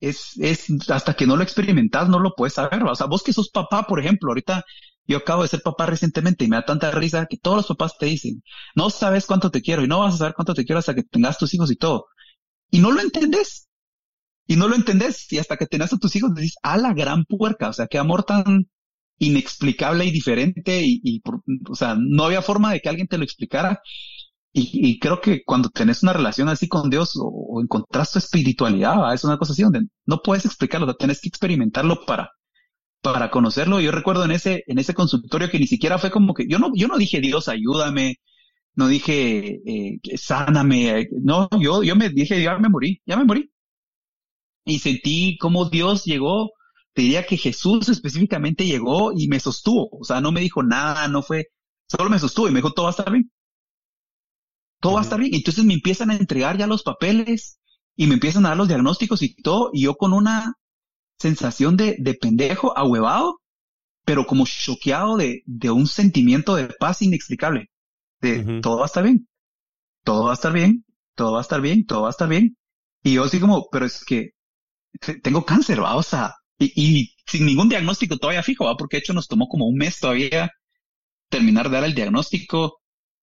es, 0.00 0.36
es 0.38 0.66
hasta 0.90 1.14
que 1.14 1.26
no 1.26 1.36
lo 1.36 1.42
experimentas, 1.44 2.08
no 2.08 2.18
lo 2.18 2.34
puedes 2.34 2.54
saber. 2.54 2.82
O 2.82 2.94
sea, 2.94 3.06
vos 3.06 3.22
que 3.22 3.32
sos 3.32 3.50
papá, 3.50 3.86
por 3.86 4.00
ejemplo, 4.00 4.30
ahorita 4.30 4.64
yo 5.06 5.18
acabo 5.18 5.42
de 5.42 5.48
ser 5.48 5.62
papá 5.62 5.86
recientemente 5.86 6.44
y 6.44 6.48
me 6.48 6.56
da 6.56 6.64
tanta 6.64 6.90
risa 6.90 7.26
que 7.26 7.36
todos 7.38 7.58
los 7.58 7.66
papás 7.66 7.96
te 7.98 8.06
dicen, 8.06 8.42
no 8.74 8.90
sabes 8.90 9.26
cuánto 9.26 9.50
te 9.50 9.62
quiero 9.62 9.82
y 9.82 9.88
no 9.88 10.00
vas 10.00 10.14
a 10.14 10.18
saber 10.18 10.34
cuánto 10.34 10.54
te 10.54 10.64
quiero 10.64 10.78
hasta 10.78 10.94
que 10.94 11.02
tengas 11.04 11.38
tus 11.38 11.54
hijos 11.54 11.70
y 11.70 11.76
todo. 11.76 12.06
Y 12.70 12.80
no 12.80 12.92
lo 12.92 13.00
entendés. 13.00 13.68
Y 14.46 14.56
no 14.56 14.68
lo 14.68 14.74
entendés. 14.76 15.30
Y 15.32 15.38
hasta 15.38 15.56
que 15.56 15.66
tenés 15.66 15.92
a 15.92 15.98
tus 15.98 16.14
hijos 16.16 16.34
decís, 16.34 16.56
a 16.62 16.76
la 16.78 16.92
gran 16.94 17.24
puerca, 17.24 17.68
o 17.68 17.72
sea, 17.72 17.86
qué 17.86 17.98
amor 17.98 18.24
tan 18.24 18.68
inexplicable 19.18 20.04
y 20.04 20.10
diferente 20.10 20.82
y, 20.82 21.00
y 21.04 21.22
o 21.70 21.74
sea, 21.74 21.96
no 21.98 22.24
había 22.24 22.42
forma 22.42 22.72
de 22.72 22.80
que 22.80 22.88
alguien 22.88 23.08
te 23.08 23.18
lo 23.18 23.24
explicara. 23.24 23.80
Y, 24.54 24.98
creo 24.98 25.20
que 25.22 25.44
cuando 25.44 25.70
tenés 25.70 26.02
una 26.02 26.12
relación 26.12 26.48
así 26.50 26.68
con 26.68 26.90
Dios 26.90 27.16
o, 27.16 27.24
o 27.26 27.62
encontrás 27.62 28.12
tu 28.12 28.18
espiritualidad, 28.18 29.14
es 29.14 29.24
una 29.24 29.38
cosa 29.38 29.54
así 29.54 29.62
donde 29.62 29.86
no 30.04 30.20
puedes 30.22 30.44
explicarlo, 30.44 30.86
o 30.86 30.94
tenés 30.94 31.22
que 31.22 31.28
experimentarlo 31.28 32.04
para, 32.04 32.30
para 33.02 33.30
conocerlo. 33.30 33.80
Yo 33.80 33.92
recuerdo 33.92 34.24
en 34.24 34.32
ese, 34.32 34.64
en 34.66 34.78
ese 34.78 34.94
consultorio 34.94 35.50
que 35.50 35.58
ni 35.58 35.66
siquiera 35.66 35.98
fue 35.98 36.10
como 36.10 36.34
que, 36.34 36.46
yo 36.48 36.58
no, 36.58 36.70
yo 36.74 36.88
no 36.88 36.98
dije 36.98 37.20
Dios 37.20 37.48
ayúdame, 37.48 38.16
no 38.76 38.88
dije 38.88 39.60
eh, 39.66 40.00
sáname, 40.16 41.08
no, 41.22 41.48
yo, 41.60 41.82
yo 41.82 41.96
me 41.96 42.10
dije 42.10 42.42
ya 42.42 42.58
me 42.58 42.68
morí, 42.68 43.02
ya 43.06 43.16
me 43.16 43.24
morí. 43.24 43.51
Y 44.64 44.78
sentí 44.78 45.38
como 45.38 45.68
Dios 45.68 46.04
llegó, 46.04 46.52
te 46.94 47.02
diría 47.02 47.26
que 47.26 47.36
Jesús 47.36 47.88
específicamente 47.88 48.66
llegó 48.66 49.12
y 49.16 49.28
me 49.28 49.40
sostuvo, 49.40 49.88
o 49.92 50.04
sea, 50.04 50.20
no 50.20 50.32
me 50.32 50.40
dijo 50.40 50.62
nada, 50.62 51.08
no 51.08 51.22
fue, 51.22 51.48
solo 51.88 52.10
me 52.10 52.18
sostuvo 52.18 52.48
y 52.48 52.52
me 52.52 52.58
dijo 52.58 52.72
todo 52.72 52.84
va 52.84 52.90
a 52.90 52.96
estar 52.96 53.10
bien 53.10 53.30
todo 54.82 54.94
va 54.94 54.98
a 55.00 55.02
estar 55.04 55.20
bien. 55.20 55.32
Entonces 55.32 55.64
me 55.64 55.74
empiezan 55.74 56.10
a 56.10 56.16
entregar 56.16 56.58
ya 56.58 56.66
los 56.66 56.82
papeles 56.82 57.60
y 57.96 58.08
me 58.08 58.14
empiezan 58.14 58.44
a 58.44 58.48
dar 58.50 58.58
los 58.58 58.68
diagnósticos 58.68 59.22
y 59.22 59.34
todo, 59.36 59.70
y 59.72 59.84
yo 59.84 59.94
con 59.94 60.12
una 60.12 60.54
sensación 61.18 61.76
de, 61.76 61.96
de 62.00 62.14
pendejo, 62.14 62.76
ahuevado, 62.76 63.40
pero 64.04 64.26
como 64.26 64.44
choqueado 64.44 65.16
de, 65.16 65.42
de 65.46 65.70
un 65.70 65.86
sentimiento 65.86 66.56
de 66.56 66.66
paz 66.66 67.00
inexplicable. 67.00 67.70
De 68.20 68.60
todo 68.60 68.78
va 68.78 68.84
a 68.84 68.86
estar 68.86 69.04
bien, 69.04 69.28
todo 70.04 70.24
va 70.24 70.32
a 70.32 70.34
estar 70.34 70.52
bien, 70.52 70.84
todo 71.14 71.32
va 71.32 71.38
a 71.38 71.42
estar 71.42 71.60
bien, 71.60 71.86
todo 71.86 72.02
va 72.02 72.08
a 72.08 72.10
estar 72.10 72.28
bien. 72.28 72.56
Y 73.04 73.14
yo 73.14 73.24
así 73.24 73.38
como, 73.38 73.68
pero 73.70 73.86
es 73.86 74.04
que 74.04 74.30
tengo 75.22 75.44
cáncer, 75.44 75.82
va, 75.82 75.96
o 75.96 76.02
sea, 76.02 76.34
y, 76.58 76.72
y, 76.76 77.14
sin 77.26 77.46
ningún 77.46 77.68
diagnóstico 77.68 78.18
todavía 78.18 78.42
fijo, 78.42 78.66
va, 78.66 78.76
porque 78.76 78.96
de 78.96 79.00
hecho 79.00 79.12
nos 79.14 79.28
tomó 79.28 79.48
como 79.48 79.66
un 79.66 79.76
mes 79.76 79.98
todavía 79.98 80.50
terminar 81.28 81.68
de 81.68 81.76
dar 81.76 81.84
el 81.84 81.94
diagnóstico 81.94 82.82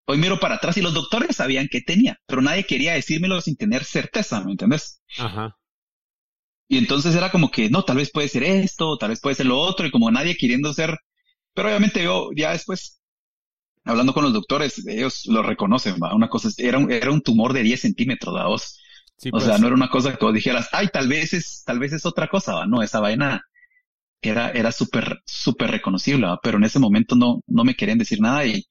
Hoy 0.10 0.18
miro 0.18 0.40
para 0.40 0.56
atrás 0.56 0.76
y 0.76 0.82
los 0.82 0.96
doctores 0.96 1.36
sabían 1.36 1.68
que 1.68 1.82
tenía, 1.82 2.20
pero 2.26 2.42
nadie 2.42 2.64
quería 2.64 2.94
decírmelo 2.94 3.40
sin 3.42 3.56
tener 3.56 3.84
certeza, 3.84 4.44
¿me 4.44 4.54
entiendes? 4.54 5.04
Ajá. 5.20 5.56
Y 6.68 6.80
entonces 6.80 7.14
era 7.14 7.30
como 7.30 7.52
que, 7.52 7.70
no, 7.70 7.84
tal 7.84 7.98
vez 7.98 8.10
puede 8.12 8.28
ser 8.28 8.44
esto, 8.44 8.98
tal 8.98 9.10
vez 9.10 9.20
puede 9.22 9.36
ser 9.36 9.46
lo 9.46 9.60
otro, 9.60 9.86
y 9.86 9.92
como 9.92 10.10
nadie 10.10 10.36
queriendo 10.36 10.74
ser, 10.74 10.98
pero 11.54 11.68
obviamente 11.68 12.02
yo 12.04 12.32
ya 12.36 12.54
después, 12.54 13.04
hablando 13.84 14.16
con 14.16 14.24
los 14.24 14.34
doctores, 14.34 14.84
ellos 14.88 15.28
lo 15.28 15.44
reconocen, 15.44 15.98
¿va? 16.02 16.16
Una 16.16 16.28
cosa, 16.28 16.50
era 16.58 16.80
un, 16.80 16.92
era 16.92 17.12
un 17.12 17.22
tumor 17.22 17.54
de 17.54 17.62
10 17.62 17.80
centímetros, 17.80 18.36
¿va? 18.36 18.48
Vos? 18.48 18.79
Sí, 19.20 19.30
o 19.34 19.40
sea, 19.40 19.50
pues. 19.50 19.62
no 19.62 19.68
era 19.68 19.76
una 19.76 19.90
cosa 19.90 20.16
que 20.16 20.26
vos 20.26 20.34
dijeras, 20.34 20.70
ay, 20.72 20.88
tal 20.94 21.10
vez 21.10 21.34
es, 21.34 21.64
tal 21.66 21.78
vez 21.78 21.92
es 21.92 22.06
otra 22.06 22.30
cosa, 22.30 22.56
¿va? 22.56 22.66
No, 22.66 22.82
esa 22.82 23.02
vaina 23.02 23.42
era, 24.22 24.52
era 24.52 24.72
súper, 24.72 25.22
súper 25.26 25.72
reconocible, 25.72 26.26
¿va? 26.28 26.40
Pero 26.42 26.58
en 26.58 26.64
ese 26.64 26.80
momento 26.80 27.16
no, 27.16 27.42
no 27.48 27.64
me 27.66 27.76
querían 27.76 27.98
decir 27.98 28.22
nada 28.22 28.46
y, 28.46 28.66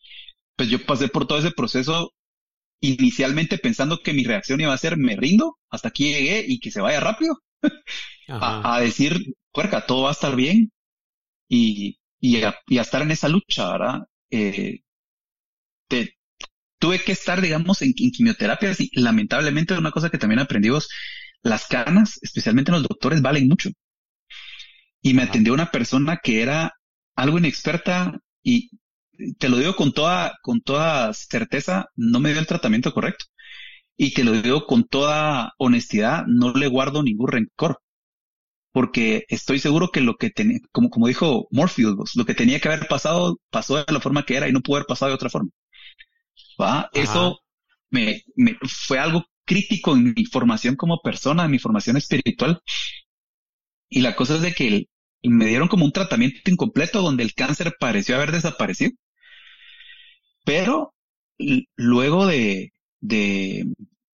pues 0.57 0.71
yo 0.71 0.85
pasé 0.85 1.09
por 1.09 1.27
todo 1.27 1.39
ese 1.39 1.53
proceso 1.53 2.13
inicialmente 2.81 3.59
pensando 3.59 4.01
que 4.03 4.13
mi 4.15 4.25
reacción 4.25 4.61
iba 4.61 4.73
a 4.73 4.79
ser 4.79 4.97
me 4.97 5.17
rindo, 5.17 5.59
hasta 5.71 5.89
aquí 5.89 6.13
llegué 6.13 6.45
y 6.49 6.61
que 6.61 6.71
se 6.71 6.81
vaya 6.81 7.01
rápido, 7.01 7.39
a, 8.29 8.81
decir, 8.81 9.35
puerca, 9.53 9.87
todo 9.87 10.05
va 10.05 10.11
a 10.11 10.13
estar 10.13 10.35
bien 10.37 10.73
y, 11.49 11.99
y, 12.21 12.43
a, 12.43 12.55
estar 12.71 13.03
en 13.03 13.11
esa 13.11 13.29
lucha, 13.29 13.71
¿verdad? 13.73 14.01
Eh, 14.31 14.81
tuve 16.79 17.01
que 17.03 17.13
estar, 17.13 17.41
digamos, 17.41 17.83
en, 17.83 17.93
en 17.97 18.11
quimioterapias 18.11 18.81
y 18.81 18.91
lamentablemente 19.01 19.75
una 19.79 19.91
cosa 19.91 20.11
que 20.11 20.19
también 20.19 20.41
aprendimos, 20.41 20.89
las 21.43 21.67
canas, 21.67 22.19
especialmente 22.23 22.71
en 22.71 22.77
los 22.77 22.89
doctores, 22.89 23.23
valen 23.23 23.49
mucho. 23.49 23.71
Y 25.03 25.15
me 25.15 25.23
atendió 25.23 25.55
una 25.55 25.71
persona 25.71 26.19
que 26.23 26.43
era 26.43 26.75
algo 27.17 27.39
inexperta 27.39 28.19
y 28.43 28.71
te 29.39 29.49
lo 29.49 29.57
digo 29.59 29.75
con 29.77 29.93
toda, 29.93 30.39
con 30.43 30.61
toda 30.61 31.13
certeza, 31.15 31.87
no 31.97 32.21
me 32.21 32.31
dio 32.31 32.41
el 32.41 32.47
tratamiento 32.47 32.93
correcto. 32.93 33.27
Y 33.97 34.15
te 34.15 34.25
lo 34.25 34.33
digo 34.33 34.67
con 34.67 34.85
toda 34.87 35.55
honestidad, 35.59 36.25
no 36.27 36.53
le 36.55 36.69
guardo 36.69 37.03
ningún 37.03 37.29
rencor. 37.29 37.81
Porque 38.73 39.25
estoy 39.29 39.59
seguro 39.59 39.91
que 39.93 40.01
lo 40.01 40.17
que 40.17 40.31
tenía, 40.31 40.59
como, 40.73 40.91
como 40.91 41.09
dijo 41.09 41.49
Morpheus, 41.51 42.17
lo 42.17 42.25
que 42.25 42.35
tenía 42.35 42.61
que 42.61 42.69
haber 42.69 42.89
pasado, 42.89 43.39
pasó 43.51 43.77
de 43.77 43.85
la 43.93 44.01
forma 44.01 44.25
que 44.25 44.37
era 44.37 44.49
y 44.49 44.53
no 44.53 44.61
pudo 44.63 44.77
haber 44.77 44.87
pasado 44.87 45.11
de 45.11 45.17
otra 45.17 45.31
forma. 45.31 45.51
¿Va? 46.61 46.91
Eso 46.93 47.41
me, 47.91 48.25
me, 48.37 48.57
fue 48.63 48.99
algo 48.99 49.25
crítico 49.45 49.95
en 49.95 50.15
mi 50.15 50.25
formación 50.27 50.77
como 50.77 51.01
persona, 51.01 51.45
en 51.45 51.51
mi 51.51 51.59
formación 51.59 51.97
espiritual. 51.97 52.61
Y 53.89 54.01
la 54.01 54.17
cosa 54.17 54.37
es 54.37 54.43
de 54.43 54.55
que 54.55 54.89
me 55.23 55.47
dieron 55.47 55.69
como 55.69 55.85
un 55.85 55.93
tratamiento 55.93 56.51
incompleto 56.51 57.03
donde 57.03 57.23
el 57.23 57.35
cáncer 57.35 57.75
pareció 57.79 58.17
haber 58.17 58.33
desaparecido 58.33 58.93
pero 60.49 60.95
luego 61.77 62.27
de, 62.27 62.73
de 63.01 63.67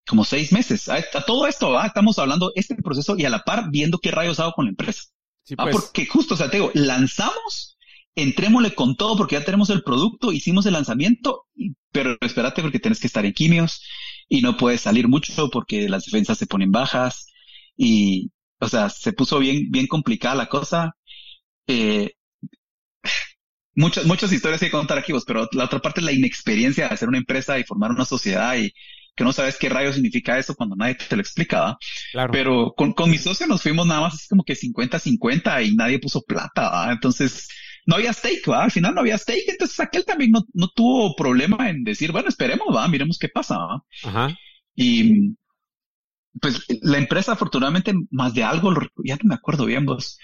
como 0.04 0.24
seis 0.24 0.50
meses, 0.50 0.88
a, 0.88 1.00
todo 1.24 1.46
esto, 1.46 1.80
estamos 1.80 2.18
hablando 2.18 2.50
este 2.57 2.74
proceso 2.74 3.14
y 3.16 3.24
a 3.24 3.30
la 3.30 3.44
par 3.44 3.70
viendo 3.70 3.98
qué 3.98 4.11
rayos 4.11 4.40
hago 4.40 4.50
con 4.50 4.64
la 4.64 4.70
empresa. 4.70 5.04
Ah, 5.57 5.62
pues. 5.62 5.76
porque 5.76 6.07
justo, 6.07 6.35
o 6.35 6.37
sea, 6.37 6.50
te 6.50 6.57
digo, 6.57 6.72
lanzamos, 6.74 7.73
entrémosle 8.16 8.74
con 8.74 8.96
todo 8.96 9.16
porque 9.16 9.37
ya 9.37 9.44
tenemos 9.44 9.70
el 9.70 9.83
producto, 9.83 10.33
hicimos 10.33 10.66
el 10.66 10.74
lanzamiento, 10.74 11.46
pero 11.90 12.16
espérate 12.20 12.62
porque 12.62 12.79
tienes 12.79 13.00
que 13.00 13.07
estar 13.07 13.24
en 13.24 13.33
quimios 13.33 13.83
y 14.29 14.40
no 14.40 14.57
puedes 14.57 14.83
salir 14.83 15.09
mucho 15.09 15.50
porque 15.50 15.88
las 15.88 16.05
defensas 16.05 16.38
se 16.38 16.46
ponen 16.46 16.70
bajas 16.70 17.27
y, 17.77 18.31
o 18.61 18.68
sea, 18.68 18.88
se 18.88 19.12
puso 19.12 19.38
bien, 19.38 19.70
bien 19.70 19.87
complicada 19.87 20.37
la 20.37 20.46
cosa. 20.46 20.96
Eh, 21.66 22.12
muchas, 23.74 24.07
muchas 24.07 24.33
historias 24.33 24.61
que 24.61 24.70
contar 24.70 24.98
aquí 24.98 25.12
vos, 25.12 25.24
pero 25.27 25.48
la 25.53 25.64
otra 25.64 25.81
parte 25.81 26.00
es 26.00 26.07
la 26.07 26.12
inexperiencia 26.12 26.88
de 26.88 26.94
hacer 26.94 27.09
una 27.09 27.18
empresa 27.18 27.59
y 27.59 27.64
formar 27.64 27.90
una 27.90 28.05
sociedad 28.05 28.57
y 28.57 28.72
que 29.16 29.24
no 29.24 29.33
sabes 29.33 29.59
qué 29.59 29.68
rayo 29.68 29.92
significa 29.92 30.38
eso 30.38 30.57
cuando 30.57 30.77
nadie 30.77 30.96
te 30.96 31.16
lo 31.16 31.22
explicaba. 31.22 31.79
Claro. 32.12 32.33
Pero 32.33 32.74
con, 32.77 32.92
con 32.92 33.11
mi 33.11 33.18
socio 33.18 33.46
nos 33.46 33.62
fuimos 33.62 33.87
nada 33.87 34.03
más 34.03 34.14
así 34.14 34.29
como 34.29 34.44
que 34.44 34.55
50-50 34.55 35.66
y 35.66 35.74
nadie 35.74 35.98
puso 35.98 36.22
plata, 36.22 36.90
entonces 36.90 37.48
no 37.87 37.97
había 37.97 38.12
stake, 38.12 38.49
¿va? 38.49 38.64
Al 38.64 38.70
final 38.70 38.94
no 38.94 39.01
había 39.01 39.18
stake, 39.18 39.49
entonces 39.49 39.79
aquel 39.81 40.05
también 40.05 40.31
no, 40.31 40.42
no 40.53 40.68
tuvo 40.68 41.14
problema 41.16 41.68
en 41.68 41.85
decir, 41.85 42.12
bueno, 42.12 42.29
esperemos, 42.29 42.66
va, 42.75 42.88
miremos 42.88 43.18
qué 43.18 43.29
pasa, 43.29 43.57
Ajá. 44.03 44.37
Y 44.75 45.37
pues 46.40 46.64
la 46.83 46.99
empresa 46.99 47.33
afortunadamente 47.33 47.94
más 48.11 48.35
de 48.35 48.42
algo, 48.42 48.73
ya 49.05 49.16
no 49.16 49.29
me 49.29 49.35
acuerdo 49.35 49.66
bien 49.66 49.87
vos, 49.87 50.18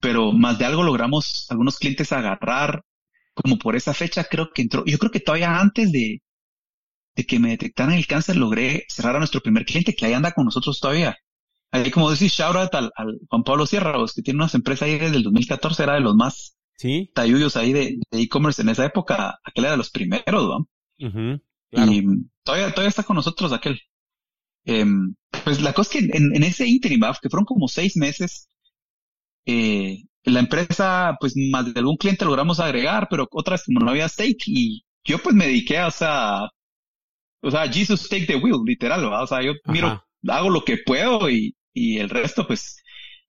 pero 0.00 0.32
más 0.32 0.58
de 0.58 0.64
algo 0.64 0.82
logramos 0.82 1.46
algunos 1.50 1.78
clientes 1.78 2.12
agarrar, 2.12 2.82
como 3.34 3.58
por 3.58 3.76
esa 3.76 3.94
fecha 3.94 4.24
creo 4.24 4.50
que 4.52 4.62
entró, 4.62 4.84
yo 4.84 4.98
creo 4.98 5.10
que 5.12 5.20
todavía 5.20 5.60
antes 5.60 5.92
de, 5.92 6.20
de 7.14 7.24
que 7.24 7.38
me 7.38 7.50
detectaran 7.50 7.94
el 7.94 8.06
cáncer 8.06 8.36
logré 8.36 8.84
cerrar 8.88 9.16
a 9.16 9.18
nuestro 9.18 9.40
primer 9.40 9.64
cliente 9.64 9.94
que 9.94 10.06
ahí 10.06 10.12
anda 10.12 10.32
con 10.32 10.46
nosotros 10.46 10.80
todavía. 10.80 11.16
Ahí 11.70 11.90
como 11.90 12.10
decís, 12.10 12.32
shout 12.32 12.56
out 12.56 12.74
al, 12.74 12.90
Juan 13.30 13.44
Pablo 13.44 13.66
Sierra, 13.66 13.94
que 14.14 14.22
tiene 14.22 14.38
unas 14.38 14.54
empresas 14.54 14.88
ahí 14.88 14.98
desde 14.98 15.16
el 15.16 15.22
2014, 15.22 15.82
era 15.82 15.94
de 15.94 16.00
los 16.00 16.14
más 16.14 16.56
¿Sí? 16.82 17.12
tayuyos 17.14 17.56
ahí 17.56 17.72
de 17.72 18.00
e-commerce 18.10 18.60
en 18.60 18.68
esa 18.68 18.84
época, 18.84 19.38
aquel 19.44 19.66
era 19.66 19.70
de 19.70 19.76
los 19.76 19.90
primeros, 19.90 20.48
¿no? 20.48 20.68
Y 21.70 22.02
todavía, 22.42 22.70
todavía 22.70 22.88
está 22.88 23.04
con 23.04 23.14
nosotros 23.14 23.52
aquel. 23.52 23.80
Em, 24.64 25.14
pues 25.44 25.60
la 25.60 25.72
cosa 25.72 25.96
es 25.96 26.06
que 26.10 26.16
en, 26.16 26.34
en 26.34 26.42
ese 26.42 26.66
interim, 26.66 27.02
que 27.22 27.30
fueron 27.30 27.44
como 27.44 27.68
seis 27.68 27.96
meses, 27.96 28.48
eh, 29.46 30.02
la 30.24 30.40
empresa, 30.40 31.16
pues 31.20 31.34
más 31.52 31.72
de 31.72 31.78
algún 31.78 31.96
cliente 31.96 32.24
logramos 32.24 32.58
agregar, 32.58 33.06
pero 33.08 33.28
otras 33.30 33.62
como 33.62 33.78
no 33.78 33.92
había 33.92 34.08
stake 34.08 34.42
y 34.46 34.84
yo 35.04 35.18
pues 35.22 35.36
me 35.36 35.46
dediqué 35.46 35.78
a, 35.78 35.86
o 35.86 35.90
sea, 35.92 36.40
o 37.42 37.50
sea, 37.52 37.72
Jesus 37.72 38.08
take 38.08 38.26
the 38.26 38.36
wheel, 38.36 38.58
literal, 38.64 39.04
o 39.04 39.26
sea, 39.28 39.40
yo 39.40 39.52
miro, 39.66 40.02
hago 40.26 40.50
lo 40.50 40.64
que 40.64 40.78
puedo 40.84 41.30
y, 41.30 41.54
y 41.72 41.98
el 41.98 42.10
resto 42.10 42.44
pues, 42.44 42.81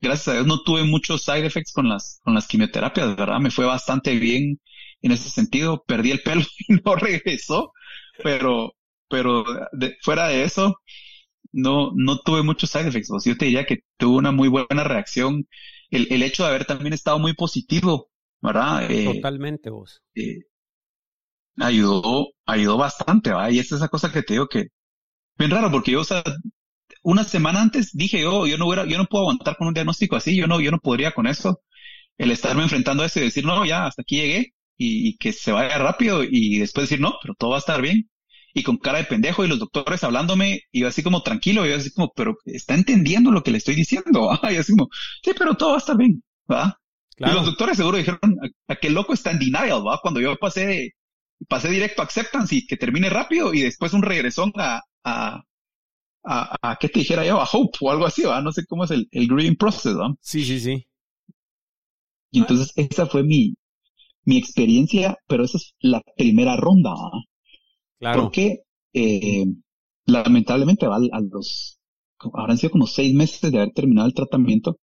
gracias 0.03 0.27
a 0.29 0.33
Dios 0.33 0.47
no 0.47 0.61
tuve 0.63 0.83
muchos 0.83 1.23
side 1.23 1.45
effects 1.45 1.73
con 1.73 1.89
las, 1.89 2.19
con 2.23 2.33
las 2.35 2.47
quimioterapias, 2.47 3.15
¿verdad? 3.15 3.39
Me 3.39 3.51
fue 3.51 3.65
bastante 3.65 4.15
bien 4.17 4.59
en 5.01 5.11
ese 5.11 5.29
sentido, 5.29 5.83
perdí 5.87 6.11
el 6.11 6.21
pelo 6.21 6.43
y 6.67 6.75
no 6.85 6.95
regresó, 6.95 7.73
pero, 8.23 8.75
pero 9.09 9.43
fuera 10.01 10.27
de 10.27 10.43
eso, 10.43 10.77
no, 11.51 11.91
no 11.95 12.19
tuve 12.19 12.43
muchos 12.43 12.69
side 12.71 12.87
effects. 12.87 13.11
O 13.11 13.19
sea, 13.19 13.33
yo 13.33 13.37
te 13.37 13.45
diría 13.45 13.65
que 13.65 13.79
tuve 13.97 14.17
una 14.17 14.31
muy 14.31 14.49
buena 14.49 14.83
reacción 14.83 15.47
el, 15.89 16.07
el 16.11 16.23
hecho 16.23 16.43
de 16.43 16.49
haber 16.49 16.65
también 16.65 16.93
estado 16.93 17.19
muy 17.19 17.33
positivo, 17.33 18.09
¿verdad? 18.41 18.91
Eh, 18.91 19.05
Totalmente 19.15 19.69
vos. 19.69 20.01
Eh, 20.15 20.39
ayudó, 21.59 22.27
ayudó 22.45 22.77
bastante, 22.77 23.29
¿verdad? 23.31 23.49
Y 23.49 23.59
es 23.59 23.71
esa 23.71 23.87
cosa 23.87 24.11
que 24.11 24.23
te 24.23 24.33
digo 24.33 24.47
que, 24.47 24.67
bien 25.37 25.51
raro, 25.51 25.71
porque 25.71 25.91
yo, 25.91 26.01
o 26.01 26.05
sea, 26.05 26.23
una 27.03 27.23
semana 27.23 27.61
antes 27.61 27.91
dije 27.93 28.21
yo, 28.21 28.47
yo 28.47 28.57
no 28.57 28.67
hubiera, 28.67 28.85
yo 28.85 28.97
no 28.97 29.05
puedo 29.05 29.23
aguantar 29.25 29.57
con 29.57 29.67
un 29.67 29.73
diagnóstico 29.73 30.15
así, 30.15 30.35
yo 30.35 30.47
no, 30.47 30.59
yo 30.61 30.71
no 30.71 30.79
podría 30.79 31.13
con 31.13 31.27
eso. 31.27 31.61
El 32.17 32.31
estarme 32.31 32.63
enfrentando 32.63 33.03
a 33.03 33.07
eso 33.07 33.19
y 33.19 33.23
decir, 33.23 33.45
no, 33.45 33.65
ya, 33.65 33.87
hasta 33.87 34.03
aquí 34.03 34.17
llegué 34.17 34.53
y, 34.77 35.09
y 35.09 35.17
que 35.17 35.33
se 35.33 35.51
vaya 35.51 35.77
rápido 35.79 36.23
y 36.23 36.59
después 36.59 36.89
decir, 36.89 37.01
no, 37.01 37.15
pero 37.21 37.35
todo 37.35 37.51
va 37.51 37.57
a 37.57 37.59
estar 37.59 37.81
bien. 37.81 38.09
y 38.53 38.63
con 38.63 38.77
cara 38.77 38.99
de 38.99 39.05
pendejo 39.05 39.43
y 39.43 39.47
los 39.47 39.59
doctores 39.59 40.03
hablándome 40.03 40.61
y 40.71 40.81
yo 40.81 40.87
así 40.87 41.03
como 41.03 41.23
tranquilo, 41.23 41.65
y 41.65 41.69
yo 41.69 41.75
así 41.77 41.91
como, 41.91 42.11
pero 42.15 42.37
está 42.45 42.75
entendiendo 42.75 43.31
lo 43.31 43.43
que 43.43 43.51
le 43.51 43.57
estoy 43.57 43.75
diciendo, 43.75 44.29
y 44.51 44.55
así 44.55 44.73
como, 44.73 44.89
sí, 45.23 45.31
pero 45.37 45.55
todo 45.55 45.69
va 45.71 45.75
a 45.75 45.79
estar 45.79 45.97
bien, 45.97 46.23
¿va? 46.51 46.79
Y 47.17 47.29
los 47.31 47.45
doctores 47.45 47.77
seguro 47.77 47.97
dijeron, 47.97 48.19
a, 48.67 48.75
qué 48.75 48.89
loco 48.89 49.13
está 49.13 49.31
en 49.31 49.39
denial, 49.39 49.85
¿va? 49.87 49.99
Cuando 50.01 50.19
yo 50.21 50.35
pasé, 50.37 50.91
pasé 51.47 51.69
directo 51.69 52.01
a 52.01 52.05
acceptance 52.05 52.55
y 52.55 52.65
que 52.67 52.77
termine 52.77 53.09
rápido 53.09 53.53
y 53.53 53.61
después 53.61 53.93
un 53.93 54.01
regresón 54.03 54.51
a, 54.57 54.81
a, 55.03 55.43
a, 56.23 56.55
a 56.61 56.77
¿qué 56.77 56.89
te 56.89 56.99
dijera 56.99 57.25
yo? 57.25 57.39
A 57.41 57.47
hope 57.51 57.77
o 57.81 57.91
algo 57.91 58.05
así, 58.05 58.23
¿va? 58.23 58.41
No 58.41 58.51
sé 58.51 58.65
cómo 58.65 58.85
es 58.85 58.91
el, 58.91 59.07
el 59.11 59.27
grieving 59.27 59.55
process, 59.57 59.95
¿va? 59.97 60.13
Sí, 60.21 60.43
sí, 60.45 60.59
sí. 60.59 60.87
Y 62.31 62.39
entonces 62.39 62.73
esa 62.75 63.05
fue 63.05 63.23
mi, 63.23 63.55
mi 64.25 64.37
experiencia, 64.37 65.17
pero 65.27 65.45
esa 65.45 65.57
es 65.57 65.75
la 65.81 66.01
primera 66.17 66.57
ronda, 66.57 66.91
¿va? 66.91 67.11
Claro. 67.99 68.23
Porque, 68.23 68.59
eh, 68.93 69.45
lamentablemente, 70.05 70.87
¿va? 70.87 70.97
a 70.97 71.21
los, 71.21 71.79
habrán 72.33 72.57
sido 72.57 72.71
como 72.71 72.87
seis 72.87 73.13
meses 73.13 73.51
de 73.51 73.57
haber 73.59 73.73
terminado 73.73 74.07
el 74.07 74.13
tratamiento, 74.13 74.77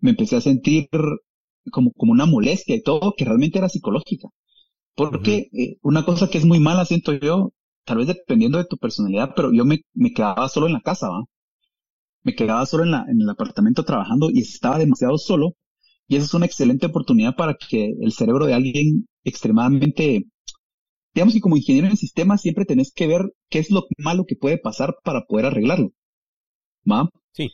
me 0.00 0.10
empecé 0.10 0.36
a 0.36 0.40
sentir 0.42 0.88
como, 1.72 1.92
como 1.92 2.12
una 2.12 2.26
molestia 2.26 2.76
y 2.76 2.82
todo, 2.82 3.14
que 3.16 3.24
realmente 3.24 3.58
era 3.58 3.68
psicológica. 3.68 4.28
Porque 4.96 5.48
eh, 5.52 5.78
una 5.82 6.04
cosa 6.04 6.28
que 6.30 6.38
es 6.38 6.46
muy 6.46 6.60
mala, 6.60 6.84
siento 6.86 7.12
yo, 7.14 7.52
tal 7.90 7.98
vez 7.98 8.06
dependiendo 8.06 8.58
de 8.58 8.66
tu 8.66 8.76
personalidad, 8.78 9.32
pero 9.34 9.52
yo 9.52 9.64
me, 9.64 9.80
me 9.94 10.12
quedaba 10.12 10.48
solo 10.48 10.66
en 10.68 10.74
la 10.74 10.80
casa, 10.80 11.08
¿va? 11.10 11.24
Me 12.22 12.34
quedaba 12.34 12.64
solo 12.66 12.84
en, 12.84 12.92
la, 12.92 13.04
en 13.08 13.20
el 13.20 13.28
apartamento 13.28 13.84
trabajando 13.84 14.30
y 14.30 14.40
estaba 14.40 14.78
demasiado 14.78 15.18
solo. 15.18 15.56
Y 16.08 16.16
esa 16.16 16.26
es 16.26 16.34
una 16.34 16.46
excelente 16.46 16.86
oportunidad 16.86 17.36
para 17.36 17.54
que 17.56 17.94
el 18.00 18.12
cerebro 18.12 18.46
de 18.46 18.54
alguien 18.54 19.06
extremadamente, 19.24 20.24
digamos 21.14 21.34
que 21.34 21.40
como 21.40 21.56
ingeniero 21.58 21.88
en 21.88 21.96
sistemas 21.96 22.42
siempre 22.42 22.64
tenés 22.66 22.92
que 22.94 23.06
ver 23.08 23.22
qué 23.50 23.60
es 23.60 23.70
lo 23.70 23.84
malo 23.98 24.26
que 24.26 24.36
puede 24.36 24.58
pasar 24.58 24.96
para 25.04 25.22
poder 25.26 25.46
arreglarlo. 25.46 25.92
¿Va? 26.90 27.08
Sí. 27.32 27.50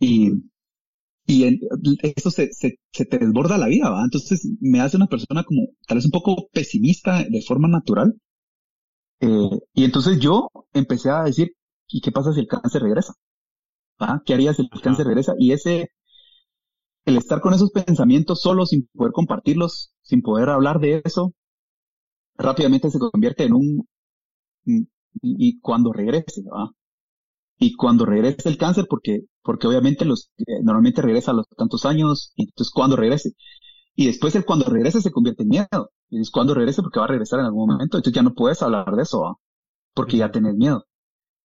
Y 0.00 0.32
y 1.26 1.60
eso 2.02 2.30
se, 2.30 2.52
se, 2.52 2.78
se, 2.92 3.04
te 3.04 3.18
desborda 3.18 3.58
la 3.58 3.68
vida, 3.68 3.90
¿va? 3.90 4.02
Entonces 4.04 4.48
me 4.60 4.80
hace 4.80 4.96
una 4.96 5.08
persona 5.08 5.44
como 5.44 5.68
tal 5.86 5.98
vez 5.98 6.06
un 6.06 6.10
poco 6.10 6.48
pesimista 6.52 7.22
de 7.24 7.42
forma 7.42 7.68
natural. 7.68 8.14
Eh, 9.20 9.50
y 9.74 9.84
entonces 9.84 10.18
yo 10.20 10.48
empecé 10.72 11.10
a 11.10 11.22
decir, 11.24 11.52
¿y 11.88 12.00
qué 12.00 12.12
pasa 12.12 12.32
si 12.32 12.40
el 12.40 12.48
cáncer 12.48 12.82
regresa? 12.82 13.14
¿Va? 14.02 14.22
¿Qué 14.26 14.34
haría 14.34 14.54
si 14.54 14.62
el 14.72 14.82
cáncer 14.82 15.06
regresa? 15.06 15.34
Y 15.38 15.52
ese, 15.52 15.90
el 17.06 17.16
estar 17.16 17.40
con 17.40 17.54
esos 17.54 17.72
pensamientos 17.72 18.40
solo, 18.40 18.64
sin 18.64 18.86
poder 18.94 19.10
compartirlos, 19.12 19.90
sin 20.02 20.22
poder 20.22 20.48
hablar 20.48 20.78
de 20.78 21.02
eso, 21.04 21.32
rápidamente 22.36 22.90
se 22.90 22.98
convierte 22.98 23.44
en 23.44 23.52
un, 23.54 23.88
y, 24.66 24.86
y 25.22 25.60
cuando 25.60 25.92
regrese, 25.92 26.42
¿va? 26.44 26.70
Y 27.58 27.74
cuando 27.76 28.06
regrese 28.06 28.48
el 28.48 28.58
cáncer, 28.58 28.86
porque 28.88 29.22
porque 29.42 29.66
obviamente 29.68 30.04
los 30.06 30.30
eh, 30.38 30.62
normalmente 30.62 31.02
regresa 31.02 31.32
a 31.32 31.34
los 31.34 31.46
tantos 31.56 31.86
años, 31.86 32.32
y 32.36 32.44
entonces 32.44 32.72
cuando 32.72 32.96
regrese. 32.96 33.32
Y 33.96 34.06
después 34.06 34.34
el 34.36 34.44
cuando 34.46 34.66
regrese 34.66 35.02
se 35.02 35.12
convierte 35.12 35.44
en 35.44 35.50
miedo. 35.50 35.90
Y 36.10 36.20
es 36.20 36.30
cuando 36.30 36.54
regrese 36.54 36.82
porque 36.82 37.00
va 37.00 37.06
a 37.06 37.08
regresar 37.08 37.40
en 37.40 37.46
algún 37.46 37.68
momento, 37.68 37.98
entonces 37.98 38.14
ya 38.14 38.22
no 38.22 38.34
puedes 38.34 38.62
hablar 38.62 38.90
de 38.94 39.02
eso, 39.02 39.40
porque 39.94 40.16
ya 40.16 40.30
tenés 40.30 40.54
miedo. 40.54 40.86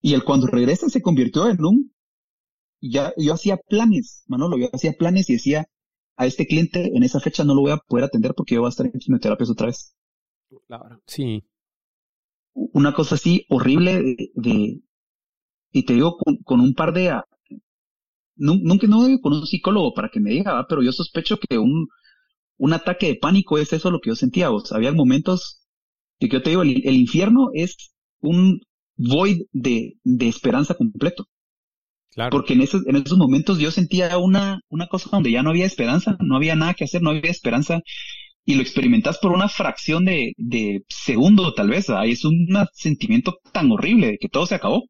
Y 0.01 0.13
el 0.13 0.23
cuando 0.23 0.47
regrese 0.47 0.89
se 0.89 1.01
convirtió 1.01 1.47
en 1.49 1.63
un, 1.63 1.93
ya, 2.81 3.13
yo 3.17 3.33
hacía 3.33 3.57
planes, 3.57 4.23
Manolo, 4.27 4.57
yo 4.57 4.69
hacía 4.73 4.93
planes 4.93 5.29
y 5.29 5.33
decía, 5.33 5.67
a 6.17 6.25
este 6.25 6.45
cliente 6.45 6.91
en 6.95 7.03
esa 7.03 7.19
fecha 7.19 7.43
no 7.43 7.55
lo 7.55 7.61
voy 7.61 7.71
a 7.71 7.77
poder 7.77 8.05
atender 8.05 8.33
porque 8.35 8.55
yo 8.55 8.61
voy 8.61 8.67
a 8.67 8.69
estar 8.69 8.85
en 8.85 8.91
quimioterapia 8.93 9.47
otra 9.49 9.67
vez. 9.67 9.95
Claro, 10.67 11.01
sí. 11.05 11.43
Una 12.53 12.93
cosa 12.93 13.15
así 13.15 13.45
horrible 13.49 14.15
de, 14.35 14.81
y 15.71 15.85
te 15.85 15.93
digo 15.93 16.17
con, 16.17 16.59
un 16.59 16.73
par 16.73 16.93
de, 16.93 17.19
nunca 18.35 18.87
no 18.87 18.97
voy 18.97 19.21
con 19.21 19.33
un 19.33 19.45
psicólogo 19.45 19.93
para 19.93 20.09
que 20.09 20.19
me 20.19 20.31
diga, 20.31 20.65
pero 20.67 20.83
yo 20.83 20.91
sospecho 20.91 21.37
que 21.37 21.57
un, 21.57 21.87
un 22.61 22.73
ataque 22.73 23.07
de 23.07 23.15
pánico 23.15 23.57
es 23.57 23.73
eso 23.73 23.89
lo 23.89 23.99
que 23.99 24.11
yo 24.11 24.15
sentía. 24.15 24.49
Vos. 24.49 24.71
Había 24.71 24.91
momentos 24.91 25.65
que 26.19 26.29
yo 26.29 26.43
te 26.43 26.51
digo, 26.51 26.61
el, 26.61 26.95
infierno 26.95 27.49
es 27.55 27.75
un 28.19 28.61
void 28.95 29.41
de, 29.51 29.95
de 30.03 30.27
esperanza 30.27 30.75
completo. 30.75 31.25
Claro. 32.11 32.29
Porque 32.29 32.53
en 32.53 32.61
esos, 32.61 32.85
en 32.85 32.97
esos 32.97 33.17
momentos 33.17 33.57
yo 33.57 33.71
sentía 33.71 34.15
una, 34.19 34.59
una 34.69 34.87
cosa 34.87 35.09
donde 35.11 35.31
ya 35.31 35.41
no 35.41 35.49
había 35.49 35.65
esperanza, 35.65 36.17
no 36.19 36.35
había 36.35 36.55
nada 36.55 36.75
que 36.75 36.83
hacer, 36.83 37.01
no 37.01 37.09
había 37.09 37.31
esperanza, 37.31 37.79
y 38.45 38.53
lo 38.53 38.61
experimentas 38.61 39.17
por 39.17 39.31
una 39.31 39.49
fracción 39.49 40.05
de, 40.05 40.33
de 40.37 40.83
segundo 40.87 41.55
tal 41.55 41.69
vez, 41.69 41.89
ahí 41.89 42.11
es 42.11 42.25
un 42.25 42.47
sentimiento 42.73 43.39
tan 43.51 43.71
horrible 43.71 44.07
de 44.07 44.17
que 44.19 44.29
todo 44.29 44.45
se 44.45 44.55
acabó. 44.55 44.83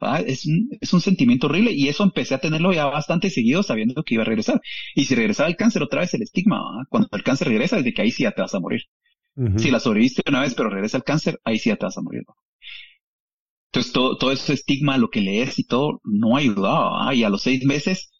Ah, 0.00 0.20
es, 0.20 0.46
un, 0.46 0.68
es 0.80 0.92
un 0.92 1.00
sentimiento 1.00 1.46
horrible 1.46 1.72
y 1.72 1.88
eso 1.88 2.04
empecé 2.04 2.34
a 2.34 2.38
tenerlo 2.38 2.72
ya 2.72 2.84
bastante 2.86 3.30
seguido 3.30 3.62
sabiendo 3.62 4.02
que 4.04 4.14
iba 4.14 4.22
a 4.22 4.26
regresar. 4.26 4.60
Y 4.94 5.06
si 5.06 5.14
regresaba 5.14 5.48
el 5.48 5.56
cáncer 5.56 5.82
otra 5.82 6.00
vez 6.00 6.12
el 6.14 6.22
estigma, 6.22 6.60
cuando 6.90 7.08
el 7.12 7.22
cáncer 7.22 7.48
regresa, 7.48 7.76
desde 7.76 7.94
que 7.94 8.02
ahí 8.02 8.10
sí 8.10 8.24
ya 8.24 8.32
te 8.32 8.42
vas 8.42 8.54
a 8.54 8.60
morir. 8.60 8.82
Si 9.56 9.70
la 9.70 9.80
sobreviviste 9.80 10.22
una 10.28 10.40
vez 10.40 10.54
pero 10.54 10.70
regresa 10.70 10.96
el 10.98 11.04
cáncer, 11.04 11.40
ahí 11.44 11.58
sí 11.58 11.70
ya 11.70 11.76
te 11.76 11.86
vas 11.86 11.98
a 11.98 12.02
morir. 12.02 12.22
Entonces 13.70 13.92
todo, 13.92 14.16
todo 14.18 14.32
ese 14.32 14.54
estigma, 14.54 14.98
lo 14.98 15.08
que 15.10 15.20
lees 15.20 15.58
y 15.58 15.64
todo, 15.64 16.00
no 16.04 16.36
ayudaba. 16.36 17.14
Y 17.14 17.22
a 17.24 17.28
los 17.30 17.42
seis 17.42 17.64
meses 17.64 18.10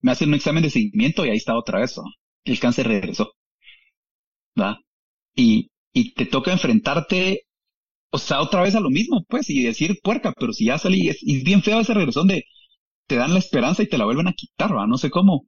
me 0.00 0.12
hacen 0.12 0.28
un 0.30 0.34
examen 0.36 0.62
de 0.62 0.70
seguimiento 0.70 1.24
y 1.26 1.30
ahí 1.30 1.36
está 1.38 1.56
otra 1.56 1.80
vez. 1.80 1.96
El 2.44 2.60
cáncer 2.60 2.88
regresó. 2.88 3.32
Y, 5.34 5.70
y 5.92 6.14
te 6.14 6.26
toca 6.26 6.52
enfrentarte 6.52 7.46
o 8.10 8.18
sea, 8.18 8.40
otra 8.40 8.62
vez 8.62 8.74
a 8.74 8.80
lo 8.80 8.90
mismo, 8.90 9.24
pues, 9.28 9.50
y 9.50 9.62
decir 9.62 9.98
puerca, 10.02 10.32
pero 10.38 10.52
si 10.52 10.66
ya 10.66 10.78
salí, 10.78 11.08
es, 11.08 11.18
es 11.26 11.44
bien 11.44 11.62
feo 11.62 11.80
ese 11.80 11.94
regresón 11.94 12.28
de 12.28 12.44
te 13.06 13.16
dan 13.16 13.32
la 13.32 13.38
esperanza 13.40 13.82
y 13.82 13.88
te 13.88 13.98
la 13.98 14.04
vuelven 14.04 14.28
a 14.28 14.34
quitar, 14.34 14.76
¿va? 14.76 14.86
No 14.86 14.98
sé 14.98 15.10
cómo. 15.10 15.46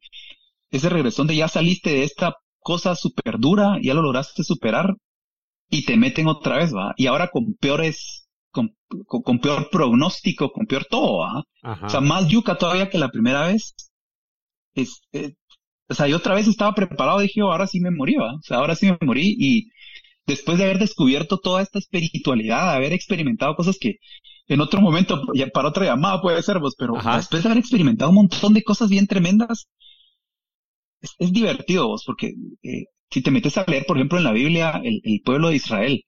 Ese 0.70 0.88
regresón 0.88 1.26
de 1.26 1.36
ya 1.36 1.48
saliste 1.48 1.90
de 1.90 2.04
esta 2.04 2.34
cosa 2.61 2.94
súper 2.96 3.38
dura, 3.38 3.78
ya 3.82 3.94
lo 3.94 4.02
lograste 4.02 4.42
superar 4.44 4.96
y 5.68 5.84
te 5.84 5.96
meten 5.96 6.26
otra 6.26 6.56
vez, 6.56 6.74
¿va? 6.74 6.94
Y 6.96 7.06
ahora 7.06 7.28
con 7.28 7.54
peores, 7.54 8.28
con, 8.50 8.74
con, 9.06 9.38
peor 9.40 9.68
pronóstico, 9.70 10.52
con 10.52 10.66
peor 10.66 10.86
todo, 10.86 11.18
¿va? 11.18 11.44
O 11.82 11.88
sea, 11.88 12.00
más 12.00 12.28
yuca 12.28 12.56
todavía 12.56 12.88
que 12.88 12.98
la 12.98 13.11
primera 13.11 13.46
vez. 13.46 13.74
Es, 14.74 15.02
eh, 15.12 15.34
o 15.88 15.94
sea, 15.94 16.06
yo 16.06 16.16
otra 16.16 16.34
vez 16.34 16.46
estaba 16.48 16.74
preparado, 16.74 17.20
dije, 17.20 17.42
oh, 17.42 17.52
ahora 17.52 17.66
sí 17.66 17.80
me 17.80 17.90
morí, 17.90 18.14
¿va? 18.14 18.34
O 18.34 18.42
sea, 18.42 18.58
ahora 18.58 18.74
sí 18.74 18.86
me 18.86 18.98
morí 19.02 19.36
y 19.38 19.70
después 20.30 20.58
de 20.58 20.64
haber 20.64 20.78
descubierto 20.78 21.38
toda 21.38 21.62
esta 21.62 21.78
espiritualidad, 21.78 22.70
de 22.70 22.76
haber 22.76 22.92
experimentado 22.92 23.54
cosas 23.56 23.78
que 23.78 23.96
en 24.46 24.60
otro 24.60 24.80
momento, 24.80 25.22
ya 25.34 25.46
para 25.48 25.68
otra 25.68 25.84
llamada 25.86 26.20
puede 26.20 26.42
ser 26.42 26.58
vos, 26.58 26.74
pero 26.76 26.94
después 26.94 27.42
de 27.42 27.48
haber 27.48 27.58
experimentado 27.58 28.10
un 28.10 28.16
montón 28.16 28.54
de 28.54 28.62
cosas 28.62 28.88
bien 28.90 29.06
tremendas, 29.06 29.68
es, 31.00 31.32
divertido 31.32 31.88
vos, 31.88 32.02
porque 32.04 32.34
eh, 32.62 32.84
si 33.10 33.22
te 33.22 33.30
metes 33.30 33.56
a 33.58 33.64
leer, 33.66 33.86
por 33.86 33.96
ejemplo, 33.96 34.18
en 34.18 34.24
la 34.24 34.32
Biblia, 34.32 34.80
el, 34.82 35.20
pueblo 35.24 35.48
de 35.48 35.56
Israel, 35.56 36.04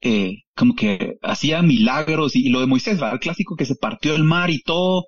eh, 0.00 0.42
como 0.54 0.74
que 0.74 1.16
hacía 1.22 1.62
milagros 1.62 2.36
y, 2.36 2.48
lo 2.50 2.60
de 2.60 2.66
Moisés, 2.66 2.96
¿verdad? 2.96 3.14
El 3.14 3.20
clásico 3.20 3.56
que 3.56 3.66
se 3.66 3.76
partió 3.76 4.14
el 4.14 4.24
mar 4.24 4.50
y 4.50 4.62
todo. 4.62 5.06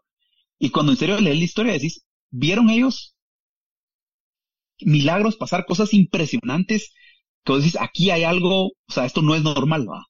Y 0.59 0.70
cuando 0.70 0.93
en 0.93 0.99
serio 0.99 1.20
lees 1.20 1.39
la 1.39 1.45
historia, 1.45 1.72
decís, 1.72 2.07
¿vieron 2.30 2.70
ellos 2.70 3.16
milagros, 4.80 5.37
pasar 5.37 5.64
cosas 5.66 5.93
impresionantes 5.95 6.93
entonces 7.47 7.77
aquí 7.81 8.11
hay 8.11 8.25
algo, 8.25 8.67
o 8.67 8.93
sea, 8.93 9.05
esto 9.05 9.23
no 9.23 9.37
es 9.37 9.43
normal, 9.45 9.89
¿va? 9.89 10.05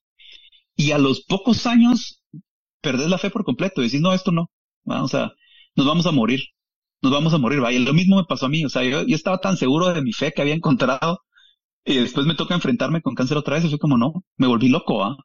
Y 0.75 0.91
a 0.91 0.97
los 0.97 1.21
pocos 1.21 1.67
años 1.67 2.23
perdés 2.81 3.09
la 3.09 3.19
fe 3.19 3.29
por 3.29 3.43
completo, 3.43 3.81
decís, 3.81 4.01
no, 4.01 4.11
esto 4.11 4.31
no, 4.31 4.49
¿va? 4.89 5.03
o 5.03 5.07
sea, 5.07 5.33
nos 5.75 5.85
vamos 5.85 6.07
a 6.07 6.11
morir, 6.11 6.41
nos 7.03 7.11
vamos 7.11 7.35
a 7.35 7.37
morir, 7.37 7.63
¿va? 7.63 7.71
Y 7.71 7.77
lo 7.77 7.93
mismo 7.93 8.15
me 8.15 8.23
pasó 8.23 8.47
a 8.47 8.49
mí, 8.49 8.65
o 8.65 8.69
sea, 8.69 8.83
yo, 8.83 9.01
estaba 9.01 9.37
tan 9.37 9.55
seguro 9.55 9.93
de 9.93 10.01
mi 10.01 10.13
fe 10.13 10.31
que 10.31 10.41
había 10.41 10.55
encontrado 10.55 11.19
y 11.85 11.97
después 11.97 12.25
me 12.25 12.33
toca 12.33 12.55
enfrentarme 12.55 13.01
con 13.03 13.13
cáncer 13.13 13.37
otra 13.37 13.55
vez 13.55 13.65
y 13.65 13.69
fue 13.69 13.77
como, 13.77 13.97
no, 13.99 14.23
me 14.37 14.47
volví 14.47 14.69
loco, 14.69 14.97
¿va? 14.97 15.15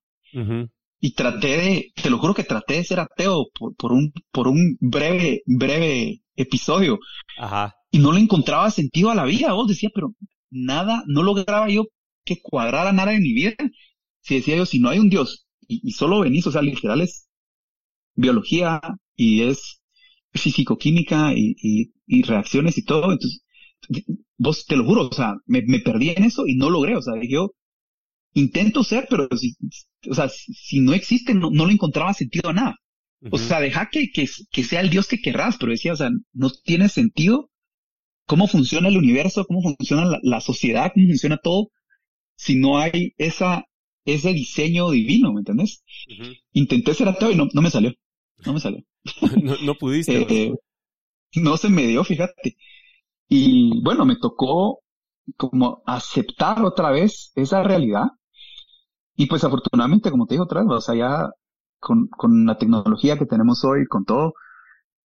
Y 1.01 1.15
traté 1.15 1.57
de, 1.57 1.93
te 1.95 2.11
lo 2.11 2.19
juro 2.19 2.35
que 2.35 2.45
traté 2.45 2.75
de 2.75 2.85
ser 2.85 3.01
ateo 3.01 3.47
por, 3.59 3.75
por 3.75 3.93
un, 3.93 4.13
por 4.31 4.49
un 4.49 4.77
breve, 4.81 5.43
breve 5.47 6.21
episodio. 6.37 6.99
Ajá. 7.39 7.75
Y 7.91 7.99
no 7.99 8.13
le 8.13 8.21
encontraba 8.21 8.71
sentido 8.71 9.11
a 9.11 9.15
la 9.15 9.25
vida, 9.25 9.53
vos 9.55 9.67
decía, 9.67 9.91
pero 9.95 10.13
nada, 10.51 11.03
no 11.07 11.23
lograba 11.23 11.69
yo 11.69 11.87
que 12.25 12.41
cuadrara 12.41 12.93
nada 12.93 13.14
en 13.14 13.23
mi 13.23 13.33
vida. 13.33 13.55
Si 14.20 14.37
decía 14.37 14.57
yo, 14.57 14.66
si 14.66 14.79
no 14.79 14.89
hay 14.89 14.99
un 14.99 15.11
Dios 15.11 15.47
y, 15.66 15.93
solo 15.93 16.20
venís, 16.20 16.47
o 16.47 16.53
sea, 16.53 16.62
literal 16.62 17.01
es 17.01 17.29
biología 18.14 18.81
y 19.16 19.43
es 19.43 19.81
físico-química 20.33 21.33
y, 21.35 21.55
y, 22.07 22.23
reacciones 22.23 22.79
y 22.79 22.85
todo, 22.85 23.12
entonces, 23.12 23.43
vos 24.37 24.66
te 24.66 24.77
lo 24.77 24.85
juro, 24.85 25.09
o 25.09 25.12
sea, 25.12 25.35
me, 25.47 25.62
perdí 25.81 26.11
en 26.11 26.25
eso 26.25 26.47
y 26.47 26.57
no 26.57 26.70
logré, 26.70 26.97
o 26.97 27.03
sea, 27.03 27.14
yo 27.29 27.53
intento 28.35 28.85
ser, 28.85 29.07
pero 29.09 29.29
si, 29.37 29.57
o 30.09 30.14
sea, 30.14 30.29
si, 30.29 30.81
no 30.81 30.95
existe, 30.95 31.35
no, 31.35 31.51
le 31.51 31.73
encontraba 31.73 32.14
sentido 32.14 32.51
a 32.51 32.55
nada. 32.55 32.77
O 33.31 33.39
sea, 33.39 33.61
deja 33.61 33.89
que, 33.89 34.11
que, 34.11 34.27
que, 34.51 34.64
sea 34.64 34.81
el 34.81 34.91
Dios 34.91 35.07
que 35.07 35.20
querrás, 35.20 35.57
pero 35.57 35.70
decía, 35.70 35.93
o 35.93 35.97
sea, 35.97 36.11
no 36.33 36.51
tiene 36.51 36.89
sentido 36.89 37.51
cómo 38.27 38.49
funciona 38.49 38.89
el 38.89 38.97
universo, 38.97 39.45
cómo 39.45 39.62
funciona 39.62 40.05
la, 40.07 40.18
la 40.23 40.41
sociedad, 40.41 40.91
cómo 40.93 41.07
funciona 41.07 41.37
todo, 41.37 41.68
si 42.43 42.57
no 42.57 42.78
hay 42.78 43.14
esa 43.18 43.64
ese 44.05 44.32
diseño 44.32 44.90
divino, 44.90 45.32
¿me 45.32 45.40
entendés? 45.40 45.84
Intenté 46.53 46.93
ser 46.93 47.09
ateo 47.09 47.30
y 47.30 47.36
no, 47.36 47.47
no 47.53 47.62
me 47.62 47.70
salió. 47.70 47.93
No 48.45 48.53
me 48.53 48.59
salió. 48.59 48.82
no, 49.64 49.74
pudiste. 49.76 50.26
Eh, 50.28 50.53
no 51.36 51.57
se 51.57 51.68
me 51.68 51.86
dio, 51.86 52.03
fíjate. 52.03 52.57
Y 53.28 53.80
bueno, 53.84 54.05
me 54.05 54.16
tocó 54.16 54.80
como 55.36 55.84
aceptar 55.86 56.64
otra 56.64 56.90
vez 56.90 57.30
esa 57.36 57.62
realidad. 57.62 58.07
Y 59.14 59.26
pues 59.26 59.45
afortunadamente, 59.45 60.11
como 60.11 60.26
te 60.26 60.34
digo 60.34 60.45
otra 60.45 60.62
vez, 60.62 60.70
o 60.72 60.80
sea, 60.80 60.97
ya 60.97 61.30
con, 61.78 62.09
con 62.09 62.45
la 62.45 62.59
tecnología 62.59 63.16
que 63.16 63.26
tenemos 63.26 63.64
hoy, 63.64 63.86
con 63.86 64.05
todo, 64.05 64.34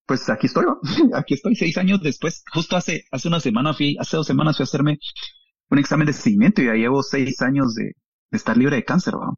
pues 0.08 0.28
aquí 0.30 0.48
estoy, 0.48 0.66
aquí 1.14 1.36
estoy 1.36 1.56
seis 1.56 1.78
años 1.78 2.02
después. 2.02 2.44
Justo 2.52 2.76
hace, 2.76 3.04
hace 3.12 3.28
una 3.28 3.40
semana 3.40 3.76
fui, 3.76 3.96
hace 4.00 4.18
dos 4.18 4.26
semanas 4.26 4.58
fui 4.58 4.64
a 4.64 4.66
hacerme 4.66 4.98
un 5.70 5.80
examen 5.80 6.08
de 6.08 6.14
seguimiento 6.14 6.62
y 6.62 6.66
ya 6.66 6.74
llevo 6.74 7.04
seis 7.04 7.42
años 7.42 7.76
de, 7.76 7.94
estar 8.32 8.58
libre 8.58 8.78
de 8.78 8.86
cáncer, 8.86 9.16
¿va? 9.16 9.34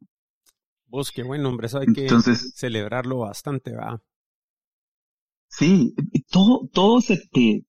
Vos, 0.86 1.12
qué 1.12 1.22
bueno, 1.22 1.48
hombre, 1.48 1.66
eso 1.66 1.78
hay 1.78 1.86
que 1.86 2.08
celebrarlo 2.54 3.18
bastante, 3.18 3.74
¿va? 3.74 4.00
Sí, 5.48 5.94
todo, 6.30 6.68
todo 6.72 7.00
se 7.00 7.16
te, 7.30 7.64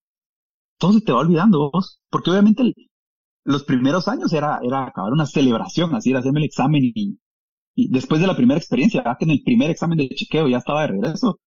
todo 0.78 0.94
se 0.94 1.02
te 1.02 1.12
va 1.12 1.20
olvidando 1.20 1.72
vos, 1.72 2.02
porque 2.10 2.30
obviamente 2.32 2.74
los 3.44 3.64
primeros 3.64 4.08
años 4.08 4.34
era, 4.34 4.60
era 4.64 4.86
acabar 4.86 5.12
una 5.14 5.26
celebración, 5.26 5.94
así 5.96 6.12
era 6.12 6.20
hacerme 6.20 6.40
el 6.40 6.46
examen 6.46 6.82
y, 6.84 7.20
y 7.76 7.92
después 7.92 8.22
de 8.22 8.28
la 8.28 8.36
primera 8.36 8.60
experiencia, 8.60 9.04
que 9.18 9.26
en 9.26 9.32
el 9.32 9.44
primer 9.44 9.72
examen 9.72 9.98
de 9.98 10.10
chequeo 10.10 10.48
ya 10.48 10.58
estaba 10.58 10.82
de 10.82 10.88
regreso, 10.88 11.40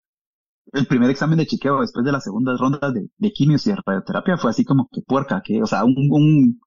el 0.72 0.86
primer 0.86 1.10
examen 1.10 1.38
de 1.38 1.46
chequeo 1.46 1.80
después 1.80 2.04
de 2.04 2.12
las 2.12 2.24
segundas 2.24 2.58
rondas 2.58 2.92
de, 2.94 3.08
de 3.16 3.32
quimios 3.32 3.66
y 3.66 3.72
radioterapia 3.74 4.36
fue 4.36 4.50
así 4.50 4.64
como 4.64 4.88
que 4.90 5.02
puerca, 5.02 5.42
que, 5.44 5.62
o 5.62 5.66
sea, 5.66 5.84
un, 5.84 5.94
un 6.10 6.60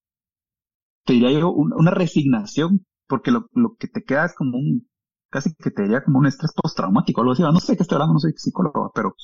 te 1.08 1.14
diría 1.14 1.32
yo, 1.32 1.52
una 1.52 1.92
resignación, 1.92 2.86
porque 3.08 3.32
lo, 3.32 3.50
lo 3.54 3.76
que 3.78 3.88
te 3.88 4.04
queda 4.04 4.26
es 4.26 4.36
como 4.36 4.58
un, 4.58 4.88
casi 5.30 5.56
que 5.56 5.72
te 5.72 5.84
diría 5.84 6.04
como 6.04 6.20
un 6.20 6.28
estrés 6.28 6.54
postraumático, 6.54 7.22
algo 7.22 7.34
así, 7.34 7.44
no 7.44 7.60
sé 7.62 7.78
qué 7.78 7.84
estoy 7.84 7.96
hablando, 7.96 8.16
no 8.16 8.20
soy 8.20 8.34
psicólogo, 8.36 8.92
pero 8.94 9.16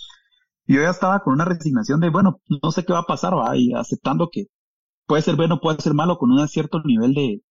yo 0.67 0.81
ya 0.81 0.89
estaba 0.91 1.21
con 1.21 1.34
una 1.34 1.45
resignación 1.45 1.99
de, 2.01 2.09
bueno, 2.09 2.41
no 2.63 2.71
sé 2.71 2.86
qué 2.86 2.93
va 2.93 2.99
a 3.01 3.05
pasar, 3.05 3.36
va, 3.38 3.57
y 3.57 3.73
aceptando 3.73 4.29
que 4.31 4.47
puede 5.07 5.23
ser 5.23 5.36
bueno, 5.38 5.59
puede 5.61 5.81
ser 5.81 5.93
malo, 5.93 6.17
con 6.17 6.31
un 6.31 6.47
cierto 6.47 6.81
nivel 6.84 7.13
de, 7.13 7.41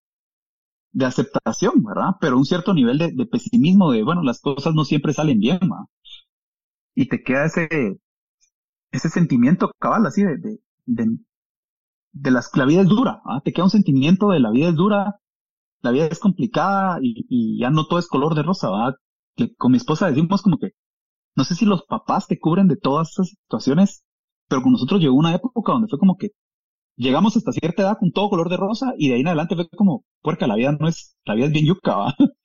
de 0.93 1.07
aceptación, 1.07 1.83
¿verdad? 1.85 2.13
Pero 2.21 2.39
un 2.39 2.45
cierto 2.47 2.75
nivel 2.75 2.99
de, 2.99 3.27
pesimismo 3.27 3.93
de, 3.93 4.03
bueno, 4.03 4.23
las 4.23 4.41
cosas 4.41 4.75
no 4.75 4.85
siempre 4.85 5.13
salen 5.13 5.41
bien, 5.41 5.59
¿va? 5.71 5.87
Y 6.95 7.09
te 7.09 7.23
queda 7.23 7.47
ese, 7.47 7.69
ese 8.93 9.09
sentimiento 9.09 9.73
cabal, 9.79 10.07
así, 10.07 10.23
de, 10.23 10.37
de, 10.39 10.61
de, 10.87 11.19
de 12.13 12.31
las, 12.31 12.51
la 12.57 12.65
vida 12.67 12.83
es 12.83 12.89
dura, 12.89 13.23
¿ah? 13.25 13.41
Te 13.45 13.53
queda 13.53 13.65
un 13.65 13.71
sentimiento 13.71 14.31
de 14.31 14.41
la 14.41 14.51
vida 14.51 14.69
es 14.69 14.77
dura, 14.77 15.17
la 15.83 15.91
vida 15.91 16.07
es 16.07 16.19
complicada 16.19 16.99
y, 17.03 17.27
y 17.29 17.61
ya 17.61 17.71
no 17.71 17.87
todo 17.87 17.99
es 17.99 18.09
color 18.09 18.35
de 18.35 18.43
rosa, 18.43 18.71
¿va? 18.71 18.97
Que 19.37 19.55
con 19.57 19.73
mi 19.73 19.79
esposa 19.79 20.09
decimos 20.09 20.43
como 20.43 20.59
que 20.59 20.73
no 21.37 21.45
sé 21.45 21.55
si 21.55 21.65
los 21.65 21.85
papás 21.85 22.27
te 22.27 22.39
cubren 22.39 22.69
de 22.69 22.77
todas 22.77 23.11
esas 23.13 23.29
situaciones, 23.31 24.05
pero 24.49 24.63
con 24.63 24.73
nosotros 24.73 25.01
llegó 25.01 25.15
una 25.15 25.35
época 25.35 25.73
donde 25.73 25.89
fue 25.89 25.99
como 25.99 26.17
que 26.17 26.31
llegamos 26.97 27.37
hasta 27.37 27.53
cierta 27.53 27.83
edad 27.83 27.99
con 27.99 28.13
todo 28.13 28.31
color 28.31 28.51
de 28.51 28.57
rosa 28.57 28.95
y 28.99 29.09
de 29.09 29.15
ahí 29.15 29.21
en 29.23 29.29
adelante 29.29 29.55
fue 29.55 29.69
como, 29.71 30.05
porque 30.21 30.47
la 30.47 30.57
vida 30.57 30.73
no 30.79 30.89
es, 30.89 31.17
la 31.25 31.35
vida 31.35 31.47
es 31.47 31.53
bien 31.53 31.67
yuca. 31.67 32.15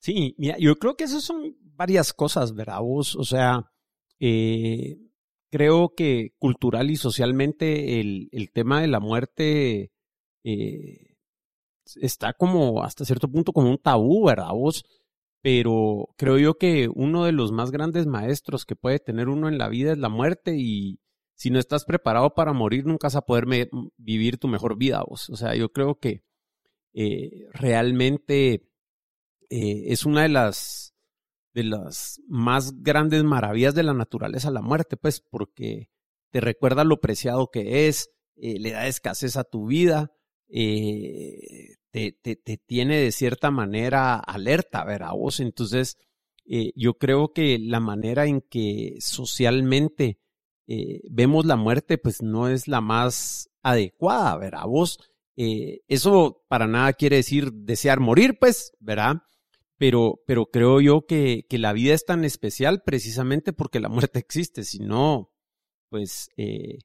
Sí, 0.00 0.36
mira, 0.38 0.56
yo 0.60 0.78
creo 0.78 0.96
que 0.96 1.02
esas 1.02 1.24
son 1.24 1.56
varias 1.74 2.12
cosas, 2.12 2.54
¿verdad? 2.54 2.80
Vos, 2.80 3.16
o 3.16 3.24
sea, 3.24 3.68
eh, 4.20 4.96
creo 5.50 5.94
que 5.96 6.32
cultural 6.38 6.90
y 6.90 6.96
socialmente 6.96 8.00
el, 8.00 8.28
el 8.32 8.50
tema 8.50 8.80
de 8.80 8.88
la 8.88 9.00
muerte 9.00 9.92
eh, 10.44 11.16
está 11.96 12.32
como 12.34 12.82
hasta 12.82 13.04
cierto 13.04 13.30
punto 13.30 13.52
como 13.52 13.70
un 13.70 13.78
tabú, 13.78 14.26
¿verdad? 14.26 14.52
Vos, 14.52 14.84
pero 15.42 16.08
creo 16.16 16.38
yo 16.38 16.58
que 16.58 16.88
uno 16.94 17.24
de 17.24 17.32
los 17.32 17.52
más 17.52 17.70
grandes 17.70 18.06
maestros 18.06 18.64
que 18.64 18.76
puede 18.76 18.98
tener 18.98 19.28
uno 19.28 19.48
en 19.48 19.58
la 19.58 19.68
vida 19.68 19.92
es 19.92 19.98
la 19.98 20.08
muerte 20.08 20.56
y 20.56 21.00
si 21.34 21.50
no 21.50 21.58
estás 21.58 21.84
preparado 21.84 22.34
para 22.34 22.52
morir 22.52 22.84
nunca 22.84 23.06
vas 23.06 23.16
a 23.16 23.22
poder 23.22 23.46
vivir 23.96 24.38
tu 24.38 24.48
mejor 24.48 24.76
vida 24.76 25.04
vos. 25.08 25.30
O 25.30 25.36
sea, 25.36 25.54
yo 25.54 25.70
creo 25.72 25.98
que 25.98 26.24
eh, 26.94 27.46
realmente 27.52 28.68
eh, 29.50 29.84
es 29.86 30.04
una 30.04 30.22
de 30.22 30.28
las 30.30 30.94
de 31.58 31.64
las 31.64 32.20
más 32.28 32.82
grandes 32.82 33.24
maravillas 33.24 33.74
de 33.74 33.82
la 33.82 33.92
naturaleza 33.92 34.50
la 34.52 34.62
muerte, 34.62 34.96
pues 34.96 35.20
porque 35.20 35.90
te 36.30 36.40
recuerda 36.40 36.84
lo 36.84 37.00
preciado 37.00 37.50
que 37.50 37.88
es, 37.88 38.10
eh, 38.36 38.60
le 38.60 38.70
da 38.70 38.86
escasez 38.86 39.36
a 39.36 39.42
tu 39.42 39.66
vida, 39.66 40.12
eh, 40.48 41.74
te, 41.90 42.12
te, 42.12 42.36
te, 42.36 42.58
tiene 42.58 42.98
de 42.98 43.10
cierta 43.10 43.50
manera 43.50 44.14
alerta, 44.16 44.84
ver 44.84 45.02
a 45.02 45.12
vos. 45.12 45.40
Entonces, 45.40 45.98
eh, 46.46 46.70
yo 46.76 46.94
creo 46.94 47.32
que 47.32 47.58
la 47.58 47.80
manera 47.80 48.26
en 48.26 48.40
que 48.40 48.96
socialmente 49.00 50.20
vemos 51.10 51.46
la 51.46 51.56
muerte, 51.56 51.96
pues 51.96 52.20
no 52.22 52.46
es 52.46 52.68
la 52.68 52.82
más 52.82 53.48
adecuada, 53.62 54.36
ver 54.36 54.54
a 54.54 54.66
vos. 54.66 55.00
Eso 55.34 56.44
para 56.46 56.66
nada 56.66 56.92
quiere 56.92 57.16
decir 57.16 57.50
desear 57.52 58.00
morir, 58.00 58.36
pues, 58.38 58.72
¿verdad? 58.78 59.22
Pero, 59.78 60.20
pero 60.26 60.46
creo 60.46 60.80
yo 60.80 61.06
que, 61.06 61.46
que 61.48 61.58
la 61.58 61.72
vida 61.72 61.94
es 61.94 62.04
tan 62.04 62.24
especial 62.24 62.82
precisamente 62.84 63.52
porque 63.52 63.80
la 63.80 63.88
muerte 63.88 64.18
existe, 64.18 64.64
si 64.64 64.80
no, 64.80 65.32
pues 65.88 66.30
eh, 66.36 66.78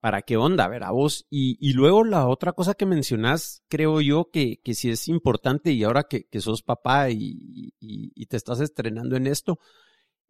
¿para 0.00 0.22
qué 0.22 0.36
onda, 0.36 0.68
ver 0.68 0.84
a 0.84 0.90
vos? 0.90 1.26
Y, 1.30 1.72
luego 1.74 2.04
la 2.04 2.26
otra 2.26 2.52
cosa 2.52 2.74
que 2.74 2.86
mencionás, 2.86 3.62
creo 3.68 4.00
yo 4.00 4.30
que, 4.32 4.60
que 4.64 4.74
sí 4.74 4.90
es 4.90 5.08
importante 5.08 5.72
y 5.72 5.84
ahora 5.84 6.04
que, 6.04 6.24
que 6.24 6.40
sos 6.40 6.62
papá 6.62 7.10
y, 7.10 7.74
y, 7.78 8.26
te 8.26 8.36
estás 8.36 8.60
estrenando 8.60 9.16
en 9.16 9.26
esto, 9.26 9.58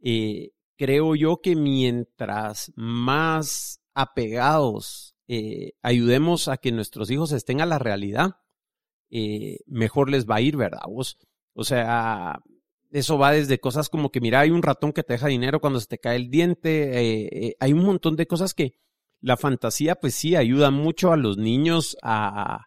eh, 0.03 0.51
creo 0.77 1.15
yo 1.15 1.41
que 1.41 1.57
mientras 1.57 2.73
más 2.75 3.81
apegados 3.95 5.15
eh, 5.29 5.73
ayudemos 5.83 6.49
a 6.49 6.57
que 6.57 6.73
nuestros 6.73 7.11
hijos 7.11 7.33
estén 7.33 7.61
a 7.61 7.67
la 7.67 7.79
realidad, 7.79 8.37
mejor 9.67 10.09
les 10.11 10.27
va 10.27 10.37
a 10.37 10.41
ir, 10.41 10.57
¿verdad 10.57 10.83
vos? 10.89 11.19
O 11.55 11.65
sea, 11.65 12.41
eso 12.91 13.19
va 13.19 13.33
desde 13.33 13.61
cosas 13.61 13.89
como 13.89 14.11
que, 14.11 14.21
mira, 14.21 14.41
hay 14.41 14.51
un 14.51 14.63
ratón 14.63 14.93
que 14.93 15.03
te 15.03 15.15
deja 15.15 15.29
dinero 15.29 15.61
cuando 15.61 15.81
se 15.81 15.87
te 15.87 15.99
cae 15.99 16.17
el 16.17 16.31
diente, 16.31 17.57
hay 17.61 17.73
un 17.73 17.85
montón 17.85 18.17
de 18.17 18.27
cosas 18.27 18.55
que 18.55 18.75
la 19.21 19.37
fantasía, 19.37 19.97
pues 19.97 20.15
sí, 20.15 20.37
ayuda 20.37 20.71
mucho 20.71 21.13
a 21.13 21.17
los 21.17 21.37
niños 21.37 21.97
a, 22.03 22.67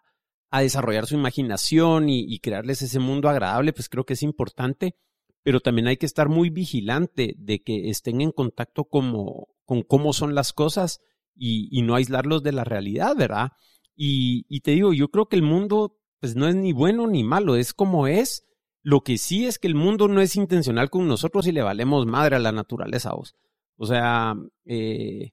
desarrollar 0.52 1.06
su 1.06 1.16
imaginación 1.16 2.08
y, 2.08 2.38
crearles 2.38 2.80
ese 2.80 3.00
mundo 3.00 3.28
agradable, 3.28 3.72
pues 3.72 3.88
creo 3.88 4.04
que 4.04 4.12
es 4.12 4.22
importante, 4.22 4.94
pero 5.42 5.58
también 5.58 5.88
hay 5.88 5.96
que 5.96 6.06
estar 6.06 6.28
muy 6.28 6.48
vigilante 6.48 7.34
de 7.38 7.60
que 7.62 7.90
estén 7.90 8.20
en 8.20 8.30
contacto 8.30 8.84
como, 8.84 9.48
con 9.64 9.82
cómo 9.82 10.12
son 10.12 10.36
las 10.36 10.52
cosas 10.52 11.00
y, 11.34 11.68
y 11.76 11.82
no 11.82 11.96
aislarlos 11.96 12.44
de 12.44 12.52
la 12.52 12.62
realidad, 12.62 13.16
¿verdad? 13.16 13.50
Y, 13.96 14.46
y 14.48 14.60
te 14.60 14.70
digo, 14.70 14.92
yo 14.92 15.08
creo 15.08 15.26
que 15.26 15.34
el 15.34 15.42
mundo, 15.42 15.98
pues 16.20 16.36
no 16.36 16.46
es 16.46 16.54
ni 16.54 16.72
bueno 16.72 17.08
ni 17.08 17.24
malo, 17.24 17.56
es 17.56 17.74
como 17.74 18.06
es. 18.06 18.44
Lo 18.84 19.00
que 19.00 19.16
sí 19.16 19.46
es 19.46 19.58
que 19.58 19.66
el 19.66 19.74
mundo 19.74 20.08
no 20.08 20.20
es 20.20 20.36
intencional 20.36 20.90
con 20.90 21.08
nosotros 21.08 21.46
y 21.46 21.52
le 21.52 21.62
valemos 21.62 22.04
madre 22.04 22.36
a 22.36 22.38
la 22.38 22.52
naturaleza, 22.52 23.14
vos. 23.14 23.34
O 23.76 23.86
sea, 23.86 24.34
eh, 24.66 25.32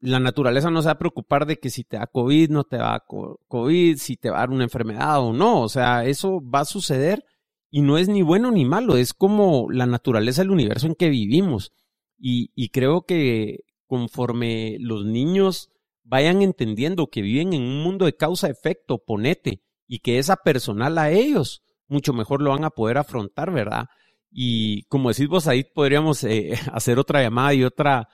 la 0.00 0.20
naturaleza 0.20 0.70
no 0.70 0.82
se 0.82 0.86
va 0.86 0.92
a 0.92 0.98
preocupar 0.98 1.46
de 1.46 1.56
que 1.56 1.70
si 1.70 1.82
te 1.82 1.96
da 1.96 2.06
COVID, 2.06 2.50
no 2.50 2.64
te 2.64 2.76
va 2.76 2.94
a 2.94 3.04
COVID, 3.48 3.96
si 3.96 4.16
te 4.18 4.28
va 4.28 4.36
a 4.36 4.40
dar 4.40 4.50
una 4.50 4.64
enfermedad 4.64 5.20
o 5.20 5.32
no. 5.32 5.62
O 5.62 5.68
sea, 5.70 6.04
eso 6.04 6.42
va 6.42 6.60
a 6.60 6.64
suceder 6.66 7.24
y 7.70 7.80
no 7.80 7.96
es 7.96 8.08
ni 8.08 8.20
bueno 8.20 8.50
ni 8.50 8.66
malo, 8.66 8.98
es 8.98 9.14
como 9.14 9.70
la 9.70 9.86
naturaleza 9.86 10.42
del 10.42 10.50
universo 10.50 10.86
en 10.86 10.94
que 10.94 11.08
vivimos. 11.08 11.72
Y, 12.18 12.68
creo 12.68 13.02
que 13.02 13.60
conforme 13.86 14.76
los 14.80 15.06
niños 15.06 15.70
vayan 16.02 16.42
entendiendo 16.42 17.08
que 17.08 17.22
viven 17.22 17.54
en 17.54 17.62
un 17.62 17.82
mundo 17.82 18.04
de 18.04 18.14
causa-efecto, 18.14 19.02
ponete, 19.04 19.62
y 19.86 20.00
que 20.00 20.18
es 20.18 20.30
personal 20.44 20.98
a 20.98 21.10
ellos, 21.10 21.62
mucho 21.88 22.12
mejor 22.12 22.42
lo 22.42 22.50
van 22.50 22.64
a 22.64 22.70
poder 22.70 22.98
afrontar, 22.98 23.52
¿verdad? 23.52 23.86
Y 24.30 24.82
como 24.84 25.08
decís 25.08 25.28
vos 25.28 25.46
ahí, 25.46 25.64
podríamos 25.64 26.24
eh, 26.24 26.52
hacer 26.72 26.98
otra 26.98 27.22
llamada 27.22 27.54
y 27.54 27.64
otra, 27.64 28.08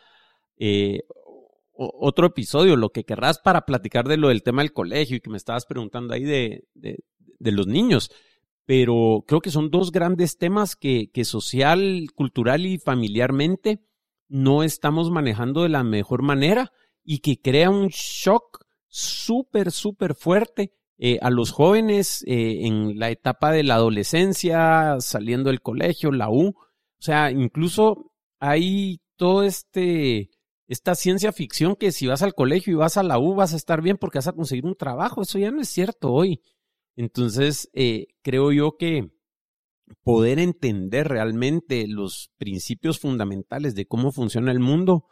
eh, 0.56 1.00
otro 1.72 2.28
episodio, 2.28 2.76
lo 2.76 2.90
que 2.90 3.04
querrás 3.04 3.38
para 3.38 3.64
platicar 3.64 4.06
de 4.06 4.16
lo 4.16 4.28
del 4.28 4.42
tema 4.42 4.62
del 4.62 4.72
colegio 4.72 5.16
y 5.16 5.20
que 5.20 5.30
me 5.30 5.36
estabas 5.36 5.66
preguntando 5.66 6.14
ahí 6.14 6.24
de, 6.24 6.64
de, 6.74 7.52
los 7.52 7.66
niños. 7.66 8.10
Pero 8.64 9.24
creo 9.26 9.40
que 9.40 9.50
son 9.50 9.70
dos 9.70 9.90
grandes 9.90 10.38
temas 10.38 10.76
que, 10.76 11.10
que 11.12 11.24
social, 11.24 12.06
cultural 12.14 12.66
y 12.66 12.78
familiarmente 12.78 13.80
no 14.28 14.62
estamos 14.62 15.10
manejando 15.10 15.64
de 15.64 15.68
la 15.68 15.82
mejor 15.82 16.22
manera 16.22 16.72
y 17.04 17.18
que 17.18 17.40
crea 17.40 17.68
un 17.68 17.88
shock 17.88 18.64
súper, 18.86 19.72
súper 19.72 20.14
fuerte 20.14 20.72
eh, 20.98 21.18
a 21.22 21.30
los 21.30 21.50
jóvenes 21.50 22.22
eh, 22.26 22.66
en 22.66 22.98
la 22.98 23.10
etapa 23.10 23.50
de 23.50 23.62
la 23.62 23.74
adolescencia, 23.74 24.96
saliendo 25.00 25.50
del 25.50 25.62
colegio, 25.62 26.12
la 26.12 26.30
U. 26.30 26.48
O 26.48 27.02
sea, 27.02 27.30
incluso 27.30 28.12
hay 28.38 29.00
todo 29.16 29.42
este 29.42 30.30
esta 30.68 30.94
ciencia 30.94 31.32
ficción 31.32 31.76
que 31.76 31.92
si 31.92 32.06
vas 32.06 32.22
al 32.22 32.34
colegio 32.34 32.72
y 32.72 32.76
vas 32.76 32.96
a 32.96 33.02
la 33.02 33.18
U 33.18 33.34
vas 33.34 33.52
a 33.52 33.56
estar 33.56 33.82
bien 33.82 33.98
porque 33.98 34.18
vas 34.18 34.28
a 34.28 34.32
conseguir 34.32 34.64
un 34.64 34.76
trabajo. 34.76 35.22
Eso 35.22 35.38
ya 35.38 35.50
no 35.50 35.60
es 35.60 35.68
cierto 35.68 36.12
hoy. 36.12 36.40
Entonces, 36.96 37.68
eh, 37.72 38.06
creo 38.22 38.52
yo 38.52 38.76
que 38.76 39.10
poder 40.04 40.38
entender 40.38 41.08
realmente 41.08 41.86
los 41.88 42.30
principios 42.38 43.00
fundamentales 43.00 43.74
de 43.74 43.86
cómo 43.86 44.12
funciona 44.12 44.52
el 44.52 44.60
mundo 44.60 45.08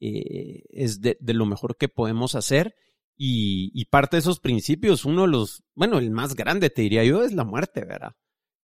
es 0.00 1.00
de, 1.00 1.16
lo 1.20 1.46
mejor 1.46 1.76
que 1.76 1.88
podemos 1.88 2.34
hacer. 2.34 2.74
Y, 3.16 3.84
parte 3.86 4.16
de 4.16 4.20
esos 4.20 4.40
principios, 4.40 5.04
uno 5.04 5.22
de 5.22 5.28
los, 5.28 5.62
bueno, 5.74 5.98
el 5.98 6.10
más 6.10 6.34
grande, 6.34 6.70
te 6.70 6.82
diría 6.82 7.04
yo, 7.04 7.22
es 7.22 7.32
la 7.32 7.44
muerte, 7.44 7.84
¿verdad? 7.84 8.12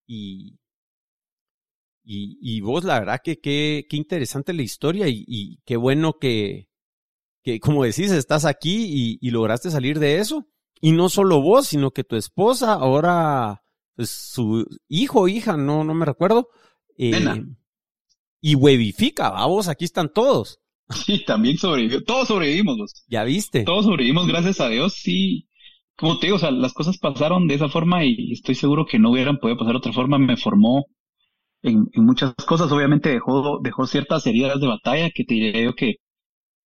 Y, 0.07 0.59
y, 2.03 2.61
vos, 2.61 2.85
la 2.85 2.99
verdad 2.99 3.21
que 3.23 3.41
qué, 3.41 3.87
interesante 3.93 4.53
la 4.53 4.63
historia 4.63 5.07
y, 5.09 5.61
qué 5.65 5.77
bueno 5.77 6.19
que, 6.19 6.69
que, 7.45 7.61
como 7.61 7.85
decís, 7.85 8.11
estás 8.11 8.45
aquí 8.45 9.19
y, 9.21 9.31
lograste 9.31 9.71
salir 9.71 9.99
de 9.99 10.19
eso. 10.19 10.49
Y 10.81 10.93
no 10.93 11.11
solo 11.11 11.43
vos, 11.43 11.69
sino 11.69 11.91
que 11.91 12.05
tu 12.05 12.17
esposa, 12.17 12.73
ahora 12.73 13.63
pues, 13.97 14.11
su 14.11 14.67
hijo 14.89 15.21
o 15.21 15.29
hija, 15.29 15.57
no, 15.57 15.85
no 15.85 15.95
me 15.95 16.07
recuerdo. 16.07 16.49
Eh, 16.97 17.45
y 18.41 18.55
webifica, 18.55 19.31
vamos, 19.31 19.69
aquí 19.69 19.85
están 19.85 20.13
todos. 20.13 20.59
Sí, 20.91 21.25
también 21.25 21.57
sobrevivió. 21.57 22.03
Todos 22.03 22.29
sobrevivimos. 22.29 23.05
Ya 23.09 23.25
viste. 23.25 23.65
Todos 23.65 23.85
sobrevivimos, 23.85 24.27
gracias 24.27 24.61
a 24.61 24.69
Dios. 24.69 24.95
Sí, 24.95 25.49
como 25.97 26.19
te 26.19 26.27
digo, 26.27 26.37
o 26.37 26.41
sea, 26.41 26.51
las 26.51 26.73
cosas 26.73 26.99
pasaron 26.99 27.47
de 27.47 27.55
esa 27.55 27.69
forma 27.69 28.05
y 28.05 28.33
estoy 28.33 28.55
seguro 28.55 28.87
que 28.87 28.99
no 28.99 29.11
hubieran 29.11 29.39
podido 29.39 29.59
pasar 29.59 29.75
de 29.75 29.79
otra 29.79 29.93
forma. 29.93 30.19
Me 30.19 30.37
formó 30.37 30.87
en, 31.63 31.87
muchas 31.95 32.35
cosas. 32.47 32.73
Obviamente 32.73 33.11
dejó, 33.11 33.61
dejó 33.63 33.87
ciertas 33.87 34.27
heridas 34.27 34.61
de 34.61 34.67
batalla 34.67 35.11
que 35.11 35.25
te 35.25 35.35
diré 35.35 35.65
yo 35.65 35.75
que 35.75 35.97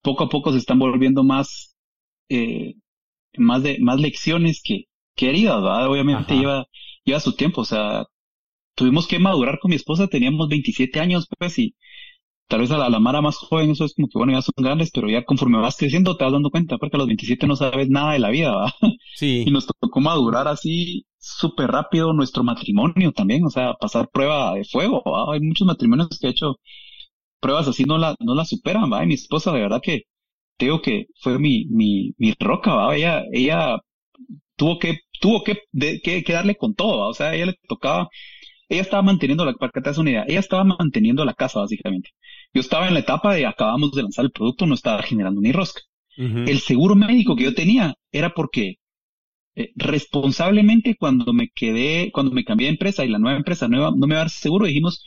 poco 0.01 0.25
a 0.25 0.29
poco 0.29 0.51
se 0.51 0.59
están 0.59 0.79
volviendo 0.79 1.23
más, 1.23 1.75
eh, 2.29 2.75
más 3.37 3.63
de, 3.63 3.79
más 3.79 3.99
lecciones 3.99 4.61
que, 4.63 4.85
que 5.15 5.29
heridas, 5.29 5.61
¿verdad? 5.61 5.87
Obviamente 5.89 6.35
lleva, 6.35 6.65
lleva 7.05 7.19
su 7.19 7.35
tiempo. 7.35 7.61
O 7.61 7.65
sea, 7.65 8.05
tuvimos 8.75 9.07
que 9.07 9.19
madurar 9.19 9.59
con 9.59 9.69
mi 9.69 9.75
esposa, 9.75 10.07
teníamos 10.07 10.49
27 10.49 10.99
años, 10.99 11.27
pues, 11.37 11.59
y 11.59 11.75
tal 12.51 12.59
vez 12.59 12.71
a 12.71 12.77
la, 12.77 12.99
Mara 12.99 13.21
más 13.21 13.37
joven 13.37 13.71
eso 13.71 13.85
es 13.85 13.93
como 13.93 14.09
que, 14.09 14.17
bueno, 14.17 14.33
ya 14.33 14.41
son 14.41 14.53
grandes, 14.57 14.91
pero 14.91 15.09
ya 15.09 15.23
conforme 15.23 15.57
vas 15.57 15.77
creciendo 15.77 16.17
te 16.17 16.25
vas 16.25 16.33
dando 16.33 16.49
cuenta, 16.51 16.77
porque 16.77 16.97
a 16.97 16.99
los 16.99 17.07
27 17.07 17.47
no 17.47 17.55
sabes 17.55 17.89
nada 17.89 18.11
de 18.11 18.19
la 18.19 18.29
vida, 18.29 18.51
¿va? 18.53 18.73
Sí. 19.15 19.43
Y 19.47 19.51
nos 19.51 19.67
tocó 19.67 20.01
madurar 20.01 20.47
así 20.49 21.05
súper 21.17 21.71
rápido 21.71 22.11
nuestro 22.13 22.43
matrimonio 22.43 23.13
también, 23.13 23.45
o 23.45 23.49
sea, 23.49 23.73
pasar 23.75 24.09
prueba 24.11 24.55
de 24.55 24.65
fuego, 24.65 25.01
¿va? 25.05 25.33
Hay 25.33 25.39
muchos 25.39 25.65
matrimonios 25.65 26.09
que 26.19 26.27
he 26.27 26.31
hecho 26.31 26.57
pruebas 27.39 27.67
así 27.69 27.85
no 27.85 27.97
la, 27.97 28.15
no 28.19 28.35
la 28.35 28.45
superan, 28.45 28.91
¿va? 28.91 29.03
Y 29.03 29.07
mi 29.07 29.13
esposa, 29.13 29.53
de 29.53 29.61
verdad 29.61 29.81
que, 29.81 30.03
te 30.57 30.65
digo 30.65 30.81
que 30.81 31.07
fue 31.21 31.39
mi, 31.39 31.65
mi, 31.69 32.13
mi 32.17 32.33
roca, 32.39 32.73
¿va? 32.75 32.95
Ella, 32.95 33.23
ella 33.31 33.77
tuvo 34.57 34.79
que, 34.79 34.99
tuvo 35.21 35.43
que, 35.43 35.57
que, 36.03 36.23
que 36.23 36.33
darle 36.33 36.55
con 36.57 36.75
todo, 36.75 36.99
¿va? 36.99 37.07
O 37.09 37.13
sea, 37.13 37.27
a 37.29 37.35
ella 37.35 37.47
le 37.47 37.55
tocaba, 37.67 38.09
ella 38.69 38.81
estaba 38.81 39.03
manteniendo 39.03 39.45
la, 39.45 39.53
para 39.53 39.71
que 39.71 39.81
te 39.81 39.89
das 39.89 39.97
una 39.99 40.11
idea, 40.11 40.25
ella 40.27 40.39
estaba 40.39 40.63
manteniendo 40.63 41.25
la 41.25 41.33
casa, 41.33 41.59
básicamente. 41.59 42.09
Yo 42.53 42.61
estaba 42.61 42.87
en 42.87 42.93
la 42.93 42.99
etapa 42.99 43.33
de 43.33 43.45
acabamos 43.45 43.91
de 43.93 44.03
lanzar 44.03 44.25
el 44.25 44.31
producto, 44.31 44.65
no 44.65 44.75
estaba 44.75 45.01
generando 45.03 45.41
ni 45.41 45.51
rosca. 45.51 45.81
El 46.17 46.59
seguro 46.59 46.93
médico 46.95 47.35
que 47.35 47.45
yo 47.45 47.55
tenía 47.55 47.95
era 48.11 48.33
porque 48.33 48.75
eh, 49.55 49.71
responsablemente 49.75 50.95
cuando 50.99 51.33
me 51.33 51.49
quedé, 51.49 52.11
cuando 52.11 52.31
me 52.31 52.43
cambié 52.43 52.67
de 52.67 52.73
empresa 52.73 53.03
y 53.03 53.09
la 53.09 53.17
nueva 53.17 53.37
empresa 53.37 53.67
nueva 53.67 53.91
no 53.95 54.05
me 54.05 54.15
va 54.15 54.21
a 54.21 54.23
dar 54.25 54.29
seguro, 54.29 54.65
dijimos, 54.65 55.03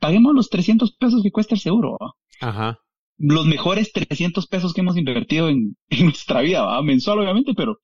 paguemos 0.00 0.34
los 0.34 0.48
300 0.48 0.96
pesos 0.96 1.22
que 1.22 1.30
cuesta 1.30 1.54
el 1.54 1.60
seguro. 1.60 1.98
Ajá. 2.40 2.78
Los 3.18 3.46
mejores 3.46 3.92
300 3.92 4.46
pesos 4.48 4.72
que 4.72 4.80
hemos 4.80 4.96
invertido 4.96 5.48
en, 5.48 5.76
nuestra 6.02 6.40
vida, 6.40 6.82
mensual 6.82 7.20
obviamente, 7.20 7.52
pero 7.54 7.78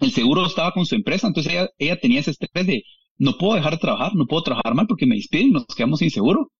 el 0.00 0.12
seguro 0.12 0.46
estaba 0.46 0.72
con 0.72 0.86
su 0.86 0.94
empresa, 0.94 1.26
entonces 1.26 1.52
ella, 1.52 1.68
ella 1.78 2.00
tenía 2.00 2.20
ese 2.20 2.30
estrés 2.30 2.66
de 2.66 2.84
no 3.18 3.36
puedo 3.36 3.54
dejar 3.54 3.72
de 3.72 3.78
trabajar, 3.78 4.14
no 4.14 4.26
puedo 4.26 4.42
trabajar 4.42 4.74
mal 4.74 4.86
porque 4.86 5.06
me 5.06 5.16
despiden, 5.16 5.52
nos 5.52 5.66
quedamos 5.66 5.98
sin 5.98 6.10
seguro 6.10 6.52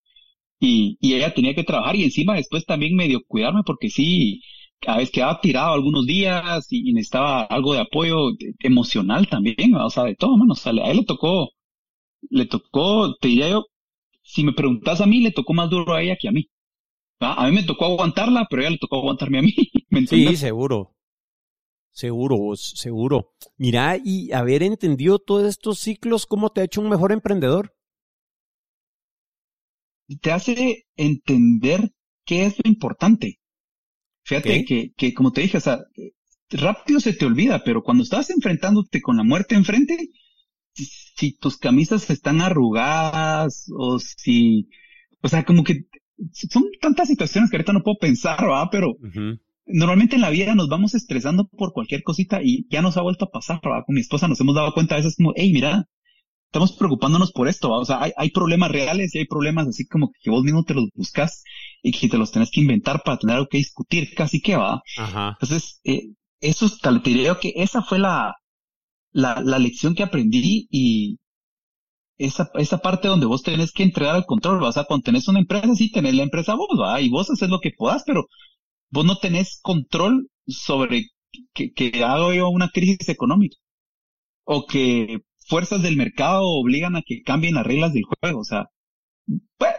y, 0.61 0.96
y 1.00 1.14
ella 1.14 1.34
tenía 1.34 1.54
que 1.54 1.64
trabajar 1.64 1.96
y 1.96 2.04
encima 2.04 2.36
después 2.36 2.64
también 2.64 2.96
medio 2.96 3.20
cuidarme 3.26 3.62
porque 3.64 3.90
sí, 3.90 4.40
a 4.86 4.98
veces 4.98 5.11
quedaba 5.11 5.40
tirado 5.40 5.74
algunos 5.74 6.07
días 6.07 6.66
y, 6.70 6.92
necesitaba 6.92 7.42
algo 7.42 7.74
de 7.74 7.80
apoyo 7.80 8.30
emocional 8.61 9.28
también, 9.28 9.74
o 9.74 9.90
sea, 9.90 10.04
de 10.04 10.14
todo, 10.14 10.36
mano, 10.36 10.52
o 10.52 10.57
sea, 10.57 10.72
a 10.72 10.90
él 10.90 10.98
le 10.98 11.04
tocó, 11.04 11.50
le 12.30 12.46
tocó, 12.46 13.14
te 13.16 13.28
diría 13.28 13.50
yo, 13.50 13.66
si 14.22 14.44
me 14.44 14.52
preguntas 14.52 15.00
a 15.00 15.07
mí, 15.07 15.20
le 15.20 15.30
tocó 15.30 15.54
más 15.54 15.70
duro 15.70 15.94
a 15.94 16.02
ella 16.02 16.16
que 16.20 16.28
a 16.28 16.32
mí. 16.32 16.48
A 17.20 17.46
mí 17.46 17.54
me 17.54 17.62
tocó 17.62 17.86
aguantarla, 17.86 18.46
pero 18.50 18.61
a 18.61 18.64
ella 18.64 18.72
le 18.72 18.78
tocó 18.78 18.98
aguantarme 18.98 19.38
a 19.38 19.42
mí. 19.42 19.54
sí, 20.09 20.36
seguro. 20.36 20.94
Seguro, 21.92 22.36
vos, 22.36 22.74
seguro. 22.76 23.32
Mira, 23.57 23.96
y 24.04 24.32
haber 24.32 24.62
entendido 24.62 25.18
todos 25.18 25.46
estos 25.46 25.78
ciclos, 25.78 26.26
¿cómo 26.26 26.50
te 26.50 26.61
ha 26.61 26.64
hecho 26.64 26.82
un 26.82 26.90
mejor 26.90 27.12
emprendedor? 27.12 27.76
Te 30.20 30.32
hace 30.32 30.86
entender 30.96 31.92
qué 32.24 32.46
es 32.46 32.57
lo 32.62 32.68
importante. 32.70 33.38
Fíjate 34.24 34.64
que, 34.64 34.92
que, 34.96 35.14
como 35.14 35.32
te 35.32 35.42
dije, 35.42 35.59
o 35.59 35.61
sea, 35.61 35.80
rápido 36.50 37.00
se 37.00 37.12
te 37.12 37.26
olvida, 37.26 37.62
pero 37.64 37.82
cuando 37.82 38.02
estás 38.02 38.30
enfrentándote 38.30 39.00
con 39.00 39.16
la 39.16 39.24
muerte 39.24 39.54
enfrente, 39.54 40.11
si 40.72 41.36
tus 41.36 41.57
camisas 41.57 42.11
están 42.11 42.40
arrugadas 42.40 43.66
o 43.76 43.98
si, 43.98 44.68
o 45.22 45.28
sea, 45.28 45.44
como 45.44 45.64
que 45.64 45.86
son 46.32 46.64
tantas 46.80 47.09
situaciones 47.09 47.50
que 47.50 47.57
ahorita 47.57 47.72
no 47.72 47.82
puedo 47.82 47.98
pensar, 47.98 48.48
¿va? 48.48 48.68
Pero 48.70 48.96
normalmente 49.66 50.16
en 50.16 50.22
la 50.22 50.30
vida 50.30 50.54
nos 50.54 50.68
vamos 50.68 50.94
estresando 50.94 51.48
por 51.48 51.72
cualquier 51.72 52.02
cosita 52.02 52.40
y 52.42 52.66
ya 52.68 52.82
nos 52.82 52.96
ha 52.96 53.02
vuelto 53.02 53.26
a 53.26 53.30
pasar, 53.30 53.61
¿va? 53.64 53.84
Con 53.84 53.94
mi 53.94 54.00
esposa 54.00 54.28
nos 54.28 54.40
hemos 54.40 54.54
dado 54.54 54.72
cuenta 54.72 54.94
a 54.94 54.98
veces 54.98 55.16
como, 55.16 55.32
hey, 55.36 55.52
mira, 55.52 55.88
estamos 56.47 56.72
preocupándonos 56.72 57.32
por 57.32 57.49
esto, 57.49 57.70
o 57.70 57.84
sea, 57.84 58.03
hay, 58.03 58.12
hay, 58.16 58.30
problemas 58.30 58.70
reales 58.70 59.14
y 59.14 59.18
hay 59.18 59.26
problemas 59.26 59.68
así 59.68 59.86
como 59.86 60.11
que 60.22 60.30
vos 60.30 60.42
mismo 60.42 60.64
te 60.64 60.74
los 60.74 60.88
buscas 60.94 61.42
y 61.82 61.92
que 61.92 62.09
te 62.09 62.18
los 62.18 62.32
tenés 62.32 62.51
que 62.51 62.61
inventar 62.61 63.03
para 63.05 63.18
tener 63.18 63.36
algo 63.36 63.49
que 63.49 63.59
discutir, 63.59 64.14
casi 64.14 64.40
que 64.40 64.57
va. 64.57 64.82
Ajá. 64.97 65.36
Entonces, 65.40 65.80
eh, 65.84 66.12
eso 66.40 66.66
es, 66.66 66.78
te 66.78 66.90
diría 67.11 67.36
que 67.40 67.53
esa 67.57 67.82
fue 67.82 67.99
la, 67.99 68.34
la, 69.12 69.40
la 69.42 69.59
lección 69.59 69.94
que 69.94 70.03
aprendí 70.03 70.66
y 70.70 71.18
esa, 72.18 72.51
esa 72.55 72.78
parte 72.78 73.09
donde 73.09 73.26
vos 73.26 73.42
tenés 73.42 73.72
que 73.72 73.82
entregar 73.82 74.16
el 74.16 74.24
control, 74.24 74.62
o 74.62 74.72
sea, 74.72 74.84
cuando 74.84 75.05
tenés 75.05 75.28
una 75.28 75.40
empresa, 75.40 75.74
sí 75.74 75.90
tenés 75.90 76.14
la 76.14 76.22
empresa 76.22 76.55
vos, 76.55 76.68
va, 76.80 77.01
y 77.01 77.09
vos 77.11 77.30
haces 77.30 77.49
lo 77.49 77.61
que 77.61 77.72
puedas, 77.76 78.03
pero 78.07 78.26
vos 78.90 79.05
no 79.05 79.18
tenés 79.18 79.61
control 79.62 80.28
sobre 80.47 81.11
que, 81.55 81.72
que 81.72 82.05
hago 82.05 82.32
yo 82.32 82.49
una 82.49 82.70
crisis 82.70 83.09
económica 83.09 83.57
o 84.44 84.66
que 84.66 85.18
fuerzas 85.47 85.82
del 85.82 85.97
mercado 85.97 86.42
obligan 86.44 86.97
a 86.97 87.03
que 87.03 87.22
cambien 87.22 87.55
las 87.55 87.66
reglas 87.66 87.92
del 87.92 88.05
juego. 88.05 88.40
O 88.40 88.44
sea, 88.44 88.66
pues, 89.59 89.74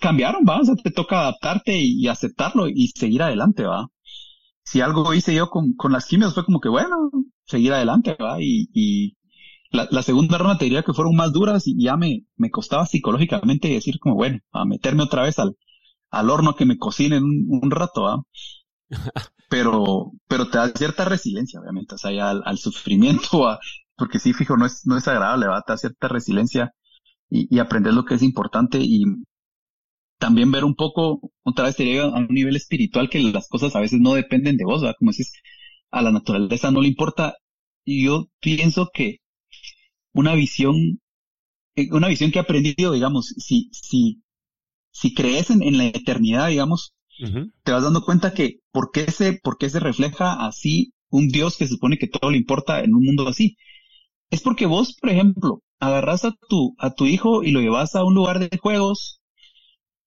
cambiaron, 0.00 0.44
va, 0.48 0.60
o 0.60 0.64
sea, 0.64 0.74
te 0.76 0.90
toca 0.90 1.20
adaptarte 1.20 1.78
y, 1.78 2.06
aceptarlo 2.08 2.68
y 2.68 2.88
seguir 2.88 3.22
adelante, 3.22 3.64
va. 3.64 3.88
Si 4.64 4.80
algo 4.80 5.12
hice 5.14 5.34
yo 5.34 5.48
con, 5.50 5.74
con 5.74 5.92
las 5.92 6.06
quimios 6.06 6.34
fue 6.34 6.44
como 6.44 6.60
que, 6.60 6.68
bueno, 6.68 7.10
seguir 7.46 7.72
adelante, 7.72 8.16
va, 8.20 8.40
y, 8.40 8.68
y 8.72 9.16
la, 9.70 9.88
la, 9.90 10.02
segunda 10.02 10.38
ronda 10.38 10.58
te 10.58 10.64
diría 10.66 10.82
que 10.82 10.94
fueron 10.94 11.16
más 11.16 11.32
duras 11.32 11.66
y 11.66 11.82
ya 11.82 11.96
me, 11.96 12.24
me 12.36 12.50
costaba 12.50 12.86
psicológicamente 12.86 13.68
decir 13.68 13.98
como, 13.98 14.14
bueno, 14.16 14.40
a 14.52 14.64
meterme 14.64 15.02
otra 15.02 15.22
vez 15.24 15.38
al, 15.38 15.56
al 16.10 16.30
horno 16.30 16.54
que 16.56 16.66
me 16.66 16.78
cocinen 16.78 17.24
un, 17.24 17.46
un 17.62 17.70
rato, 17.70 18.02
va. 18.02 18.22
pero, 19.50 20.12
pero 20.28 20.48
te 20.48 20.58
da 20.58 20.68
cierta 20.70 21.04
resiliencia, 21.04 21.60
obviamente, 21.60 21.94
o 21.94 21.98
sea, 21.98 22.12
ya 22.12 22.30
al, 22.30 22.42
al 22.44 22.58
sufrimiento, 22.58 23.48
a, 23.48 23.58
porque 23.96 24.18
sí, 24.18 24.32
fijo, 24.32 24.56
no 24.56 24.66
es, 24.66 24.82
no 24.86 24.96
es 24.96 25.06
agradable, 25.08 25.46
va 25.46 25.62
a 25.66 25.76
cierta 25.76 26.08
resiliencia 26.08 26.72
y, 27.30 27.54
y, 27.54 27.58
aprender 27.60 27.94
lo 27.94 28.04
que 28.04 28.14
es 28.14 28.22
importante 28.22 28.78
y 28.80 29.04
también 30.18 30.50
ver 30.52 30.64
un 30.64 30.74
poco, 30.74 31.20
otra 31.42 31.66
vez 31.66 31.76
te 31.76 32.00
a 32.00 32.06
un 32.06 32.28
nivel 32.28 32.56
espiritual 32.56 33.08
que 33.10 33.20
las 33.20 33.48
cosas 33.48 33.76
a 33.76 33.80
veces 33.80 34.00
no 34.00 34.14
dependen 34.14 34.56
de 34.56 34.64
vos, 34.64 34.80
¿verdad? 34.82 34.96
Como 34.98 35.10
dices, 35.10 35.32
a 35.90 36.02
la 36.02 36.12
naturaleza 36.12 36.70
no 36.70 36.80
le 36.80 36.88
importa. 36.88 37.34
Y 37.84 38.04
yo 38.06 38.28
pienso 38.40 38.88
que 38.92 39.18
una 40.12 40.34
visión, 40.34 41.00
eh, 41.76 41.88
una 41.92 42.08
visión 42.08 42.30
que 42.30 42.38
he 42.38 42.42
aprendido, 42.42 42.92
digamos, 42.92 43.34
si, 43.38 43.70
si, 43.72 44.22
si 44.90 45.14
crees 45.14 45.50
en, 45.50 45.62
en 45.62 45.78
la 45.78 45.86
eternidad, 45.86 46.48
digamos, 46.48 46.94
te 47.62 47.72
vas 47.72 47.82
dando 47.84 48.02
cuenta 48.02 48.34
que 48.34 48.60
por 48.72 48.90
qué 48.92 49.10
se, 49.10 49.34
por 49.34 49.56
qué 49.56 49.70
se 49.70 49.78
refleja 49.78 50.46
así 50.46 50.92
un 51.10 51.28
Dios 51.28 51.56
que 51.56 51.68
supone 51.68 51.96
que 51.96 52.08
todo 52.08 52.30
le 52.30 52.38
importa 52.38 52.80
en 52.80 52.94
un 52.94 53.04
mundo 53.04 53.28
así 53.28 53.56
es 54.34 54.42
porque 54.42 54.66
vos, 54.66 54.96
por 55.00 55.10
ejemplo, 55.10 55.62
agarras 55.78 56.24
a 56.24 56.32
tu, 56.48 56.74
a 56.78 56.92
tu 56.92 57.06
hijo 57.06 57.44
y 57.44 57.52
lo 57.52 57.60
llevas 57.60 57.94
a 57.94 58.02
un 58.04 58.14
lugar 58.14 58.40
de 58.40 58.58
juegos 58.58 59.20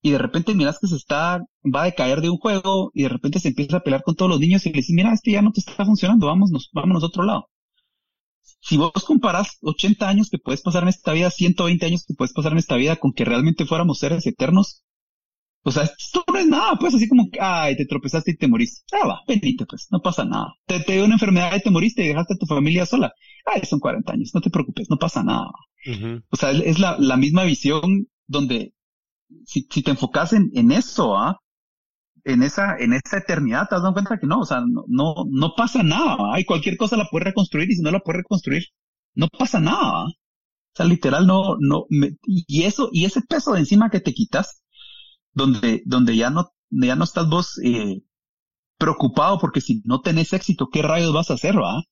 y 0.02 0.10
de 0.10 0.18
repente 0.18 0.54
miras 0.54 0.78
que 0.78 0.86
se 0.86 0.96
está, 0.96 1.40
va 1.64 1.82
a 1.82 1.86
decaer 1.86 2.20
de 2.20 2.28
un 2.28 2.36
juego 2.36 2.90
y 2.92 3.04
de 3.04 3.08
repente 3.08 3.40
se 3.40 3.48
empieza 3.48 3.78
a 3.78 3.80
pelear 3.80 4.02
con 4.02 4.16
todos 4.16 4.30
los 4.30 4.40
niños 4.40 4.66
y 4.66 4.68
le 4.68 4.76
dices, 4.76 4.94
mira, 4.94 5.14
este 5.14 5.32
ya 5.32 5.40
no 5.40 5.50
te 5.50 5.60
está 5.60 5.84
funcionando, 5.86 6.26
vámonos, 6.26 6.68
vámonos 6.74 7.02
a 7.02 7.06
otro 7.06 7.24
lado. 7.24 7.48
Si 8.60 8.76
vos 8.76 8.92
comparas 9.06 9.56
80 9.62 10.06
años 10.06 10.28
que 10.28 10.38
puedes 10.38 10.60
pasar 10.60 10.82
en 10.82 10.90
esta 10.90 11.14
vida, 11.14 11.30
120 11.30 11.86
años 11.86 12.04
que 12.06 12.14
puedes 12.14 12.34
pasar 12.34 12.52
en 12.52 12.58
esta 12.58 12.76
vida 12.76 12.96
con 12.96 13.12
que 13.14 13.24
realmente 13.24 13.64
fuéramos 13.64 13.98
seres 13.98 14.26
eternos, 14.26 14.82
o 15.64 15.70
sea, 15.70 15.84
esto 15.84 16.24
no 16.32 16.38
es 16.38 16.46
nada, 16.46 16.76
pues 16.78 16.94
así 16.94 17.08
como 17.08 17.28
que, 17.30 17.38
ay, 17.40 17.76
te 17.76 17.86
tropezaste 17.86 18.32
y 18.32 18.36
te 18.36 18.48
moriste. 18.48 18.82
Ah, 18.92 19.06
va, 19.06 19.20
venite, 19.26 19.66
pues, 19.66 19.88
no 19.90 20.00
pasa 20.00 20.24
nada. 20.24 20.54
Te, 20.66 20.80
te 20.80 20.94
dio 20.94 21.04
una 21.04 21.14
enfermedad 21.14 21.54
y 21.56 21.60
te 21.62 21.70
moriste 21.70 22.04
y 22.04 22.08
dejaste 22.08 22.34
a 22.34 22.38
tu 22.38 22.46
familia 22.46 22.86
sola. 22.86 23.12
ay, 23.46 23.62
son 23.64 23.80
40 23.80 24.12
años, 24.12 24.30
no 24.34 24.40
te 24.40 24.50
preocupes, 24.50 24.88
no 24.90 24.96
pasa 24.98 25.22
nada. 25.22 25.50
O 26.30 26.36
sea, 26.36 26.50
es 26.50 26.78
la, 26.78 26.96
la 26.98 27.16
misma 27.16 27.44
visión 27.44 28.08
donde 28.26 28.74
si, 29.46 29.66
si 29.70 29.82
te 29.82 29.92
enfocas 29.92 30.32
en, 30.32 30.50
en 30.54 30.72
eso, 30.72 31.16
¿ah? 31.16 31.40
en 32.24 32.42
esa, 32.42 32.76
en 32.78 32.92
esa 32.92 33.18
eternidad, 33.18 33.68
te 33.68 33.74
has 33.76 33.82
dado 33.82 33.94
cuenta 33.94 34.18
que 34.18 34.26
no, 34.26 34.40
o 34.40 34.44
sea, 34.44 34.60
no, 34.60 34.84
no, 34.88 35.14
no 35.30 35.54
pasa 35.56 35.82
nada. 35.82 36.34
Hay 36.34 36.44
cualquier 36.44 36.76
cosa 36.76 36.96
la 36.96 37.08
puedes 37.10 37.26
reconstruir 37.26 37.70
y 37.70 37.76
si 37.76 37.82
no 37.82 37.90
la 37.90 38.00
puedes 38.00 38.18
reconstruir, 38.18 38.64
no 39.14 39.28
pasa 39.28 39.60
nada. 39.60 40.04
O 40.06 40.12
sea, 40.74 40.86
literal, 40.86 41.26
no, 41.26 41.56
no, 41.58 41.86
y 41.90 42.62
eso, 42.62 42.90
y 42.92 43.04
ese 43.04 43.22
peso 43.22 43.52
de 43.52 43.60
encima 43.60 43.90
que 43.90 44.00
te 44.00 44.14
quitas, 44.14 44.62
donde, 45.38 45.82
donde 45.86 46.16
ya 46.16 46.30
no, 46.30 46.50
ya 46.70 46.96
no 46.96 47.04
estás 47.04 47.28
vos, 47.30 47.58
eh, 47.64 48.02
preocupado 48.78 49.38
porque 49.40 49.60
si 49.60 49.82
no 49.84 50.00
tenés 50.00 50.32
éxito, 50.32 50.68
¿qué 50.72 50.82
rayos 50.82 51.12
vas 51.12 51.30
a 51.30 51.34
hacer, 51.34 51.56
va? 51.58 51.82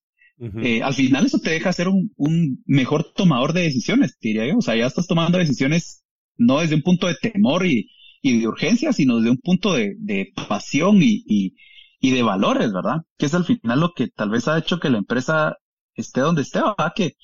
eh, 0.60 0.82
al 0.82 0.94
final 0.94 1.26
eso 1.26 1.38
te 1.38 1.50
deja 1.50 1.72
ser 1.72 1.88
un, 1.88 2.12
un 2.16 2.62
mejor 2.66 3.12
tomador 3.14 3.52
de 3.52 3.62
decisiones, 3.62 4.16
diría 4.20 4.46
yo. 4.48 4.58
O 4.58 4.62
sea, 4.62 4.76
ya 4.76 4.86
estás 4.86 5.06
tomando 5.06 5.38
decisiones 5.38 6.04
no 6.36 6.60
desde 6.60 6.74
un 6.76 6.82
punto 6.82 7.06
de 7.06 7.16
temor 7.16 7.66
y, 7.66 7.90
y 8.22 8.40
de 8.40 8.48
urgencia, 8.48 8.92
sino 8.92 9.16
desde 9.18 9.30
un 9.30 9.38
punto 9.38 9.74
de, 9.74 9.94
de 9.98 10.32
pasión 10.48 11.02
y, 11.02 11.24
y, 11.26 11.54
y, 12.00 12.10
de 12.12 12.22
valores, 12.22 12.72
¿verdad? 12.72 12.98
Que 13.18 13.26
es 13.26 13.34
al 13.34 13.44
final 13.44 13.80
lo 13.80 13.92
que 13.94 14.08
tal 14.08 14.30
vez 14.30 14.48
ha 14.48 14.58
hecho 14.58 14.78
que 14.80 14.90
la 14.90 14.98
empresa 14.98 15.56
esté 15.94 16.20
donde 16.20 16.42
esté, 16.42 16.60
¿verdad? 16.60 16.92
Que 16.94 17.14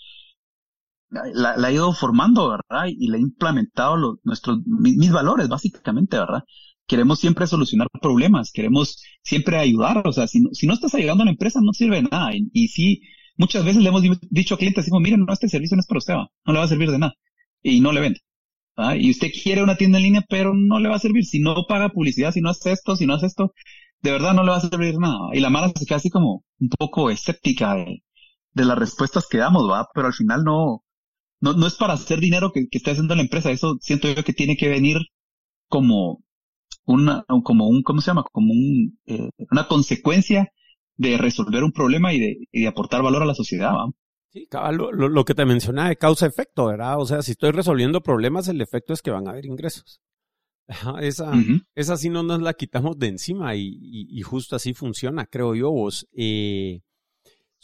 la, 1.13 1.57
la 1.57 1.69
ha 1.69 1.73
ido 1.73 1.93
formando, 1.93 2.51
¿verdad? 2.51 2.87
Y 2.89 3.09
le 3.09 3.19
ha 3.19 3.21
implementado 3.21 3.97
los, 3.97 4.17
nuestros, 4.25 4.61
mis, 4.67 5.13
valores, 5.13 5.49
básicamente, 5.49 6.19
¿verdad? 6.19 6.43
Queremos 6.87 7.21
siempre 7.21 7.47
solucionar 7.47 7.89
problemas, 8.01 8.51
queremos 8.53 9.03
siempre 9.23 9.59
ayudar, 9.59 10.07
o 10.07 10.13
sea, 10.13 10.27
si 10.27 10.41
no, 10.41 10.51
si 10.53 10.67
no 10.67 10.75
estás 10.75 10.95
ayudando 10.95 11.23
a 11.23 11.27
la 11.27 11.33
empresa 11.33 11.61
no 11.63 11.73
sirve 11.73 11.97
de 11.97 12.03
nada. 12.11 12.31
Y, 12.35 12.69
sí, 12.69 13.03
muchas 13.37 13.65
veces 13.65 13.83
le 13.83 13.89
hemos 13.91 14.03
dicho 14.31 14.55
a 14.55 14.59
clientes, 14.59 14.85
decimos, 14.85 15.03
miren, 15.03 15.25
no, 15.25 15.33
este 15.33 15.49
servicio 15.49 15.77
no 15.77 15.81
es 15.81 15.87
para 15.87 15.99
usted, 15.99 16.15
no 16.15 16.53
le 16.53 16.59
va 16.59 16.65
a 16.65 16.69
servir 16.69 16.91
de 16.91 16.99
nada. 16.99 17.15
Y 17.63 17.81
no 17.81 17.93
le 17.93 18.01
vende. 18.01 18.21
Y 18.99 19.11
usted 19.11 19.31
quiere 19.43 19.63
una 19.63 19.77
tienda 19.77 19.99
en 19.99 20.05
línea, 20.05 20.25
pero 20.29 20.55
no 20.55 20.81
le 20.81 20.89
va 20.89 20.97
a 20.97 20.99
servir. 20.99 21.25
Si 21.25 21.41
no 21.41 21.55
paga 21.69 21.91
publicidad, 21.91 22.33
si 22.33 22.41
no 22.41 22.51
hace 22.51 22.73
esto, 22.73 22.97
si 22.97 23.07
no 23.07 23.15
hace 23.15 23.27
esto, 23.27 23.53
de 24.01 24.13
verdad 24.13 24.35
no 24.35 24.43
le 24.45 24.51
va 24.51 24.57
a 24.57 24.61
servir 24.61 24.99
nada. 24.99 25.29
Y 25.33 25.41
la 25.41 25.51
mala 25.51 25.73
se 25.77 25.87
queda 25.87 25.97
así 25.97 26.11
como 26.11 26.45
un 26.59 26.69
poco 26.71 27.11
escéptica 27.11 27.75
de, 27.75 28.03
de 28.55 28.65
las 28.65 28.79
respuestas 28.79 29.27
que 29.29 29.39
damos, 29.39 29.71
¿va? 29.71 29.87
Pero 29.95 30.09
al 30.09 30.15
final 30.15 30.45
no, 30.45 30.82
no, 31.43 31.55
no 31.55 31.67
es 31.67 31.75
para 31.75 31.95
hacer 31.95 32.21
dinero 32.21 32.53
que, 32.53 32.69
que 32.71 32.79
esté 32.79 32.93
haciendo 32.93 33.15
la 33.15 33.23
empresa. 33.23 33.51
Eso 33.51 33.77
siento 33.81 34.09
yo 34.09 34.25
que 34.25 34.33
tiene 34.33 34.57
que 34.57 34.69
venir 34.69 34.99
como 35.69 36.23
una, 36.87 37.25
como 37.45 37.69
un, 37.69 37.83
¿cómo 37.83 38.01
se 38.01 38.07
llama? 38.07 38.25
Como 38.33 38.53
un, 38.53 38.99
eh, 39.07 39.29
una 39.51 39.67
consecuencia 39.67 40.53
de 40.97 41.19
resolver 41.19 41.65
un 41.65 41.73
problema 41.73 42.15
y 42.15 42.21
de, 42.21 42.37
y 42.53 42.63
de 42.63 42.69
aportar 42.69 43.03
valor 43.03 43.23
a 43.23 43.27
la 43.27 43.35
sociedad, 43.35 43.73
¿va? 43.73 43.91
Sí, 44.31 44.49
lo, 44.73 44.93
lo, 44.93 45.25
que 45.27 45.35
te 45.35 45.45
mencionaba 45.45 45.91
de 45.91 45.97
causa-efecto, 45.97 46.67
¿verdad? 46.67 46.99
O 46.99 47.05
sea, 47.05 47.21
si 47.21 47.33
estoy 47.33 47.51
resolviendo 47.51 48.03
problemas, 48.03 48.49
el 48.49 48.63
efecto 48.63 48.95
es 48.95 49.03
que 49.03 49.11
van 49.11 49.27
a 49.27 49.33
haber 49.33 49.45
ingresos. 49.45 50.01
Esa, 51.01 51.33
esa 51.75 51.97
sí 51.97 52.09
no 52.09 52.23
nos 52.23 52.41
la 52.41 52.55
quitamos 52.55 52.97
de 52.99 53.09
encima 53.09 53.57
y, 53.57 53.77
y, 53.81 54.23
justo 54.23 54.57
así 54.57 54.73
funciona, 54.75 55.27
creo 55.27 55.55
yo, 55.57 55.71
vos. 55.71 56.07
Eh, 56.13 56.81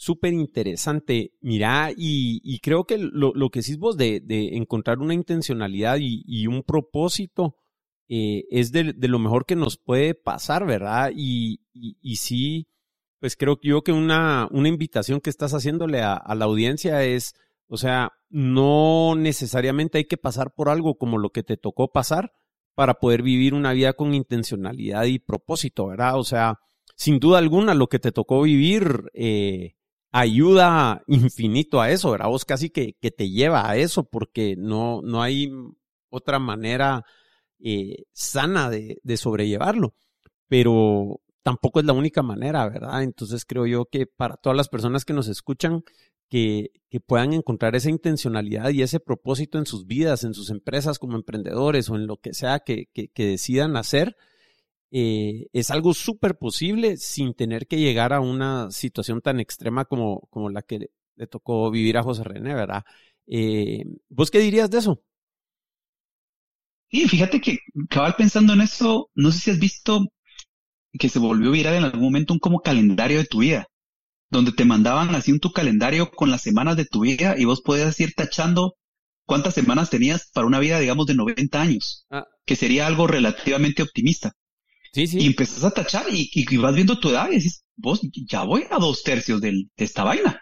Súper 0.01 0.31
interesante. 0.31 1.33
Mira, 1.41 1.91
y, 1.93 2.57
creo 2.59 2.85
que 2.85 2.97
lo, 2.97 3.33
que 3.49 3.59
decís 3.59 3.77
vos 3.77 3.97
de, 3.97 4.23
encontrar 4.53 4.99
una 4.99 5.13
intencionalidad 5.13 5.97
y, 5.99 6.47
un 6.47 6.63
propósito 6.63 7.57
eh, 8.07 8.45
es 8.49 8.71
de, 8.71 8.95
lo 8.95 9.19
mejor 9.19 9.45
que 9.45 9.57
nos 9.57 9.77
puede 9.77 10.15
pasar, 10.15 10.65
¿verdad? 10.65 11.11
Y, 11.13 11.59
sí 12.15 12.67
pues 13.19 13.35
creo 13.35 13.59
yo 13.61 13.81
que 13.81 13.91
una, 13.91 14.47
invitación 14.53 15.19
que 15.19 15.29
estás 15.29 15.53
haciéndole 15.53 16.01
a, 16.01 16.23
la 16.33 16.45
audiencia 16.45 17.03
es, 17.03 17.33
o 17.67 17.75
sea, 17.75 18.13
no 18.29 19.15
necesariamente 19.17 19.97
hay 19.97 20.05
que 20.05 20.15
pasar 20.15 20.53
por 20.53 20.69
algo 20.69 20.97
como 20.97 21.17
lo 21.17 21.31
que 21.31 21.43
te 21.43 21.57
tocó 21.57 21.91
pasar 21.91 22.31
para 22.73 22.93
poder 22.93 23.21
vivir 23.21 23.53
una 23.53 23.73
vida 23.73 23.91
con 23.91 24.13
intencionalidad 24.13 25.03
y 25.03 25.19
propósito, 25.19 25.87
¿verdad? 25.87 26.17
O 26.17 26.23
sea, 26.23 26.55
sin 26.95 27.19
duda 27.19 27.39
alguna 27.39 27.73
lo 27.73 27.87
que 27.87 27.99
te 27.99 28.13
tocó 28.13 28.43
vivir 28.43 29.11
eh, 29.13 29.75
ayuda 30.11 31.03
infinito 31.07 31.81
a 31.81 31.91
eso, 31.91 32.11
¿verdad? 32.11 32.27
Vos 32.29 32.45
casi 32.45 32.69
que, 32.69 32.95
que, 32.99 33.11
te 33.11 33.29
lleva 33.29 33.69
a 33.69 33.77
eso 33.77 34.03
porque 34.05 34.55
no, 34.57 35.01
no 35.03 35.21
hay 35.21 35.51
otra 36.09 36.39
manera 36.39 37.03
eh, 37.59 38.03
sana 38.13 38.69
de, 38.69 38.99
de 39.03 39.17
sobrellevarlo. 39.17 39.93
Pero, 40.47 41.21
tampoco 41.43 41.79
es 41.79 41.85
la 41.85 41.93
única 41.93 42.21
manera, 42.21 42.67
¿verdad? 42.69 43.03
Entonces 43.03 43.45
creo 43.45 43.65
yo 43.65 43.85
que 43.85 44.05
para 44.05 44.37
todas 44.37 44.55
las 44.55 44.69
personas 44.69 45.05
que 45.05 45.13
nos 45.13 45.27
escuchan, 45.27 45.83
que, 46.29 46.69
que, 46.89 46.99
puedan 46.99 47.33
encontrar 47.33 47.75
esa 47.75 47.89
intencionalidad 47.89 48.69
y 48.69 48.83
ese 48.83 48.99
propósito 48.99 49.57
en 49.57 49.65
sus 49.65 49.87
vidas, 49.87 50.23
en 50.23 50.35
sus 50.35 50.51
empresas 50.51 50.99
como 50.99 51.15
emprendedores 51.15 51.89
o 51.89 51.95
en 51.95 52.05
lo 52.05 52.17
que 52.17 52.33
sea 52.33 52.59
que, 52.59 52.85
que, 52.93 53.09
decidan 53.25 53.77
hacer, 53.77 54.15
eh, 54.91 55.47
es 55.53 55.71
algo 55.71 55.93
súper 55.93 56.37
posible 56.37 56.97
sin 56.97 57.33
tener 57.33 57.67
que 57.67 57.77
llegar 57.77 58.13
a 58.13 58.21
una 58.21 58.71
situación 58.71 59.21
tan 59.21 59.39
extrema 59.39 59.85
como, 59.85 60.27
como 60.29 60.49
la 60.49 60.61
que 60.61 60.89
le 61.15 61.27
tocó 61.27 61.69
vivir 61.69 61.97
a 61.97 62.03
José 62.03 62.23
René, 62.23 62.53
¿verdad? 62.53 62.83
Eh, 63.27 63.83
¿Vos 64.09 64.31
qué 64.31 64.39
dirías 64.39 64.69
de 64.69 64.79
eso? 64.79 65.01
Sí, 66.89 67.07
fíjate 67.07 67.39
que 67.39 67.59
cabal 67.89 68.15
pensando 68.17 68.53
en 68.53 68.61
eso, 68.61 69.11
no 69.13 69.31
sé 69.31 69.39
si 69.39 69.51
has 69.51 69.59
visto 69.59 70.07
que 70.93 71.09
se 71.09 71.19
volvió 71.19 71.51
viral 71.51 71.75
en 71.75 71.83
algún 71.83 72.01
momento 72.01 72.33
un 72.33 72.39
como 72.39 72.61
calendario 72.61 73.19
de 73.19 73.25
tu 73.25 73.39
vida, 73.39 73.67
donde 74.31 74.51
te 74.51 74.65
mandaban 74.65 75.13
así 75.13 75.31
un 75.31 75.39
tu 75.39 75.51
calendario 75.51 76.09
con 76.09 76.31
las 76.31 76.41
semanas 76.41 76.77
de 76.77 76.85
tu 76.85 77.01
vida 77.01 77.35
y 77.37 77.45
vos 77.45 77.61
podías 77.61 77.99
ir 77.99 78.13
tachando 78.15 78.73
cuántas 79.25 79.53
semanas 79.53 79.91
tenías 79.91 80.31
para 80.33 80.47
una 80.47 80.57
vida, 80.57 80.79
digamos, 80.79 81.05
de 81.05 81.13
90 81.13 81.61
años, 81.61 82.07
ah. 82.09 82.25
que 82.45 82.55
sería 82.55 82.87
algo 82.87 83.05
relativamente 83.05 83.83
optimista. 83.83 84.33
Sí, 84.93 85.07
sí. 85.07 85.19
Y 85.19 85.27
empezás 85.27 85.63
a 85.63 85.71
tachar 85.71 86.05
y, 86.09 86.57
vas 86.57 86.75
viendo 86.75 86.99
tu 86.99 87.09
edad 87.09 87.29
y 87.29 87.35
decís, 87.35 87.63
vos 87.75 88.01
ya 88.29 88.43
voy 88.43 88.63
a 88.69 88.77
dos 88.77 89.03
tercios 89.03 89.41
de 89.41 89.65
esta 89.77 90.03
vaina, 90.03 90.39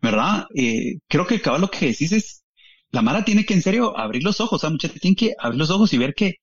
¿verdad? 0.00 0.46
Eh, 0.54 0.98
creo 1.08 1.26
que 1.26 1.36
acaba 1.36 1.58
lo 1.58 1.70
que 1.70 1.86
decís 1.86 2.12
es, 2.12 2.44
la 2.90 3.02
Mara 3.02 3.24
tiene 3.24 3.44
que 3.44 3.54
en 3.54 3.62
serio 3.62 3.96
abrir 3.96 4.22
los 4.24 4.40
ojos, 4.40 4.56
o 4.56 4.58
sea, 4.58 4.70
muchachos 4.70 5.00
tienen 5.00 5.16
que 5.16 5.32
abrir 5.38 5.58
los 5.58 5.70
ojos 5.70 5.92
y 5.92 5.98
ver 5.98 6.14
que 6.14 6.34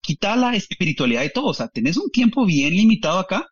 quita 0.00 0.36
la 0.36 0.54
espiritualidad 0.54 1.22
de 1.22 1.30
todo. 1.30 1.46
O 1.46 1.54
sea, 1.54 1.68
tenés 1.68 1.96
un 1.96 2.10
tiempo 2.10 2.46
bien 2.46 2.74
limitado 2.74 3.18
acá. 3.18 3.46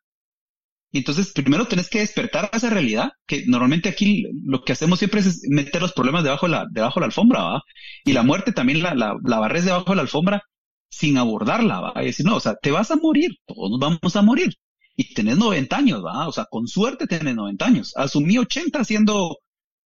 Y 0.93 0.99
entonces 0.99 1.33
primero 1.33 1.67
tenés 1.67 1.91
que 1.91 1.99
despertar 1.99 2.49
a 2.53 2.57
esa 2.57 2.71
realidad, 2.71 3.11
que 3.27 3.45
normalmente 3.47 3.89
aquí 3.89 4.25
lo 4.45 4.63
que 4.63 4.73
hacemos 4.73 4.99
siempre 4.99 5.21
es 5.21 5.43
meter 5.49 5.83
los 5.83 5.93
problemas 5.93 6.25
debajo 6.25 6.47
de 6.47 6.53
la, 6.53 6.67
debajo 6.71 7.01
de 7.01 7.03
la 7.03 7.07
alfombra, 7.07 7.43
¿va? 7.43 7.63
Y 8.05 8.13
la 8.13 8.23
muerte 8.23 8.53
también 8.53 8.83
la, 8.83 8.95
la, 8.95 9.15
la 9.23 9.39
barres 9.39 9.65
debajo 9.65 9.91
de 9.91 9.97
la 9.97 10.03
alfombra 10.03 10.43
sin 10.91 11.19
abordarla, 11.19 11.81
¿va? 11.81 12.03
Y 12.03 12.07
decir, 12.07 12.27
no, 12.27 12.37
o 12.37 12.41
sea, 12.41 12.55
te 12.57 12.71
vas 12.71 12.91
a 12.91 12.97
morir, 12.97 13.33
todos 13.47 13.79
vamos 13.79 14.17
a 14.17 14.23
morir. 14.23 14.55
Y 14.97 15.15
tenés 15.15 15.37
90 15.37 15.77
años, 15.77 16.05
¿va? 16.05 16.27
O 16.29 16.33
sea, 16.33 16.47
con 16.47 16.67
suerte 16.67 17.07
tenés 17.07 17.35
90 17.35 17.67
años. 17.67 17.93
Asumí 17.97 18.39
80 18.39 18.83
siendo 18.85 19.39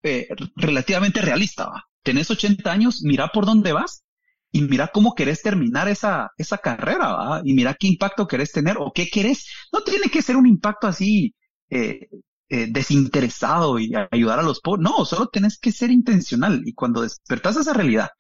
eh, 0.03 0.29
relativamente 0.57 1.21
realista, 1.21 1.67
¿va? 1.67 1.85
Tenés 2.03 2.31
80 2.31 2.71
años, 2.71 3.03
mira 3.03 3.29
por 3.29 3.45
dónde 3.47 3.73
vas 3.73 4.05
y 4.53 4.63
mira 4.63 4.89
cómo 4.89 5.15
querés 5.15 5.43
terminar 5.43 5.89
esa, 5.89 6.31
esa 6.39 6.59
carrera, 6.59 7.13
¿va? 7.13 7.43
Y 7.45 7.55
mira 7.55 7.75
qué 7.79 7.89
impacto 7.89 8.27
querés 8.27 8.53
tener 8.53 8.77
o 8.79 8.93
qué 8.95 9.09
querés. 9.09 9.47
No 9.73 9.83
tiene 9.83 10.09
que 10.11 10.23
ser 10.23 10.37
un 10.37 10.47
impacto 10.47 10.87
así 10.87 11.35
eh, 11.71 12.09
eh, 12.49 12.67
desinteresado 12.71 13.79
y 13.79 13.93
ayudar 14.11 14.39
a 14.41 14.43
los 14.43 14.61
pobres. 14.61 14.83
No, 14.83 15.05
solo 15.05 15.29
tenés 15.29 15.59
que 15.59 15.73
ser 15.73 15.91
intencional. 15.91 16.63
Y 16.65 16.75
cuando 16.75 17.03
despertás 17.03 17.57
esa 17.57 17.73
realidad 17.75 18.11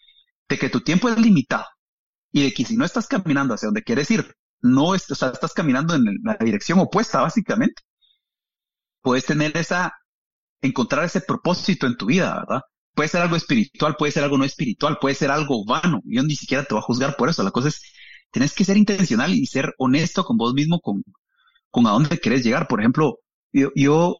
de 0.49 0.59
que 0.59 0.69
tu 0.71 0.81
tiempo 0.81 1.09
es 1.09 1.19
limitado 1.19 1.67
y 2.33 2.43
de 2.45 2.53
que 2.53 2.65
si 2.65 2.77
no 2.77 2.85
estás 2.85 3.07
caminando 3.07 3.55
hacia 3.55 3.67
donde 3.69 3.83
quieres 3.83 4.11
ir, 4.11 4.35
no 4.63 4.89
o 4.89 4.99
sea, 4.99 5.31
estás 5.31 5.53
caminando 5.55 5.95
en 5.95 6.05
la 6.23 6.37
dirección 6.41 6.79
opuesta, 6.79 7.23
básicamente, 7.23 7.83
puedes 9.03 9.27
tener 9.27 9.57
esa, 9.57 9.93
encontrar 10.63 11.05
ese 11.05 11.21
propósito 11.21 11.87
en 11.87 11.97
tu 11.97 12.07
vida, 12.07 12.35
¿verdad? 12.41 12.63
Puede 12.95 13.09
ser 13.09 13.23
algo 13.23 13.37
espiritual, 13.37 13.97
puede 13.97 14.13
ser 14.13 14.25
algo 14.25 14.39
no 14.39 14.45
espiritual, 14.45 14.99
puede 15.01 15.15
ser 15.15 15.31
algo 15.31 15.65
vano. 15.65 16.01
Yo 16.05 16.23
ni 16.23 16.35
siquiera 16.37 16.65
te 16.65 16.75
voy 16.75 16.81
a 16.81 16.87
juzgar 16.87 17.17
por 17.17 17.29
eso. 17.31 17.43
La 17.43 17.51
cosa 17.51 17.69
es, 17.69 17.83
tienes 18.31 18.55
que 18.55 18.65
ser 18.65 18.77
intencional 18.77 19.33
y 19.35 19.47
ser 19.47 19.75
honesto 19.79 20.25
con 20.25 20.37
vos 20.37 20.55
mismo, 20.55 20.81
con, 20.81 21.03
con 21.71 21.87
a 21.87 21.91
dónde 21.91 22.19
querés 22.19 22.45
llegar. 22.45 22.69
Por 22.69 22.81
ejemplo, 22.81 23.19
yo, 23.53 23.71
yo 23.75 24.19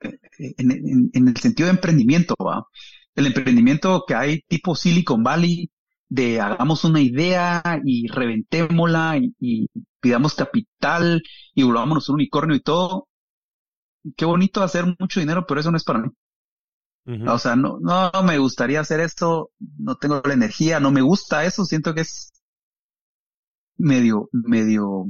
eh, 0.00 0.18
en, 0.58 1.10
en, 1.12 1.28
el 1.28 1.36
sentido 1.38 1.68
de 1.68 1.74
emprendimiento, 1.74 2.34
¿va? 2.40 2.66
el 3.14 3.26
emprendimiento 3.26 4.04
que 4.06 4.14
hay 4.14 4.42
tipo 4.48 4.74
Silicon 4.76 5.22
Valley, 5.22 5.70
de 6.08 6.40
hagamos 6.40 6.84
una 6.84 7.00
idea 7.00 7.62
y 7.84 8.08
reventémosla 8.08 9.18
y, 9.18 9.34
y 9.40 9.68
pidamos 10.00 10.34
capital 10.34 11.22
y 11.54 11.62
volvámonos 11.64 12.08
un 12.08 12.16
unicornio 12.16 12.56
y 12.56 12.60
todo. 12.60 13.08
Qué 14.16 14.24
bonito 14.24 14.62
hacer 14.62 14.84
mucho 14.98 15.20
dinero, 15.20 15.44
pero 15.46 15.60
eso 15.60 15.70
no 15.70 15.76
es 15.76 15.84
para 15.84 15.98
mí. 16.00 16.08
O 17.26 17.38
sea, 17.38 17.56
no, 17.56 17.78
no 17.80 18.10
me 18.22 18.38
gustaría 18.38 18.80
hacer 18.80 19.00
esto, 19.00 19.50
no 19.78 19.96
tengo 19.96 20.22
la 20.24 20.34
energía, 20.34 20.80
no 20.80 20.90
me 20.92 21.02
gusta 21.02 21.44
eso, 21.44 21.64
siento 21.64 21.94
que 21.94 22.02
es 22.02 22.32
medio, 23.78 24.28
medio 24.32 25.06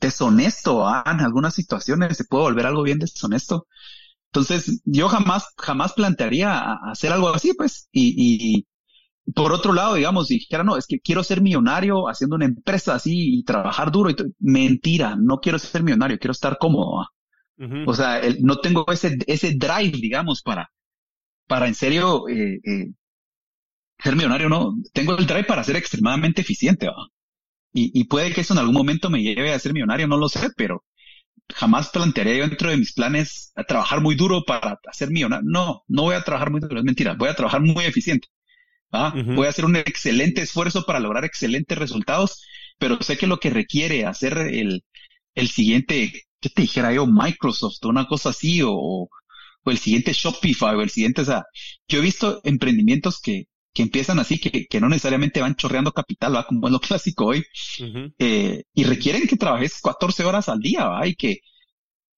deshonesto, 0.00 0.86
¿ah? 0.86 1.04
en 1.06 1.20
algunas 1.20 1.54
situaciones 1.54 2.16
se 2.16 2.24
puede 2.24 2.44
volver 2.44 2.66
algo 2.66 2.82
bien 2.82 2.98
deshonesto. 2.98 3.66
Entonces, 4.32 4.82
yo 4.84 5.08
jamás, 5.08 5.46
jamás 5.58 5.94
plantearía 5.94 6.74
hacer 6.90 7.12
algo 7.12 7.30
así, 7.30 7.54
pues, 7.54 7.88
y, 7.92 8.56
y 8.58 8.66
por 9.34 9.52
otro 9.52 9.72
lado, 9.72 9.94
digamos, 9.94 10.28
si 10.28 10.34
dijera, 10.34 10.64
no, 10.64 10.76
es 10.76 10.86
que 10.86 11.00
quiero 11.00 11.22
ser 11.24 11.40
millonario 11.40 12.08
haciendo 12.08 12.36
una 12.36 12.44
empresa 12.46 12.94
así 12.94 13.38
y 13.38 13.44
trabajar 13.44 13.90
duro 13.92 14.10
y 14.10 14.16
mentira, 14.40 15.16
no 15.16 15.38
quiero 15.40 15.58
ser 15.58 15.82
millonario, 15.82 16.18
quiero 16.18 16.32
estar 16.32 16.58
cómodo. 16.58 17.06
O 17.86 17.94
sea, 17.94 18.20
no 18.40 18.58
tengo 18.58 18.84
ese, 18.92 19.18
ese 19.26 19.54
drive, 19.56 19.92
digamos, 19.98 20.42
para, 20.42 20.70
para 21.48 21.68
en 21.68 21.74
serio 21.74 22.28
eh, 22.28 22.60
eh, 22.64 22.86
ser 24.02 24.16
millonario, 24.16 24.48
no. 24.48 24.74
Tengo 24.92 25.16
el 25.16 25.26
drive 25.26 25.44
para 25.44 25.64
ser 25.64 25.76
extremadamente 25.76 26.40
eficiente. 26.42 26.88
Y, 27.72 27.98
y 27.98 28.04
puede 28.04 28.32
que 28.32 28.42
eso 28.42 28.54
en 28.54 28.60
algún 28.60 28.74
momento 28.74 29.10
me 29.10 29.22
lleve 29.22 29.52
a 29.52 29.58
ser 29.58 29.72
millonario, 29.72 30.08
no 30.08 30.16
lo 30.18 30.28
sé, 30.28 30.50
pero 30.56 30.84
jamás 31.54 31.90
plantearé 31.90 32.34
dentro 32.40 32.70
de 32.70 32.78
mis 32.78 32.94
planes 32.94 33.52
a 33.56 33.64
trabajar 33.64 34.00
muy 34.02 34.16
duro 34.16 34.44
para 34.46 34.78
hacer 34.88 35.10
millonario. 35.10 35.44
No, 35.50 35.84
no 35.88 36.02
voy 36.04 36.16
a 36.16 36.24
trabajar 36.24 36.50
muy 36.50 36.60
duro, 36.60 36.78
es 36.78 36.84
mentira, 36.84 37.14
voy 37.14 37.28
a 37.30 37.34
trabajar 37.36 37.62
muy 37.62 37.84
eficiente. 37.84 38.28
Voy 39.34 39.46
a 39.46 39.50
hacer 39.50 39.64
un 39.64 39.76
excelente 39.76 40.42
esfuerzo 40.42 40.84
para 40.84 41.00
lograr 41.00 41.24
excelentes 41.24 41.78
resultados, 41.78 42.42
pero 42.78 43.00
sé 43.02 43.16
que 43.16 43.26
lo 43.26 43.38
que 43.38 43.50
requiere 43.50 44.04
hacer 44.06 44.36
el, 44.38 44.84
el 45.34 45.48
siguiente, 45.48 46.12
¿qué 46.40 46.48
te 46.50 46.62
dijera 46.62 46.92
yo? 46.92 47.06
Microsoft, 47.06 47.84
una 47.84 48.06
cosa 48.06 48.30
así, 48.30 48.60
o, 48.62 48.72
o 48.72 49.70
el 49.70 49.78
siguiente 49.78 50.12
Shopify, 50.12 50.74
o 50.76 50.82
el 50.82 50.90
siguiente, 50.90 51.22
o 51.22 51.24
sea, 51.24 51.44
yo 51.88 51.98
he 51.98 52.02
visto 52.02 52.40
emprendimientos 52.44 53.20
que, 53.20 53.46
que 53.72 53.82
empiezan 53.82 54.18
así, 54.18 54.38
que, 54.38 54.66
que 54.66 54.80
no 54.80 54.88
necesariamente 54.88 55.40
van 55.40 55.56
chorreando 55.56 55.92
capital, 55.92 56.34
¿va? 56.36 56.46
como 56.46 56.66
es 56.68 56.72
lo 56.72 56.80
clásico 56.80 57.26
hoy, 57.26 57.44
eh, 58.18 58.64
y 58.74 58.84
requieren 58.84 59.26
que 59.26 59.36
trabajes 59.36 59.80
14 59.82 60.24
horas 60.24 60.48
al 60.48 60.60
día, 60.60 60.86
¿va? 60.86 61.06
y 61.06 61.14
que 61.14 61.38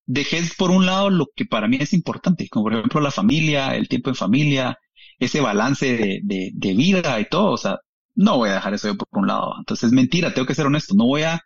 dejes 0.06 0.54
por 0.56 0.70
un 0.70 0.86
lado 0.86 1.10
lo 1.10 1.26
que 1.34 1.44
para 1.46 1.68
mí 1.68 1.78
es 1.80 1.92
importante, 1.92 2.48
como 2.48 2.64
por 2.66 2.74
ejemplo 2.74 3.00
la 3.00 3.10
familia, 3.10 3.76
el 3.76 3.88
tiempo 3.88 4.10
en 4.10 4.16
familia, 4.16 4.78
ese 5.18 5.40
balance 5.40 6.20
de, 6.22 6.50
de, 6.52 6.74
vida 6.74 7.18
y 7.20 7.26
todo, 7.26 7.52
o 7.52 7.56
sea, 7.56 7.78
no 8.14 8.36
voy 8.38 8.50
a 8.50 8.54
dejar 8.54 8.74
eso 8.74 8.94
por 8.96 9.08
un 9.12 9.26
lado. 9.26 9.54
Entonces, 9.58 9.92
mentira, 9.92 10.34
tengo 10.34 10.46
que 10.46 10.54
ser 10.54 10.66
honesto, 10.66 10.94
no 10.94 11.06
voy 11.06 11.22
a 11.22 11.40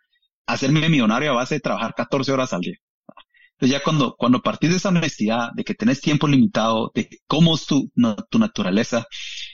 hacerme 0.47 0.87
millonario 0.89 1.31
a 1.31 1.35
base 1.35 1.55
de 1.55 1.61
trabajar 1.61 1.93
14 1.95 2.31
horas 2.31 2.53
al 2.53 2.61
día. 2.61 2.75
Entonces 3.59 3.77
ya 3.77 3.83
cuando, 3.83 4.15
cuando 4.17 4.41
partís 4.41 4.69
de 4.69 4.77
esa 4.77 4.87
honestidad, 4.87 5.49
de 5.53 5.65
que 5.65 5.73
tenés 5.73 5.99
tiempo 5.99 6.29
limitado, 6.29 6.91
de 6.95 7.09
cómo 7.27 7.55
es 7.55 7.65
tu, 7.65 7.91
tu 8.29 8.39
naturaleza 8.39 9.05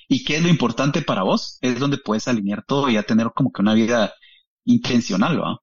y 0.07 0.23
qué 0.23 0.35
es 0.35 0.43
lo 0.43 0.49
importante 0.49 1.01
para 1.01 1.23
vos, 1.23 1.57
es 1.61 1.79
donde 1.79 1.97
puedes 1.97 2.27
alinear 2.27 2.63
todo 2.67 2.87
y 2.87 2.93
ya 2.93 3.03
tener 3.03 3.31
como 3.33 3.51
que 3.51 3.63
una 3.63 3.73
vida 3.73 4.13
intencional, 4.63 5.41
¿va? 5.41 5.57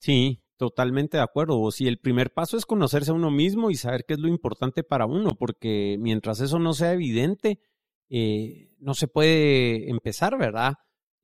Sí, 0.00 0.42
totalmente 0.56 1.18
de 1.18 1.22
acuerdo. 1.22 1.60
O 1.60 1.70
si 1.70 1.86
el 1.86 1.98
primer 1.98 2.32
paso 2.32 2.56
es 2.56 2.66
conocerse 2.66 3.12
a 3.12 3.14
uno 3.14 3.30
mismo 3.30 3.70
y 3.70 3.76
saber 3.76 4.04
qué 4.06 4.14
es 4.14 4.20
lo 4.20 4.26
importante 4.26 4.82
para 4.82 5.06
uno, 5.06 5.36
porque 5.38 5.96
mientras 6.00 6.40
eso 6.40 6.58
no 6.58 6.72
sea 6.72 6.92
evidente, 6.92 7.60
eh, 8.08 8.70
no 8.78 8.94
se 8.94 9.08
puede 9.08 9.90
empezar, 9.90 10.38
¿verdad? 10.38 10.74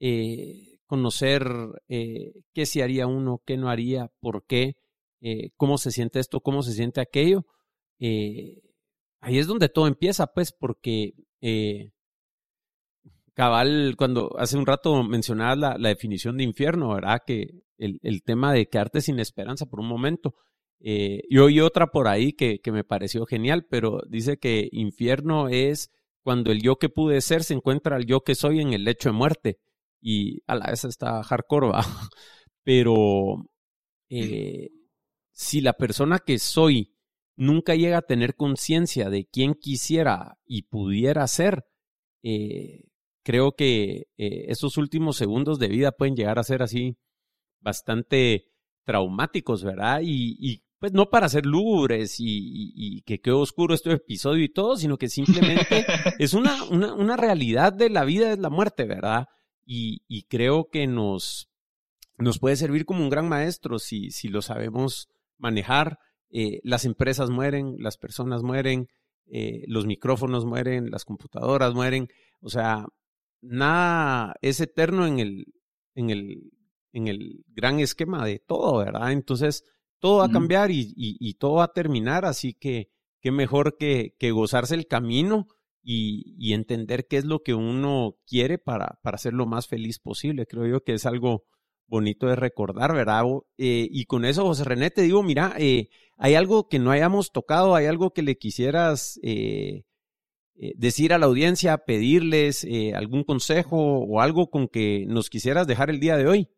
Eh, 0.00 0.78
conocer 0.86 1.44
eh, 1.88 2.32
qué 2.52 2.66
se 2.66 2.82
haría 2.82 3.06
uno, 3.06 3.42
qué 3.46 3.56
no 3.56 3.68
haría, 3.68 4.10
por 4.20 4.44
qué, 4.46 4.74
cómo 5.56 5.78
se 5.78 5.92
siente 5.92 6.18
esto, 6.18 6.40
cómo 6.40 6.62
se 6.62 6.72
siente 6.72 7.00
aquello. 7.00 7.46
ahí 9.20 9.38
es 9.38 9.46
donde 9.46 9.68
todo 9.68 9.86
empieza, 9.86 10.26
pues, 10.26 10.52
porque 10.52 11.14
cabal, 13.34 13.94
cuando 13.96 14.36
hace 14.38 14.58
un 14.58 14.66
rato 14.66 15.02
mencionabas 15.04 15.78
la, 15.78 15.88
definición 15.88 16.36
de 16.36 16.44
infierno, 16.44 16.94
¿verdad? 16.94 17.20
Que 17.24 17.62
el, 17.78 18.22
tema 18.24 18.52
de 18.52 18.66
quedarte 18.68 19.00
sin 19.00 19.20
esperanza 19.20 19.66
por 19.66 19.80
un 19.80 19.86
momento. 19.86 20.34
Yo 21.30 21.44
oí 21.44 21.60
otra 21.60 21.86
por 21.86 22.08
ahí 22.08 22.32
que, 22.32 22.60
me 22.72 22.84
pareció 22.84 23.24
genial, 23.24 23.66
pero 23.70 24.00
dice 24.08 24.38
que 24.38 24.68
infierno 24.72 25.48
es 25.48 25.90
cuando 26.22 26.52
el 26.52 26.62
yo 26.62 26.76
que 26.76 26.88
pude 26.88 27.20
ser 27.20 27.44
se 27.44 27.54
encuentra 27.54 27.96
al 27.96 28.06
yo 28.06 28.20
que 28.20 28.34
soy 28.34 28.60
en 28.60 28.72
el 28.72 28.84
lecho 28.84 29.08
de 29.08 29.14
muerte. 29.14 29.58
Y 30.00 30.42
a 30.46 30.56
la 30.56 30.66
vez 30.70 30.84
está 30.84 31.22
hardcore, 31.22 31.68
¿va? 31.68 31.84
Pero 32.64 33.48
eh, 34.08 34.68
si 35.32 35.60
la 35.60 35.74
persona 35.74 36.18
que 36.18 36.38
soy 36.38 36.94
nunca 37.36 37.74
llega 37.74 37.98
a 37.98 38.02
tener 38.02 38.36
conciencia 38.36 39.10
de 39.10 39.26
quién 39.26 39.54
quisiera 39.54 40.38
y 40.44 40.62
pudiera 40.62 41.26
ser, 41.26 41.64
eh, 42.22 42.84
creo 43.24 43.52
que 43.52 44.08
eh, 44.16 44.44
esos 44.48 44.76
últimos 44.76 45.16
segundos 45.16 45.58
de 45.58 45.68
vida 45.68 45.92
pueden 45.92 46.16
llegar 46.16 46.38
a 46.38 46.44
ser 46.44 46.62
así 46.62 46.98
bastante 47.60 48.48
traumáticos, 48.84 49.64
¿verdad? 49.64 50.00
Y, 50.02 50.36
y 50.38 50.62
pues 50.82 50.92
no 50.92 51.10
para 51.10 51.28
ser 51.28 51.46
lúgubres 51.46 52.18
y, 52.18 52.72
y, 52.74 53.02
que 53.02 53.20
quede 53.20 53.34
oscuro 53.34 53.72
este 53.72 53.92
episodio 53.92 54.42
y 54.42 54.48
todo, 54.48 54.76
sino 54.76 54.98
que 54.98 55.08
simplemente 55.08 55.86
es 56.18 56.34
una, 56.34 56.64
una, 56.64 56.92
una, 56.94 57.16
realidad 57.16 57.72
de 57.72 57.88
la 57.88 58.04
vida, 58.04 58.32
es 58.32 58.40
la 58.40 58.50
muerte, 58.50 58.84
¿verdad? 58.84 59.28
Y, 59.64 60.02
y 60.08 60.24
creo 60.24 60.70
que 60.70 60.88
nos, 60.88 61.48
nos 62.18 62.40
puede 62.40 62.56
servir 62.56 62.84
como 62.84 63.04
un 63.04 63.10
gran 63.10 63.28
maestro 63.28 63.78
si, 63.78 64.10
si 64.10 64.26
lo 64.26 64.42
sabemos 64.42 65.08
manejar. 65.38 66.00
Eh, 66.30 66.58
las 66.64 66.84
empresas 66.84 67.30
mueren, 67.30 67.76
las 67.78 67.96
personas 67.96 68.42
mueren, 68.42 68.88
eh, 69.30 69.62
los 69.68 69.86
micrófonos 69.86 70.46
mueren, 70.46 70.90
las 70.90 71.04
computadoras 71.04 71.74
mueren. 71.74 72.08
O 72.40 72.48
sea, 72.48 72.86
nada 73.40 74.34
es 74.42 74.60
eterno 74.60 75.06
en 75.06 75.20
el, 75.20 75.54
en 75.94 76.10
el, 76.10 76.50
en 76.92 77.06
el 77.06 77.44
gran 77.46 77.78
esquema 77.78 78.26
de 78.26 78.40
todo, 78.40 78.78
¿verdad? 78.78 79.12
Entonces, 79.12 79.62
todo 80.02 80.18
va 80.18 80.24
a 80.24 80.32
cambiar 80.32 80.72
y, 80.72 80.92
y, 80.96 81.34
todo 81.34 81.54
va 81.54 81.64
a 81.64 81.72
terminar, 81.72 82.24
así 82.24 82.54
que 82.54 82.90
qué 83.20 83.30
mejor 83.30 83.76
que, 83.78 84.16
que 84.18 84.32
gozarse 84.32 84.74
el 84.74 84.88
camino 84.88 85.46
y, 85.80 86.34
y, 86.36 86.54
entender 86.54 87.06
qué 87.06 87.18
es 87.18 87.24
lo 87.24 87.44
que 87.44 87.54
uno 87.54 88.16
quiere 88.26 88.58
para, 88.58 88.98
para 89.02 89.16
ser 89.16 89.32
lo 89.32 89.46
más 89.46 89.68
feliz 89.68 90.00
posible. 90.00 90.46
Creo 90.46 90.66
yo 90.66 90.82
que 90.82 90.94
es 90.94 91.06
algo 91.06 91.44
bonito 91.86 92.26
de 92.26 92.34
recordar, 92.34 92.92
¿verdad? 92.92 93.22
Eh, 93.58 93.86
y 93.92 94.06
con 94.06 94.24
eso, 94.24 94.42
José 94.42 94.64
René, 94.64 94.90
te 94.90 95.02
digo, 95.02 95.22
mira, 95.22 95.54
eh, 95.56 95.88
hay 96.16 96.34
algo 96.34 96.66
que 96.66 96.80
no 96.80 96.90
hayamos 96.90 97.30
tocado, 97.30 97.76
hay 97.76 97.86
algo 97.86 98.12
que 98.12 98.22
le 98.22 98.38
quisieras 98.38 99.20
eh, 99.22 99.84
decir 100.56 101.12
a 101.12 101.18
la 101.18 101.26
audiencia, 101.26 101.78
pedirles 101.78 102.66
algún 102.96 103.22
consejo 103.22 103.76
o 103.76 104.20
algo 104.20 104.50
con 104.50 104.66
que 104.66 105.04
nos 105.06 105.30
quisieras 105.30 105.68
dejar 105.68 105.90
el 105.90 106.00
día 106.00 106.16
de 106.16 106.26
hoy? 106.26 106.48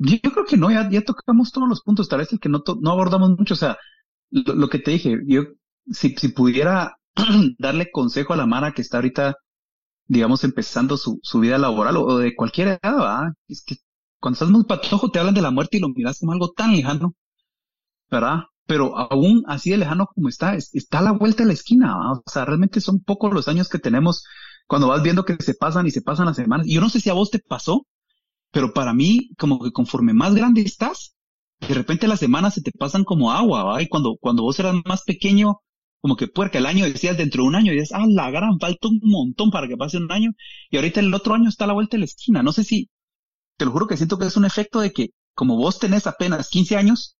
Yo 0.00 0.18
creo 0.32 0.46
que 0.46 0.56
no, 0.56 0.70
ya, 0.70 0.88
ya, 0.90 1.02
tocamos 1.04 1.52
todos 1.52 1.68
los 1.68 1.82
puntos, 1.82 2.08
tal 2.08 2.20
vez 2.20 2.32
el 2.32 2.40
que 2.40 2.48
no, 2.48 2.62
no 2.80 2.90
abordamos 2.90 3.30
mucho, 3.38 3.54
o 3.54 3.56
sea, 3.56 3.76
lo, 4.30 4.68
que 4.68 4.78
te 4.78 4.92
dije, 4.92 5.18
yo 5.26 5.42
si, 5.90 6.14
si 6.16 6.28
pudiera 6.28 6.96
darle 7.58 7.90
consejo 7.90 8.32
a 8.32 8.36
la 8.36 8.46
Mara 8.46 8.72
que 8.72 8.82
está 8.82 8.98
ahorita, 8.98 9.34
digamos, 10.06 10.44
empezando 10.44 10.96
su, 10.96 11.20
su 11.22 11.40
vida 11.40 11.58
laboral 11.58 11.96
o, 11.98 12.18
de 12.18 12.34
cualquier 12.34 12.80
edad, 12.82 13.32
es 13.48 13.62
que 13.64 13.76
cuando 14.20 14.34
estás 14.34 14.50
muy 14.50 14.64
patojo 14.64 15.10
te 15.10 15.18
hablan 15.18 15.34
de 15.34 15.42
la 15.42 15.50
muerte 15.50 15.76
y 15.76 15.80
lo 15.80 15.90
miras 15.90 16.20
como 16.20 16.32
algo 16.32 16.52
tan 16.52 16.72
lejano, 16.72 17.14
¿verdad? 18.10 18.40
pero 18.70 18.96
aún 18.96 19.42
así 19.48 19.70
de 19.70 19.78
lejano 19.78 20.06
como 20.14 20.28
está, 20.28 20.54
está 20.54 21.00
a 21.00 21.02
la 21.02 21.10
vuelta 21.10 21.42
de 21.42 21.48
la 21.48 21.54
esquina. 21.54 22.12
O 22.12 22.22
sea, 22.24 22.44
realmente 22.44 22.80
son 22.80 23.00
pocos 23.00 23.34
los 23.34 23.48
años 23.48 23.68
que 23.68 23.80
tenemos 23.80 24.22
cuando 24.68 24.86
vas 24.86 25.02
viendo 25.02 25.24
que 25.24 25.34
se 25.40 25.54
pasan 25.54 25.88
y 25.88 25.90
se 25.90 26.02
pasan 26.02 26.26
las 26.26 26.36
semanas. 26.36 26.68
Y 26.68 26.74
yo 26.74 26.80
no 26.80 26.88
sé 26.88 27.00
si 27.00 27.10
a 27.10 27.14
vos 27.14 27.32
te 27.32 27.40
pasó, 27.40 27.84
pero 28.50 28.72
para 28.72 28.92
mí, 28.94 29.30
como 29.38 29.60
que 29.60 29.72
conforme 29.72 30.12
más 30.14 30.34
grande 30.34 30.62
estás, 30.62 31.14
de 31.60 31.74
repente 31.74 32.08
las 32.08 32.20
semanas 32.20 32.54
se 32.54 32.62
te 32.62 32.72
pasan 32.72 33.04
como 33.04 33.32
agua, 33.32 33.64
¿va? 33.64 33.82
Y 33.82 33.88
cuando, 33.88 34.16
cuando 34.20 34.42
vos 34.42 34.58
eras 34.58 34.76
más 34.86 35.02
pequeño, 35.02 35.60
como 36.00 36.16
que 36.16 36.28
puerca, 36.28 36.58
el 36.58 36.66
año 36.66 36.84
decías 36.86 37.18
dentro 37.18 37.42
de 37.42 37.48
un 37.48 37.54
año, 37.54 37.72
y 37.72 37.76
dices, 37.76 37.92
ah, 37.92 38.06
la 38.08 38.30
gran, 38.30 38.58
falta 38.58 38.88
un 38.88 39.00
montón 39.02 39.50
para 39.50 39.68
que 39.68 39.76
pase 39.76 39.98
un 39.98 40.10
año, 40.10 40.32
y 40.70 40.76
ahorita 40.76 41.00
el 41.00 41.12
otro 41.14 41.34
año 41.34 41.48
está 41.48 41.64
a 41.64 41.68
la 41.68 41.74
vuelta 41.74 41.96
de 41.96 42.00
la 42.00 42.04
esquina. 42.06 42.42
No 42.42 42.52
sé 42.52 42.64
si, 42.64 42.88
te 43.56 43.64
lo 43.66 43.72
juro 43.72 43.86
que 43.86 43.96
siento 43.96 44.18
que 44.18 44.26
es 44.26 44.36
un 44.36 44.44
efecto 44.46 44.80
de 44.80 44.92
que 44.92 45.10
como 45.34 45.56
vos 45.56 45.78
tenés 45.78 46.06
apenas 46.06 46.48
15 46.48 46.76
años, 46.76 47.16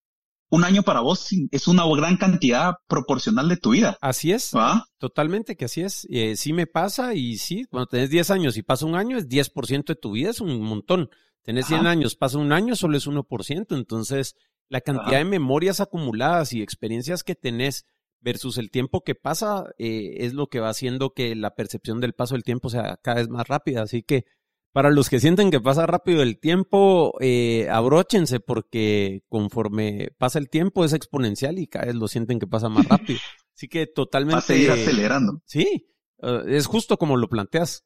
un 0.51 0.65
año 0.65 0.83
para 0.83 1.01
vos 1.01 1.29
es 1.51 1.69
una 1.69 1.85
gran 1.97 2.17
cantidad 2.17 2.75
proporcional 2.89 3.49
de 3.49 3.57
tu 3.57 3.71
vida. 3.71 3.97
Así 4.01 4.33
es. 4.33 4.51
Totalmente 4.99 5.57
que 5.57 5.65
así 5.65 5.81
es. 5.81 6.07
Eh, 6.11 6.37
sí 6.37 6.53
me 6.53 6.67
pasa 6.67 7.15
y 7.15 7.39
sí, 7.39 7.65
cuando 7.71 7.87
tenés 7.87 8.11
10 8.11 8.31
años 8.31 8.57
y 8.57 8.63
pasa 8.63 8.85
un 8.85 8.97
año 8.97 9.17
es 9.17 9.29
10% 9.29 9.85
de 9.87 9.95
tu 9.95 10.13
vida, 10.13 10.31
es 10.31 10.41
un 10.41 10.61
montón. 10.61 11.09
Tenés 11.43 11.67
100 11.67 11.87
años, 11.87 12.17
pasa 12.17 12.37
un 12.37 12.53
año, 12.53 12.77
solo 12.77 12.99
es 12.99 13.07
1%. 13.07 13.67
Entonces, 13.71 14.35
la 14.69 14.81
cantidad 14.81 15.19
de 15.19 15.25
memorias 15.25 15.81
acumuladas 15.81 16.53
y 16.53 16.63
experiencias 16.63 17.23
que 17.23 17.35
tenés 17.35 17.87
versus 18.21 18.59
el 18.59 18.71
tiempo 18.71 19.03
que 19.03 19.15
pasa 19.15 19.65
eh, 19.79 20.17
es 20.19 20.35
lo 20.35 20.49
que 20.49 20.61
va 20.61 20.69
haciendo 20.69 21.15
que 21.15 21.35
la 21.35 21.55
percepción 21.55 22.01
del 22.01 22.13
paso 22.13 22.35
del 22.35 22.45
tiempo 22.45 22.69
sea 22.69 22.99
cada 23.03 23.19
vez 23.19 23.29
más 23.29 23.49
rápida. 23.49 23.83
Así 23.83 24.03
que 24.03 24.27
para 24.73 24.91
los 24.91 25.09
que 25.09 25.21
sienten 25.21 25.51
que 25.51 25.61
pasa 25.61 25.87
rápido 25.87 26.23
el 26.23 26.39
tiempo, 26.39 27.15
eh, 27.21 27.69
abróchense 27.71 28.41
porque 28.41 29.23
conforme 29.29 30.11
pasa 30.19 30.39
el 30.39 30.49
tiempo 30.49 30.85
es 30.85 30.93
exponencial 30.93 31.59
y 31.59 31.67
cada 31.67 31.87
vez 31.87 31.95
lo 31.97 32.09
sienten 32.09 32.39
que 32.39 32.47
pasa 32.47 32.69
más 32.69 32.87
rápido. 32.89 33.19
Así 33.57 33.69
que 33.69 33.87
totalmente... 33.87 34.35
Va 34.35 34.39
a 34.39 34.43
seguir 34.43 34.71
acelerando. 34.71 35.43
Sí, 35.45 35.89
eh, 36.23 36.43
es 36.47 36.67
justo 36.67 36.97
como 36.97 37.17
lo 37.17 37.29
planteas. 37.29 37.85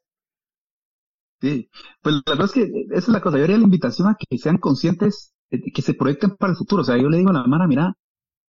Sí, 1.41 1.68
pues 2.01 2.16
la 2.26 2.32
verdad 2.32 2.47
es 2.47 2.53
que 2.53 2.62
esa 2.91 2.99
es 2.99 3.09
la 3.09 3.20
cosa. 3.20 3.39
Yo 3.39 3.45
haría 3.45 3.59
la 3.59 3.64
invitación 3.64 4.09
a 4.09 4.16
que 4.18 4.39
sean 4.39 4.59
conscientes, 4.59 5.35
que 5.51 5.82
se 5.82 5.95
proyecten 5.95 6.37
para 6.37 6.53
el 6.53 6.57
futuro. 6.57 6.82
O 6.82 6.85
sea, 6.85 6.97
yo 6.97 7.09
le 7.09 7.18
digo 7.18 7.30
a 7.30 7.35
la 7.35 7.47
Mara, 7.47 7.66
mira, 7.66 7.95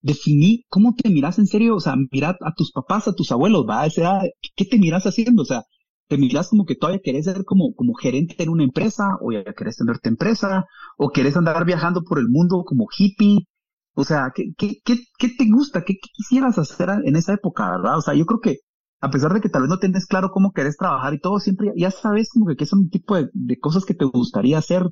definí 0.02 0.66
cómo 0.70 0.94
te 0.96 1.10
miras 1.10 1.40
en 1.40 1.48
serio, 1.48 1.76
o 1.76 1.80
sea, 1.80 1.96
mira 2.12 2.38
a 2.40 2.54
tus 2.54 2.72
papás, 2.72 3.08
a 3.08 3.14
tus 3.14 3.32
abuelos, 3.32 3.66
va, 3.68 3.82
a 3.82 3.86
esa 3.88 4.02
edad, 4.02 4.22
¿qué 4.56 4.66
te 4.66 4.78
miras 4.78 5.06
haciendo? 5.06 5.42
O 5.42 5.46
sea, 5.46 5.64
te 6.08 6.18
miras 6.18 6.50
como 6.50 6.66
que 6.66 6.76
todavía 6.76 7.02
querés 7.04 7.26
ser 7.26 7.44
como, 7.46 7.74
como 7.76 7.94
gerente 7.96 8.36
en 8.42 8.50
una 8.50 8.64
empresa, 8.64 9.18
o 9.22 9.32
ya 9.32 9.44
querés 9.54 9.78
tener 9.78 10.00
tu 10.00 10.10
empresa, 10.10 10.66
o 10.98 11.10
querés 11.10 11.36
andar 11.38 11.66
viajando 11.66 12.04
por 12.04 12.20
el 12.20 12.30
mundo 12.30 12.64
como 12.66 12.88
hippie. 12.96 13.48
O 13.96 14.04
sea, 14.04 14.32
¿qué, 14.36 14.54
qué, 14.58 14.82
qué, 14.84 15.30
te 15.30 15.50
gusta? 15.50 15.84
¿Qué, 15.84 15.94
¿Qué, 15.96 16.10
quisieras 16.14 16.58
hacer 16.58 16.90
en 17.06 17.16
esa 17.16 17.34
época, 17.34 17.72
verdad? 17.72 17.98
O 17.98 18.02
sea, 18.02 18.14
yo 18.14 18.26
creo 18.26 18.40
que 18.42 18.58
a 19.02 19.10
pesar 19.10 19.34
de 19.34 19.42
que 19.42 19.50
tal 19.50 19.64
vez 19.64 19.70
no 19.70 19.80
tienes 19.80 20.06
claro 20.06 20.32
cómo 20.32 20.52
querés 20.52 20.78
trabajar 20.78 21.14
y 21.14 21.20
todo, 21.20 21.40
siempre 21.40 21.72
ya 21.76 21.92
sabes 21.92 22.30
como 22.32 22.46
que 22.48 22.56
qué 22.56 22.66
son 22.66 22.90
tipo 22.90 23.16
de, 23.16 23.30
de, 23.34 23.60
cosas 23.60 23.86
que 23.86 23.94
te 23.94 24.06
gustaría 24.06 24.58
hacer, 24.58 24.84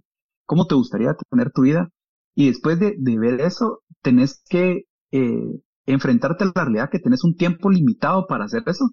cómo 0.46 0.68
te 0.68 0.76
gustaría 0.76 1.16
tener 1.30 1.52
tu 1.52 1.64
vida. 1.64 1.90
Y 2.36 2.48
después 2.48 2.80
de, 2.80 2.96
de 2.98 3.20
ver 3.20 3.42
eso, 3.42 3.82
tenés 4.02 4.44
que 4.50 4.84
eh, 5.12 5.62
enfrentarte 5.86 6.44
a 6.46 6.52
la 6.56 6.64
realidad 6.66 6.90
que 6.92 7.00
tenés 7.00 7.24
un 7.24 7.36
tiempo 7.36 7.70
limitado 7.70 8.26
para 8.28 8.46
hacer 8.46 8.64
eso 8.68 8.90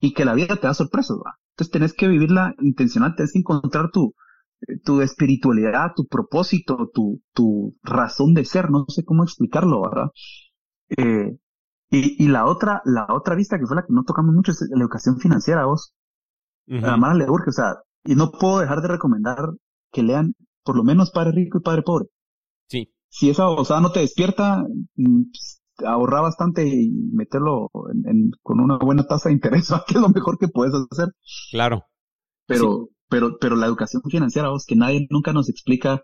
y 0.00 0.14
que 0.14 0.24
la 0.24 0.34
vida 0.34 0.56
te 0.56 0.66
da 0.66 0.74
sorpresas, 0.74 1.16
¿va? 1.18 1.38
Entonces 1.52 1.72
tenés 1.72 1.92
que 1.94 2.08
vivirla 2.08 2.54
intencional, 2.60 3.14
tenés 3.16 3.32
que 3.32 3.40
encontrar 3.40 3.90
tu, 3.90 4.14
tu 4.84 5.00
espiritualidad, 5.02 5.92
tu 5.96 6.06
propósito, 6.06 6.90
tu, 6.92 7.20
tu 7.34 7.76
razón 7.82 8.34
de 8.34 8.44
ser, 8.44 8.70
no 8.70 8.84
sé 8.88 9.04
cómo 9.04 9.24
explicarlo, 9.24 9.82
¿verdad? 9.82 10.10
Eh, 10.96 11.36
y, 11.90 12.24
y 12.24 12.28
la 12.28 12.46
otra, 12.46 12.82
la 12.84 13.06
otra 13.10 13.34
vista 13.34 13.58
que 13.58 13.66
fue 13.66 13.76
la 13.76 13.82
que 13.82 13.92
no 13.92 14.04
tocamos 14.04 14.34
mucho 14.34 14.52
es 14.52 14.62
la 14.70 14.82
educación 14.82 15.18
financiera, 15.18 15.66
vos. 15.66 15.92
Uh 16.68 16.74
-huh. 16.74 16.80
La 16.82 16.96
mala 16.96 17.14
le 17.14 17.30
urge, 17.30 17.50
o 17.50 17.52
sea, 17.52 17.76
y 18.04 18.14
no 18.14 18.30
puedo 18.30 18.60
dejar 18.60 18.82
de 18.82 18.88
recomendar 18.88 19.50
que 19.92 20.02
lean 20.02 20.34
por 20.64 20.76
lo 20.76 20.84
menos 20.84 21.10
Padre 21.10 21.32
Rico 21.32 21.58
y 21.58 21.62
Padre 21.62 21.82
Pobre. 21.82 22.06
Sí. 22.68 22.92
Si 23.10 23.30
esa 23.30 23.48
osada 23.48 23.80
no 23.80 23.90
te 23.92 24.00
despierta, 24.00 24.64
ahorra 25.84 26.20
bastante 26.20 26.66
y 26.66 26.90
meterlo 27.12 27.70
en, 27.92 28.08
en, 28.08 28.30
con 28.42 28.60
una 28.60 28.78
buena 28.78 29.06
tasa 29.06 29.28
de 29.28 29.34
interés, 29.34 29.68
que 29.86 29.94
es 29.94 30.00
lo 30.00 30.08
mejor 30.08 30.38
que 30.38 30.48
puedes 30.48 30.74
hacer. 30.90 31.08
Claro. 31.50 31.84
Pero, 32.46 32.88
sí. 32.88 32.96
pero, 33.08 33.38
pero 33.40 33.56
la 33.56 33.66
educación 33.66 34.02
financiera, 34.10 34.50
vos, 34.50 34.64
que 34.66 34.76
nadie 34.76 35.06
nunca 35.10 35.32
nos 35.32 35.48
explica 35.48 36.02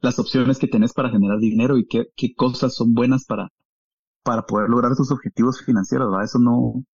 las 0.00 0.18
opciones 0.18 0.58
que 0.58 0.68
tenés 0.68 0.92
para 0.92 1.10
generar 1.10 1.38
dinero 1.38 1.78
y 1.78 1.86
qué, 1.86 2.06
qué 2.16 2.34
cosas 2.34 2.74
son 2.74 2.94
buenas 2.94 3.24
para, 3.24 3.48
para 4.22 4.42
poder 4.42 4.68
lograr 4.68 4.94
tus 4.96 5.10
objetivos 5.10 5.62
financieros, 5.64 6.10
¿verdad? 6.10 6.24
Eso 6.24 6.38
no, 6.38 6.84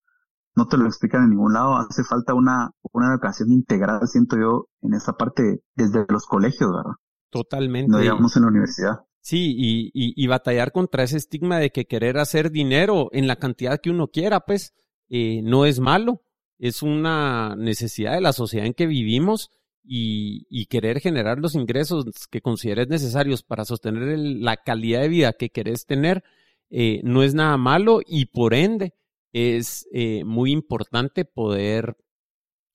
no 0.54 0.66
te 0.66 0.76
lo 0.76 0.86
explican 0.86 1.24
en 1.24 1.30
ningún 1.30 1.52
lado. 1.52 1.76
Hace 1.76 2.04
falta 2.04 2.34
una, 2.34 2.70
una 2.92 3.12
educación 3.12 3.50
integral, 3.52 4.06
siento 4.06 4.36
yo, 4.36 4.68
en 4.82 4.94
esa 4.94 5.12
parte 5.14 5.62
desde 5.74 6.06
los 6.08 6.26
colegios, 6.26 6.70
¿verdad? 6.70 6.96
Totalmente. 7.30 7.90
No 7.90 7.98
digamos 7.98 8.36
en 8.36 8.42
la 8.42 8.48
universidad. 8.48 9.00
Sí, 9.20 9.54
y, 9.56 9.90
y, 9.92 10.14
y, 10.16 10.26
batallar 10.28 10.72
contra 10.72 11.02
ese 11.02 11.18
estigma 11.18 11.58
de 11.58 11.70
que 11.70 11.84
querer 11.84 12.16
hacer 12.16 12.50
dinero 12.50 13.10
en 13.12 13.26
la 13.26 13.36
cantidad 13.36 13.78
que 13.80 13.90
uno 13.90 14.08
quiera, 14.08 14.40
pues, 14.40 14.72
eh, 15.10 15.42
no 15.42 15.66
es 15.66 15.78
malo. 15.78 16.22
Es 16.58 16.82
una 16.82 17.54
necesidad 17.56 18.14
de 18.14 18.22
la 18.22 18.32
sociedad 18.32 18.66
en 18.66 18.74
que 18.74 18.86
vivimos 18.86 19.50
y, 19.84 20.46
y 20.48 20.66
querer 20.66 21.00
generar 21.00 21.38
los 21.38 21.54
ingresos 21.54 22.06
que 22.30 22.40
consideres 22.40 22.88
necesarios 22.88 23.42
para 23.42 23.64
sostener 23.64 24.18
la 24.18 24.56
calidad 24.56 25.02
de 25.02 25.08
vida 25.08 25.32
que 25.34 25.50
querés 25.50 25.86
tener 25.86 26.22
eh, 26.70 27.00
no 27.02 27.24
es 27.24 27.34
nada 27.34 27.56
malo 27.56 28.00
y 28.06 28.26
por 28.26 28.54
ende 28.54 28.94
es 29.32 29.88
eh, 29.92 30.22
muy 30.24 30.52
importante 30.52 31.24
poder 31.24 31.96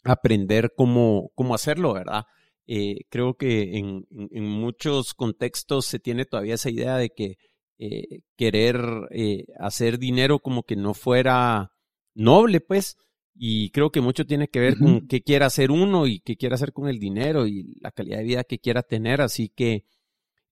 aprender 0.03 0.73
cómo, 0.75 1.31
cómo 1.33 1.55
hacerlo, 1.55 1.93
¿verdad? 1.93 2.25
Eh, 2.67 3.01
creo 3.09 3.35
que 3.35 3.77
en, 3.77 4.07
en, 4.31 4.43
muchos 4.43 5.13
contextos 5.13 5.85
se 5.85 5.99
tiene 5.99 6.25
todavía 6.25 6.55
esa 6.55 6.71
idea 6.71 6.97
de 6.97 7.11
que 7.11 7.37
eh, 7.77 8.21
querer 8.35 8.77
eh, 9.11 9.45
hacer 9.59 9.99
dinero 9.99 10.39
como 10.39 10.63
que 10.63 10.75
no 10.75 10.93
fuera 10.93 11.71
noble, 12.15 12.61
pues, 12.61 12.97
y 13.35 13.69
creo 13.71 13.91
que 13.91 14.01
mucho 14.01 14.25
tiene 14.25 14.47
que 14.47 14.59
ver 14.59 14.73
uh 14.73 14.77
-huh. 14.77 14.79
con 14.99 15.07
qué 15.07 15.21
quiera 15.21 15.45
hacer 15.47 15.69
uno 15.71 16.07
y 16.07 16.21
qué 16.21 16.37
quiera 16.37 16.55
hacer 16.55 16.73
con 16.73 16.87
el 16.87 16.99
dinero 16.99 17.45
y 17.47 17.75
la 17.81 17.91
calidad 17.91 18.17
de 18.19 18.23
vida 18.23 18.43
que 18.43 18.59
quiera 18.59 18.81
tener, 18.81 19.21
así 19.21 19.49
que 19.49 19.85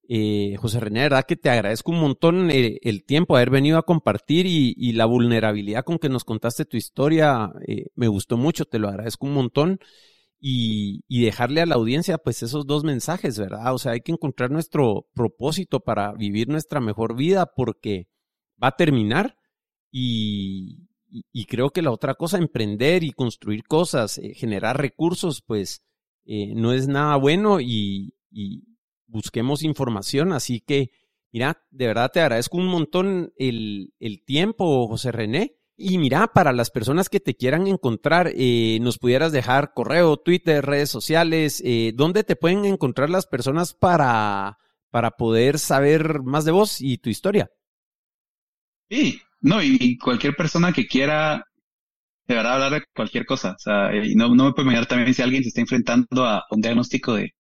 eh, 0.10 0.56
José 0.58 0.82
René, 0.82 1.04
verdad 1.04 1.24
que 1.26 1.38
te 1.38 1.50
agradezco 1.50 1.92
un 1.92 2.02
montón 2.02 2.52
el, 2.52 2.78
el 2.84 3.06
tiempo 3.06 3.36
de 3.36 3.42
haber 3.42 3.52
venido 3.52 3.78
a 3.78 3.84
compartir 3.86 4.46
y, 4.46 4.74
y, 4.78 4.92
la 4.94 5.06
vulnerabilidad 5.06 5.86
con 5.86 5.98
que 5.98 6.10
nos 6.10 6.26
contaste 6.26 6.66
tu 6.66 6.76
historia, 6.76 7.52
eh, 7.66 7.86
me 7.96 8.10
gustó 8.10 8.36
mucho, 8.36 8.66
te 8.66 8.80
lo 8.80 8.90
agradezco 8.90 9.26
un 9.26 9.34
montón 9.34 9.80
y, 10.46 11.24
dejarle 11.24 11.62
a 11.62 11.66
la 11.66 11.76
audiencia 11.76 12.18
pues 12.18 12.44
esos 12.44 12.68
dos 12.68 12.84
mensajes, 12.84 13.40
¿verdad? 13.40 13.74
O 13.74 13.78
sea, 13.78 13.94
hay 13.94 14.02
que 14.02 14.12
encontrar 14.12 14.52
nuestro 14.52 15.08
propósito 15.14 15.80
para 15.80 16.12
vivir 16.12 16.50
nuestra 16.50 16.82
mejor 16.82 17.16
vida 17.16 17.46
porque 17.56 18.10
va 18.62 18.68
a 18.70 18.76
terminar 18.76 19.38
y, 19.90 20.90
creo 21.48 21.70
que 21.70 21.82
la 21.82 21.92
otra 21.92 22.16
cosa, 22.16 22.38
emprender 22.40 23.06
y 23.06 23.12
construir 23.12 23.64
cosas, 23.64 24.18
eh, 24.18 24.34
generar 24.34 24.78
recursos, 24.78 25.42
pues 25.42 25.82
eh, 26.26 26.54
no 26.56 26.74
es 26.74 26.90
nada 26.90 27.16
bueno 27.16 27.62
y, 27.62 28.14
y 28.30 28.64
busquemos 29.08 29.64
información, 29.64 30.34
así 30.34 30.60
que 30.60 30.92
mira, 31.32 31.64
de 31.72 31.88
verdad 31.88 32.12
te 32.12 32.20
agradezco 32.20 32.58
un 32.58 32.68
montón 32.68 33.32
el, 33.38 33.94
el 34.00 34.26
tiempo, 34.26 34.90
José 34.90 35.14
René. 35.14 35.56
Y 35.76 35.98
mira, 35.98 36.28
para 36.28 36.54
las 36.54 36.70
personas 36.70 37.10
que 37.10 37.20
te 37.20 37.36
quieran 37.36 37.68
encontrar, 37.68 38.32
eh, 38.36 38.78
nos 38.82 39.00
pudieras 39.00 39.32
dejar 39.32 39.74
correo, 39.74 40.18
Twitter, 40.18 40.64
redes 40.64 40.90
sociales, 40.90 41.62
eh, 41.66 41.94
¿dónde 41.96 42.24
te 42.24 42.36
pueden 42.36 42.66
encontrar 42.66 43.10
las 43.10 43.26
personas 43.26 43.74
para, 43.74 44.60
para 44.92 45.12
poder 45.12 45.58
saber 45.58 46.22
más 46.22 46.46
de 46.46 46.52
vos 46.52 46.80
y 46.80 47.00
tu 47.00 47.10
historia? 47.10 47.50
Sí, 48.90 49.20
no, 49.42 49.62
y 49.64 49.98
cualquier 49.98 50.36
persona 50.36 50.72
que 50.72 50.86
quiera 50.86 51.44
de 52.28 52.36
verdad 52.36 52.54
hablar 52.54 52.74
de 52.74 52.84
cualquier 52.96 53.26
cosa, 53.26 53.52
o 53.54 53.60
sea, 53.60 53.96
y 53.96 54.16
no, 54.16 54.34
no 54.36 54.46
me 54.46 54.52
puedo 54.54 54.64
imaginar 54.64 54.88
también 54.88 55.14
si 55.14 55.22
alguien 55.22 55.44
se 55.44 55.50
está 55.50 55.62
enfrentando 55.62 56.26
a 56.26 56.46
un 56.52 56.62
diagnóstico 56.62 57.16
de, 57.16 57.36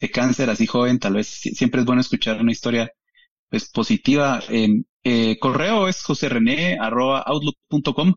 de 0.00 0.10
cáncer 0.10 0.50
así 0.50 0.66
joven, 0.66 0.98
tal 0.98 1.14
vez 1.14 1.28
siempre 1.28 1.80
es 1.80 1.86
bueno 1.86 2.00
escuchar 2.00 2.40
una 2.40 2.52
historia 2.52 2.90
pues 3.50 3.70
positiva. 3.70 4.40
Eh, 4.50 4.68
eh, 5.04 5.38
correo 5.38 5.88
es 5.88 6.02
joserené.outlook.com. 6.02 8.14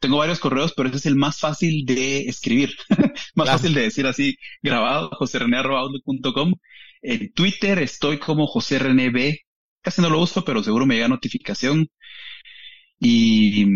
Tengo 0.00 0.18
varios 0.18 0.40
correos, 0.40 0.74
pero 0.76 0.88
ese 0.88 0.98
es 0.98 1.06
el 1.06 1.16
más 1.16 1.38
fácil 1.38 1.84
de 1.86 2.22
escribir, 2.22 2.74
más 2.88 3.46
claro. 3.46 3.52
fácil 3.52 3.74
de 3.74 3.82
decir 3.82 4.06
así 4.06 4.36
grabado, 4.62 5.10
joserené.outlook.com. 5.12 6.54
En 7.02 7.32
Twitter 7.32 7.78
estoy 7.78 8.18
como 8.18 8.46
José 8.46 8.78
René 8.78 9.10
B. 9.10 9.40
Casi 9.80 10.02
no 10.02 10.10
lo 10.10 10.20
uso, 10.20 10.44
pero 10.44 10.62
seguro 10.62 10.86
me 10.86 10.94
llega 10.94 11.08
notificación. 11.08 11.88
Y 12.98 13.66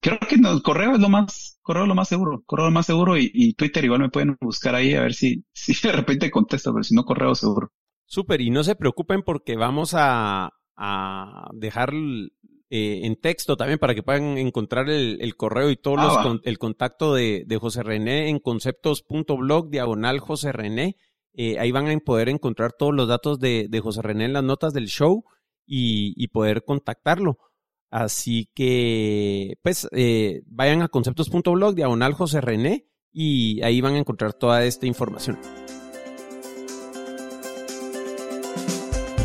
creo 0.00 0.18
que 0.28 0.36
no, 0.36 0.60
correo 0.62 0.94
es 0.94 1.00
lo 1.00 1.08
más, 1.08 1.58
correo 1.62 1.84
es 1.84 1.88
lo 1.88 1.94
más 1.94 2.08
seguro, 2.08 2.42
correo 2.46 2.66
es 2.66 2.70
lo 2.70 2.74
más 2.74 2.86
seguro 2.86 3.16
y, 3.16 3.30
y, 3.32 3.54
Twitter 3.54 3.84
igual 3.84 4.00
me 4.00 4.10
pueden 4.10 4.36
buscar 4.40 4.74
ahí 4.74 4.94
a 4.94 5.02
ver 5.02 5.14
si, 5.14 5.44
si 5.52 5.74
de 5.86 5.92
repente 5.92 6.30
contesto, 6.30 6.72
pero 6.72 6.84
si 6.84 6.94
no 6.94 7.04
correo 7.04 7.34
seguro. 7.34 7.72
Súper, 8.04 8.40
y 8.40 8.50
no 8.50 8.64
se 8.64 8.74
preocupen 8.74 9.22
porque 9.22 9.56
vamos 9.56 9.94
a, 9.94 10.50
a 10.78 11.50
dejar 11.52 11.92
eh, 12.70 13.00
en 13.02 13.16
texto 13.16 13.56
también 13.56 13.78
para 13.78 13.94
que 13.94 14.02
puedan 14.02 14.38
encontrar 14.38 14.88
el, 14.88 15.18
el 15.20 15.36
correo 15.36 15.70
y 15.70 15.76
todo 15.76 15.98
ah, 15.98 16.22
con, 16.22 16.40
el 16.44 16.58
contacto 16.58 17.14
de, 17.14 17.44
de, 17.46 17.56
José 17.58 17.82
René 17.82 18.28
en 18.28 18.38
conceptos.blog 18.38 19.70
diagonal 19.70 20.20
José 20.20 20.52
René. 20.52 20.96
Eh, 21.34 21.58
ahí 21.58 21.72
van 21.72 21.88
a 21.88 21.98
poder 21.98 22.28
encontrar 22.28 22.72
todos 22.72 22.94
los 22.94 23.08
datos 23.08 23.38
de, 23.38 23.66
de 23.68 23.80
José 23.80 24.02
René 24.02 24.26
en 24.26 24.32
las 24.32 24.44
notas 24.44 24.72
del 24.72 24.86
show 24.86 25.24
y, 25.66 26.14
y 26.16 26.28
poder 26.28 26.64
contactarlo. 26.64 27.38
Así 27.90 28.50
que, 28.54 29.54
pues, 29.62 29.88
eh, 29.92 30.42
vayan 30.46 30.82
a 30.82 30.88
conceptos.blog 30.88 31.74
diagonal 31.74 32.12
José 32.12 32.40
René 32.40 32.86
y 33.10 33.62
ahí 33.62 33.80
van 33.80 33.94
a 33.94 33.98
encontrar 33.98 34.34
toda 34.34 34.64
esta 34.64 34.86
información. 34.86 35.38